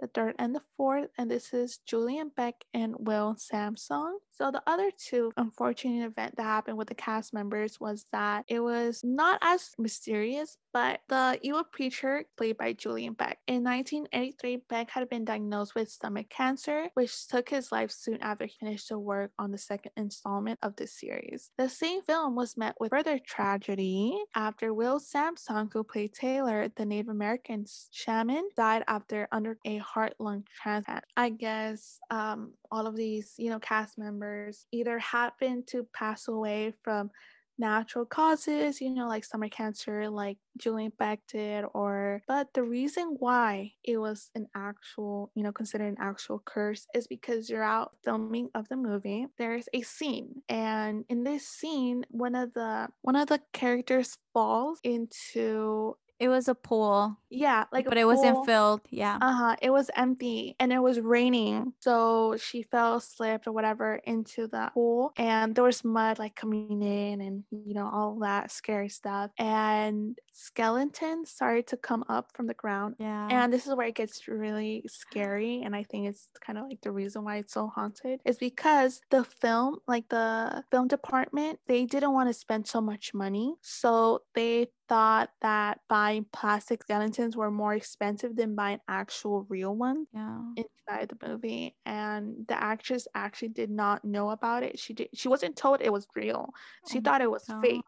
the 0.00 0.06
third, 0.06 0.34
and 0.38 0.54
the 0.54 0.62
fourth. 0.76 1.08
And 1.18 1.30
this 1.30 1.52
is 1.52 1.80
Julian 1.86 2.30
Beck 2.36 2.54
and 2.72 2.94
Will 2.98 3.34
Sampson. 3.38 4.18
So 4.30 4.50
the 4.50 4.62
other 4.66 4.90
two 4.96 5.32
unfortunate 5.36 6.06
event 6.06 6.36
that 6.36 6.44
happened 6.44 6.78
with 6.78 6.88
the 6.88 6.94
cast 6.94 7.34
members 7.34 7.80
was 7.80 8.06
that 8.12 8.44
it 8.48 8.60
was 8.60 9.00
not 9.02 9.38
as 9.42 9.70
mysterious, 9.78 10.56
but 10.78 11.00
the 11.08 11.36
evil 11.42 11.64
preacher 11.64 12.24
played 12.36 12.56
by 12.56 12.72
Julian 12.72 13.14
Beck. 13.14 13.38
In 13.48 13.64
1983, 13.64 14.62
Beck 14.68 14.88
had 14.90 15.10
been 15.10 15.24
diagnosed 15.24 15.74
with 15.74 15.90
stomach 15.90 16.30
cancer, 16.30 16.88
which 16.94 17.26
took 17.26 17.48
his 17.48 17.72
life 17.72 17.90
soon 17.90 18.18
after 18.20 18.46
he 18.46 18.54
finished 18.60 18.90
the 18.90 18.96
work 18.96 19.32
on 19.40 19.50
the 19.50 19.58
second 19.58 19.90
installment 19.96 20.56
of 20.62 20.76
the 20.76 20.86
series. 20.86 21.50
The 21.58 21.68
same 21.68 22.02
film 22.02 22.36
was 22.36 22.56
met 22.56 22.76
with 22.78 22.90
further 22.90 23.18
tragedy 23.18 24.16
after 24.36 24.72
Will 24.72 25.00
Sampson, 25.00 25.68
who 25.72 25.82
played 25.82 26.14
Taylor, 26.14 26.68
the 26.76 26.86
Native 26.86 27.08
American 27.08 27.64
shaman, 27.90 28.48
died 28.56 28.84
after 28.86 29.26
under 29.32 29.58
a 29.64 29.78
heart 29.78 30.14
lung 30.20 30.44
transplant. 30.62 31.02
I 31.16 31.30
guess 31.30 31.98
um, 32.12 32.52
all 32.70 32.86
of 32.86 32.94
these, 32.94 33.34
you 33.36 33.50
know, 33.50 33.58
cast 33.58 33.98
members 33.98 34.64
either 34.70 35.00
happened 35.00 35.66
to 35.70 35.88
pass 35.92 36.28
away 36.28 36.72
from 36.84 37.10
natural 37.58 38.04
causes, 38.06 38.80
you 38.80 38.90
know, 38.90 39.08
like 39.08 39.24
stomach 39.24 39.52
cancer, 39.52 40.08
like 40.08 40.38
Julian 40.56 40.92
Beck 40.98 41.20
did, 41.28 41.64
or 41.74 42.22
but 42.28 42.48
the 42.54 42.62
reason 42.62 43.16
why 43.18 43.72
it 43.84 43.98
was 43.98 44.30
an 44.34 44.48
actual, 44.54 45.30
you 45.34 45.42
know, 45.42 45.52
considered 45.52 45.88
an 45.88 45.96
actual 46.00 46.42
curse 46.44 46.86
is 46.94 47.06
because 47.06 47.50
you're 47.50 47.62
out 47.62 47.92
filming 48.04 48.50
of 48.54 48.68
the 48.68 48.76
movie. 48.76 49.26
There's 49.38 49.68
a 49.72 49.82
scene, 49.82 50.42
and 50.48 51.04
in 51.08 51.24
this 51.24 51.46
scene, 51.48 52.04
one 52.10 52.34
of 52.34 52.54
the 52.54 52.88
one 53.02 53.16
of 53.16 53.28
the 53.28 53.40
characters 53.52 54.18
falls 54.32 54.80
into 54.84 55.96
it 56.20 56.28
was 56.28 56.48
a 56.48 56.54
pool. 56.54 57.16
Yeah, 57.30 57.64
like 57.72 57.88
but 57.88 57.98
it 57.98 58.06
pool. 58.06 58.06
wasn't 58.06 58.46
filled. 58.46 58.82
Yeah. 58.90 59.18
Uh 59.20 59.32
huh. 59.32 59.56
It 59.62 59.70
was 59.70 59.90
empty 59.96 60.56
and 60.60 60.72
it 60.72 60.78
was 60.80 61.00
raining, 61.00 61.74
so 61.80 62.36
she 62.38 62.62
fell, 62.62 63.00
slipped, 63.00 63.46
or 63.46 63.52
whatever 63.52 63.96
into 63.96 64.46
the 64.48 64.70
pool, 64.74 65.12
and 65.16 65.54
there 65.54 65.64
was 65.64 65.84
mud 65.84 66.18
like 66.18 66.34
coming 66.36 66.82
in, 66.82 67.20
and 67.20 67.44
you 67.50 67.74
know 67.74 67.88
all 67.88 68.18
that 68.20 68.50
scary 68.50 68.88
stuff. 68.88 69.30
And 69.38 70.18
skeletons 70.38 71.30
started 71.30 71.66
to 71.66 71.76
come 71.76 72.04
up 72.08 72.30
from 72.32 72.46
the 72.46 72.54
ground. 72.54 72.94
Yeah. 72.98 73.26
And 73.28 73.52
this 73.52 73.66
is 73.66 73.74
where 73.74 73.88
it 73.88 73.96
gets 73.96 74.28
really 74.28 74.84
scary, 74.86 75.62
and 75.62 75.74
I 75.74 75.82
think 75.82 76.06
it's 76.06 76.28
kind 76.40 76.58
of 76.58 76.68
like 76.68 76.80
the 76.80 76.92
reason 76.92 77.24
why 77.24 77.38
it's 77.38 77.52
so 77.52 77.66
haunted 77.66 78.20
is 78.24 78.38
because 78.38 79.00
the 79.10 79.24
film, 79.24 79.78
like 79.88 80.08
the 80.08 80.62
film 80.70 80.86
department, 80.86 81.58
they 81.66 81.84
didn't 81.86 82.12
want 82.12 82.28
to 82.28 82.32
spend 82.34 82.68
so 82.68 82.80
much 82.80 83.12
money, 83.12 83.56
so 83.62 84.22
they 84.34 84.68
thought 84.88 85.30
that 85.42 85.80
buying 85.88 86.26
plastic 86.32 86.82
skeletons 86.82 87.36
were 87.36 87.50
more 87.50 87.74
expensive 87.74 88.34
than 88.34 88.54
buying 88.54 88.80
actual 88.88 89.46
real 89.48 89.76
ones 89.76 90.08
yeah. 90.14 90.40
inside 90.56 91.08
the 91.08 91.28
movie. 91.28 91.76
And 91.84 92.46
the 92.48 92.60
actress 92.60 93.06
actually 93.14 93.48
did 93.48 93.70
not 93.70 94.04
know 94.04 94.30
about 94.30 94.62
it. 94.62 94.78
She 94.78 94.94
did 94.94 95.08
she 95.14 95.28
wasn't 95.28 95.56
told 95.56 95.80
it 95.80 95.92
was 95.92 96.06
real. 96.16 96.48
She 96.90 96.98
oh 96.98 97.02
thought 97.02 97.20
it 97.20 97.30
was 97.30 97.44
God. 97.44 97.62
fake. 97.62 97.84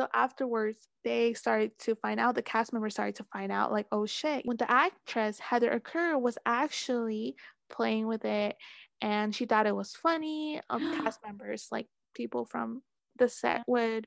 So 0.00 0.08
afterwards 0.14 0.88
they 1.04 1.34
started 1.34 1.78
to 1.88 1.96
find 1.96 2.20
out, 2.20 2.34
the 2.34 2.42
cast 2.42 2.72
members 2.72 2.94
started 2.94 3.16
to 3.16 3.24
find 3.32 3.52
out, 3.52 3.72
like, 3.72 3.86
oh 3.92 4.06
shit. 4.06 4.46
When 4.46 4.56
the 4.56 4.70
actress 4.70 5.38
Heather 5.38 5.78
Ecker 5.78 6.20
was 6.20 6.38
actually 6.46 7.36
playing 7.70 8.06
with 8.06 8.24
it 8.24 8.56
and 9.00 9.34
she 9.34 9.46
thought 9.46 9.66
it 9.66 9.76
was 9.76 9.94
funny, 9.94 10.60
um, 10.70 10.80
cast 11.04 11.20
members, 11.24 11.68
like 11.70 11.86
people 12.14 12.44
from 12.44 12.82
the 13.18 13.28
set 13.28 13.62
would 13.66 14.06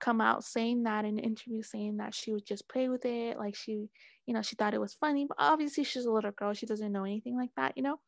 come 0.00 0.20
out 0.20 0.44
saying 0.44 0.84
that 0.84 1.04
in 1.04 1.18
an 1.18 1.24
interview 1.24 1.62
saying 1.62 1.96
that 1.96 2.14
she 2.14 2.32
would 2.32 2.46
just 2.46 2.68
play 2.68 2.88
with 2.88 3.04
it 3.04 3.36
like 3.36 3.56
she 3.56 3.88
you 4.26 4.34
know 4.34 4.42
she 4.42 4.54
thought 4.54 4.74
it 4.74 4.80
was 4.80 4.94
funny 4.94 5.26
but 5.26 5.36
obviously 5.40 5.82
she's 5.82 6.04
a 6.04 6.10
little 6.10 6.30
girl 6.30 6.52
she 6.52 6.66
doesn't 6.66 6.92
know 6.92 7.04
anything 7.04 7.36
like 7.36 7.50
that 7.56 7.72
you 7.76 7.82
know 7.82 7.98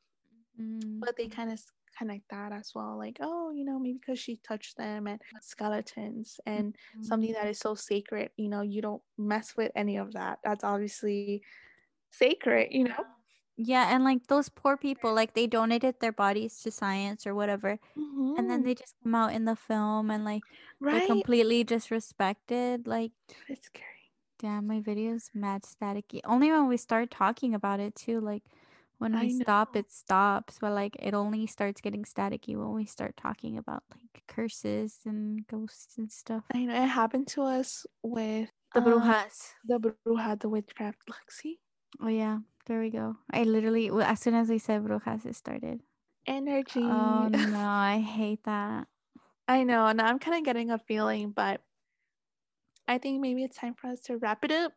mm-hmm. 0.60 1.00
but 1.00 1.16
they 1.16 1.26
kind 1.26 1.50
of 1.50 1.60
connect 2.00 2.28
that 2.30 2.50
as 2.50 2.72
well 2.74 2.96
like 2.96 3.18
oh 3.20 3.50
you 3.50 3.64
know 3.64 3.78
maybe 3.78 3.98
because 4.00 4.18
she 4.18 4.36
touched 4.36 4.76
them 4.78 5.06
and 5.06 5.20
skeletons 5.42 6.40
and 6.46 6.72
mm-hmm. 6.72 7.02
something 7.02 7.32
that 7.32 7.46
is 7.46 7.58
so 7.58 7.74
sacred 7.74 8.30
you 8.36 8.48
know 8.48 8.62
you 8.62 8.80
don't 8.80 9.02
mess 9.18 9.54
with 9.56 9.70
any 9.76 9.98
of 9.98 10.12
that 10.14 10.38
that's 10.42 10.64
obviously 10.64 11.42
sacred 12.10 12.68
you 12.70 12.84
know 12.84 13.04
yeah, 13.62 13.94
and 13.94 14.04
like 14.04 14.26
those 14.26 14.48
poor 14.48 14.78
people, 14.78 15.12
like 15.12 15.34
they 15.34 15.46
donated 15.46 15.96
their 16.00 16.12
bodies 16.12 16.62
to 16.62 16.70
science 16.70 17.26
or 17.26 17.34
whatever, 17.34 17.78
mm-hmm. 17.98 18.38
and 18.38 18.48
then 18.48 18.62
they 18.62 18.72
mm-hmm. 18.72 18.80
just 18.80 18.94
come 19.02 19.14
out 19.14 19.34
in 19.34 19.44
the 19.44 19.54
film 19.54 20.10
and 20.10 20.24
like 20.24 20.40
right? 20.80 21.06
completely 21.06 21.62
disrespected. 21.62 22.86
Like 22.86 23.12
it's 23.48 23.66
scary. 23.66 24.12
Damn, 24.38 24.66
my 24.66 24.80
video's 24.80 25.30
mad 25.34 25.64
staticky. 25.64 26.20
Only 26.24 26.50
when 26.50 26.68
we 26.68 26.78
start 26.78 27.10
talking 27.10 27.54
about 27.54 27.80
it 27.80 27.94
too. 27.94 28.20
Like 28.20 28.44
when 29.00 29.18
we 29.18 29.40
stop, 29.40 29.76
it 29.76 29.90
stops, 29.90 30.58
but 30.60 30.72
like 30.72 30.94
it 31.00 31.14
only 31.14 31.46
starts 31.46 31.80
getting 31.80 32.04
staticky 32.04 32.54
when 32.54 32.74
we 32.74 32.84
start 32.84 33.16
talking 33.16 33.56
about 33.56 33.82
like 33.90 34.22
curses 34.28 35.00
and 35.06 35.46
ghosts 35.46 35.96
and 35.96 36.12
stuff. 36.12 36.44
I 36.52 36.66
know 36.66 36.74
it 36.74 36.86
happened 36.86 37.26
to 37.28 37.42
us 37.42 37.86
with 38.02 38.50
the 38.74 38.80
um, 38.80 38.84
brujas, 38.84 39.52
the 39.64 39.80
bruja, 39.80 40.38
the 40.38 40.48
witchcraft. 40.50 40.98
See 41.30 41.58
Oh 42.02 42.08
yeah, 42.08 42.38
there 42.66 42.80
we 42.80 42.90
go. 42.90 43.16
I 43.32 43.44
literally, 43.44 43.90
as 43.90 44.20
soon 44.20 44.34
as 44.34 44.50
I 44.50 44.58
said 44.58 44.84
Brujas, 44.84 45.24
it 45.24 45.34
started. 45.34 45.80
Energy. 46.26 46.80
Oh 46.80 47.28
no, 47.28 47.58
I 47.58 48.04
hate 48.06 48.44
that. 48.44 48.86
I 49.48 49.64
know. 49.64 49.90
Now 49.92 50.06
I'm 50.06 50.18
kind 50.18 50.36
of 50.36 50.44
getting 50.44 50.70
a 50.70 50.78
feeling, 50.78 51.32
but 51.32 51.62
I 52.86 52.98
think 52.98 53.20
maybe 53.20 53.44
it's 53.44 53.56
time 53.56 53.74
for 53.74 53.88
us 53.88 54.00
to 54.02 54.18
wrap 54.18 54.44
it 54.44 54.52
up. 54.52 54.72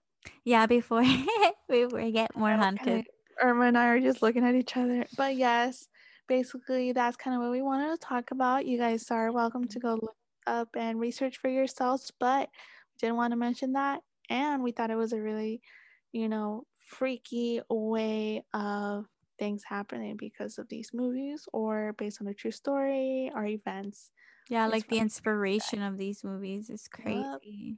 Yeah, 0.45 0.65
before 0.65 1.03
we 1.69 2.11
get 2.11 2.35
more 2.37 2.55
haunted. 2.55 3.05
Irma 3.43 3.65
and 3.65 3.77
I 3.77 3.87
are 3.87 3.99
just 3.99 4.21
looking 4.21 4.45
at 4.45 4.55
each 4.55 4.77
other. 4.77 5.05
But 5.17 5.35
yes, 5.35 5.87
basically 6.27 6.93
that's 6.93 7.17
kind 7.17 7.35
of 7.35 7.41
what 7.41 7.51
we 7.51 7.61
wanted 7.61 7.91
to 7.91 7.97
talk 7.97 8.31
about. 8.31 8.65
You 8.65 8.77
guys 8.77 9.11
are 9.11 9.31
welcome 9.31 9.67
to 9.67 9.79
go 9.79 9.99
look 10.01 10.15
up 10.47 10.69
and 10.77 10.99
research 10.99 11.37
for 11.37 11.49
yourselves, 11.49 12.11
but 12.19 12.49
we 12.49 12.99
didn't 12.99 13.17
want 13.17 13.31
to 13.31 13.37
mention 13.37 13.73
that. 13.73 14.01
And 14.29 14.63
we 14.63 14.71
thought 14.71 14.91
it 14.91 14.95
was 14.95 15.11
a 15.11 15.21
really, 15.21 15.61
you 16.13 16.29
know, 16.29 16.65
freaky 16.79 17.59
way 17.69 18.43
of 18.53 19.05
things 19.37 19.63
happening 19.67 20.15
because 20.15 20.57
of 20.57 20.69
these 20.69 20.91
movies 20.93 21.45
or 21.51 21.93
based 21.97 22.21
on 22.21 22.27
a 22.27 22.33
true 22.33 22.51
story 22.51 23.29
or 23.35 23.45
events. 23.45 24.11
Yeah, 24.49 24.65
it's 24.65 24.71
like 24.71 24.87
the 24.87 24.99
inspiration 24.99 25.81
of 25.81 25.97
these 25.97 26.23
movies 26.23 26.69
is 26.69 26.87
crazy. 26.87 27.77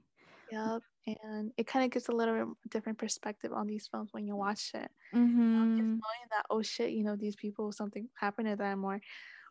Yep. 0.52 0.68
yep. 0.68 0.82
And 1.08 1.52
it 1.58 1.68
kind 1.68 1.86
of 1.86 1.92
gives 1.92 2.10
a 2.10 2.12
little 2.12 2.58
different 2.70 2.98
perspective 2.98 3.54
on 3.54 3.68
these 3.68 3.88
films 3.88 4.10
when 4.12 4.26
you 4.26 4.36
watch 4.36 4.72
it. 4.74 4.90
Mm-hmm. 5.14 5.78
just 5.78 5.88
knowing 5.88 6.28
that, 6.32 6.46
oh 6.50 6.62
shit, 6.62 6.92
you 6.92 7.04
know, 7.04 7.16
these 7.16 7.36
people, 7.36 7.72
something 7.72 8.10
happened 8.20 8.50
to 8.50 8.56
them, 8.56 8.84
or 8.84 9.00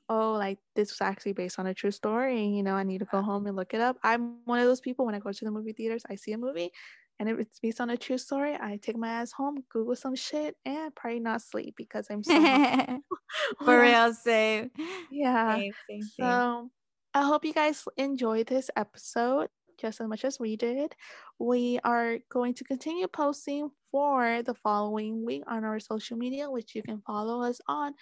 oh, 0.08 0.32
like 0.32 0.58
this 0.74 0.90
was 0.90 1.00
actually 1.00 1.32
based 1.32 1.58
on 1.58 1.66
a 1.66 1.74
true 1.74 1.92
story. 1.92 2.46
You 2.46 2.62
know, 2.62 2.74
I 2.74 2.82
need 2.82 2.98
to 2.98 3.04
go 3.04 3.22
home 3.22 3.46
and 3.46 3.56
look 3.56 3.72
it 3.72 3.80
up. 3.80 3.98
I'm 4.02 4.38
one 4.44 4.58
of 4.58 4.66
those 4.66 4.80
people 4.80 5.06
when 5.06 5.14
I 5.14 5.20
go 5.20 5.32
to 5.32 5.44
the 5.44 5.50
movie 5.50 5.72
theaters, 5.72 6.02
I 6.10 6.16
see 6.16 6.32
a 6.32 6.38
movie 6.38 6.72
and 7.20 7.28
if 7.28 7.38
it's 7.38 7.60
based 7.60 7.80
on 7.80 7.90
a 7.90 7.96
true 7.96 8.18
story, 8.18 8.56
I 8.60 8.78
take 8.82 8.96
my 8.96 9.08
ass 9.08 9.32
home, 9.32 9.62
Google 9.68 9.94
some 9.94 10.16
shit, 10.16 10.56
and 10.64 10.94
probably 10.94 11.20
not 11.20 11.42
sleep 11.42 11.74
because 11.76 12.06
I'm 12.10 12.24
so 12.24 12.34
for 13.64 13.80
real 13.80 14.12
same. 14.14 14.70
Yeah. 15.10 15.54
Same, 15.54 15.72
same, 15.88 16.02
same. 16.02 16.08
So 16.18 16.70
I 17.14 17.22
hope 17.22 17.44
you 17.44 17.52
guys 17.52 17.84
enjoyed 17.96 18.48
this 18.48 18.68
episode 18.74 19.48
just 19.84 20.00
as 20.00 20.08
much 20.08 20.24
as 20.24 20.40
we 20.40 20.56
did. 20.56 20.96
We 21.38 21.78
are 21.84 22.16
going 22.30 22.54
to 22.54 22.64
continue 22.64 23.06
posting 23.06 23.68
for 23.92 24.42
the 24.42 24.54
following 24.54 25.26
week 25.26 25.42
on 25.46 25.62
our 25.62 25.78
social 25.78 26.16
media, 26.16 26.50
which 26.50 26.74
you 26.74 26.82
can 26.82 27.02
follow 27.06 27.42
us 27.42 27.60
on 27.68 27.92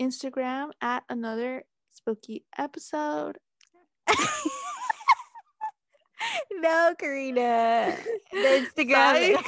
Instagram 0.00 0.70
at 0.80 1.02
another 1.08 1.64
spooky 1.90 2.44
episode. 2.56 3.38
no, 6.52 6.94
Karina. 6.96 7.96
The 8.30 8.38
Instagram. 8.78 9.42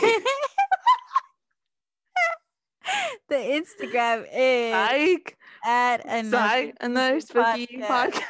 the 3.28 3.36
Instagram 3.36 4.26
is 4.34 4.72
like 4.72 5.38
at 5.64 6.04
another, 6.06 6.72
another 6.80 7.20
spooky 7.20 7.68
podcast. 7.68 7.86
podcast. 7.86 8.22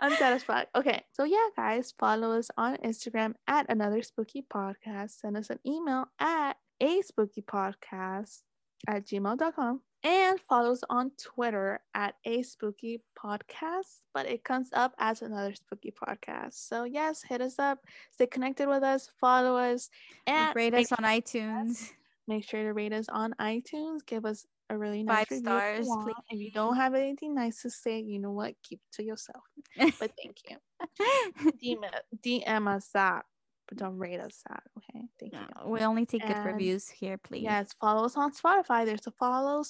I'm 0.00 0.16
satisfied. 0.16 0.66
Okay, 0.74 1.04
so 1.12 1.24
yeah, 1.24 1.46
guys, 1.56 1.92
follow 1.98 2.32
us 2.32 2.50
on 2.56 2.78
Instagram 2.78 3.34
at 3.46 3.66
another 3.68 4.02
spooky 4.02 4.42
podcast. 4.42 5.20
Send 5.20 5.36
us 5.36 5.50
an 5.50 5.58
email 5.66 6.06
at 6.18 6.54
a 6.80 7.02
spooky 7.02 7.42
podcast 7.42 8.40
at 8.88 9.06
gmail.com 9.06 9.80
and 10.02 10.40
follow 10.48 10.72
us 10.72 10.80
on 10.88 11.12
Twitter 11.20 11.80
at 11.94 12.14
a 12.24 12.42
spooky 12.42 13.02
podcast, 13.22 14.00
but 14.14 14.26
it 14.26 14.42
comes 14.42 14.70
up 14.72 14.94
as 14.98 15.20
another 15.20 15.54
spooky 15.54 15.92
podcast. 15.92 16.54
So 16.54 16.84
yes, 16.84 17.22
hit 17.22 17.42
us 17.42 17.58
up, 17.58 17.80
stay 18.10 18.26
connected 18.26 18.68
with 18.68 18.82
us, 18.82 19.10
follow 19.20 19.56
us, 19.56 19.90
and 20.26 20.56
rate 20.56 20.74
us 20.74 20.92
on 20.92 21.04
iTunes. 21.04 21.90
Make 22.26 22.44
sure 22.44 22.62
to 22.62 22.72
rate 22.72 22.92
us 22.92 23.08
on 23.08 23.34
iTunes. 23.40 24.06
Give 24.06 24.24
us 24.24 24.46
a 24.70 24.78
really 24.78 25.02
nice 25.02 25.26
five 25.28 25.38
stars. 25.38 25.80
If 25.80 26.06
you, 26.06 26.14
if 26.30 26.40
you 26.40 26.50
don't 26.52 26.76
have 26.76 26.94
anything 26.94 27.34
nice 27.34 27.62
to 27.62 27.70
say, 27.70 28.00
you 28.00 28.18
know 28.18 28.30
what? 28.30 28.54
Keep 28.62 28.80
it 28.80 28.96
to 28.96 29.04
yourself. 29.04 29.42
but 29.76 30.12
thank 30.22 30.36
you. 30.48 30.56
DM, 31.62 31.84
DM 32.24 32.68
us 32.68 32.88
that, 32.94 33.24
but 33.68 33.78
don't 33.78 33.98
rate 33.98 34.20
us 34.20 34.42
that. 34.48 34.62
Okay, 34.78 35.04
thank 35.18 35.32
no, 35.32 35.40
you. 35.40 35.70
We 35.70 35.80
only 35.80 36.06
take 36.06 36.24
and 36.24 36.34
good 36.34 36.44
reviews 36.44 36.88
here, 36.88 37.18
please. 37.18 37.42
Yes, 37.42 37.74
follow 37.80 38.04
us 38.04 38.16
on 38.16 38.32
Spotify. 38.32 38.86
There's 38.86 39.06
a 39.06 39.12
follow 39.12 39.64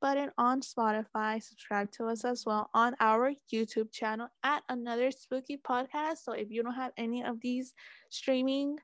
button 0.00 0.30
on 0.36 0.62
Spotify. 0.62 1.42
Subscribe 1.42 1.90
to 1.92 2.06
us 2.06 2.24
as 2.24 2.44
well 2.44 2.70
on 2.74 2.96
our 3.00 3.32
YouTube 3.52 3.92
channel 3.92 4.28
at 4.42 4.62
another 4.68 5.10
spooky 5.10 5.58
podcast. 5.58 6.18
So 6.24 6.32
if 6.32 6.50
you 6.50 6.62
don't 6.62 6.74
have 6.74 6.92
any 6.96 7.22
of 7.22 7.40
these 7.40 7.72
streaming 8.08 8.78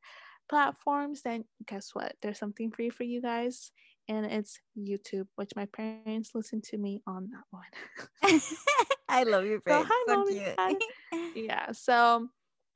platforms, 0.48 1.22
then 1.22 1.44
guess 1.66 1.90
what? 1.92 2.14
There's 2.22 2.38
something 2.38 2.70
free 2.70 2.90
for 2.90 3.04
you 3.04 3.20
guys 3.20 3.72
and 4.08 4.26
it's 4.26 4.58
YouTube, 4.78 5.26
which 5.36 5.50
my 5.56 5.66
parents 5.66 6.30
listen 6.34 6.60
to 6.62 6.78
me 6.78 7.02
on 7.06 7.30
that 7.30 7.44
one. 7.50 8.40
I 9.08 9.22
love 9.24 9.44
your 9.44 9.60
parents. 9.66 9.90
So, 10.08 10.24
so 10.26 10.74
cute. 11.12 11.36
yeah. 11.36 11.72
So 11.72 12.28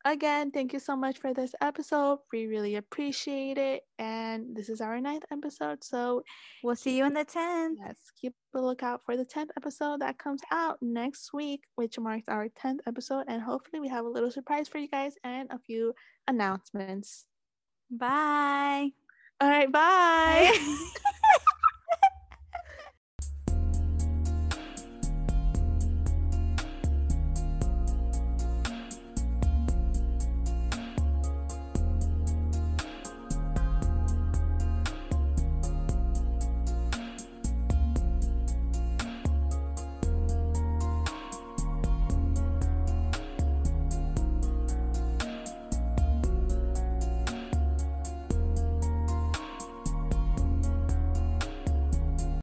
again, 0.05 0.51
thank 0.51 0.73
you 0.73 0.79
so 0.79 0.97
much 0.97 1.19
for 1.19 1.35
this 1.35 1.55
episode. 1.61 2.21
We 2.33 2.47
really 2.47 2.77
appreciate 2.77 3.59
it. 3.59 3.83
And 3.99 4.57
this 4.57 4.69
is 4.69 4.81
our 4.81 5.01
ninth 5.01 5.25
episode. 5.31 5.85
So 5.85 6.23
we'll 6.63 6.77
see 6.77 6.97
you 6.97 7.05
in 7.05 7.15
the 7.15 7.25
10th. 7.25 7.75
Yes, 7.79 7.97
keep 8.21 8.35
a 8.55 8.61
lookout 8.61 9.03
for 9.05 9.17
the 9.17 9.25
10th 9.25 9.51
episode 9.57 10.01
that 10.01 10.19
comes 10.19 10.41
out 10.51 10.79
next 10.81 11.33
week, 11.33 11.63
which 11.77 11.99
marks 11.99 12.29
our 12.29 12.49
10th 12.49 12.81
episode. 12.87 13.25
And 13.29 13.43
hopefully, 13.43 13.81
we 13.81 13.89
have 13.89 14.05
a 14.05 14.09
little 14.09 14.31
surprise 14.31 14.69
for 14.69 14.79
you 14.79 14.89
guys 14.89 15.15
and 15.25 15.51
a 15.51 15.59
few 15.59 15.95
announcements. 16.27 17.27
Bye. 17.91 18.91
All 19.41 19.49
right, 19.49 19.73
bye. 19.73 21.11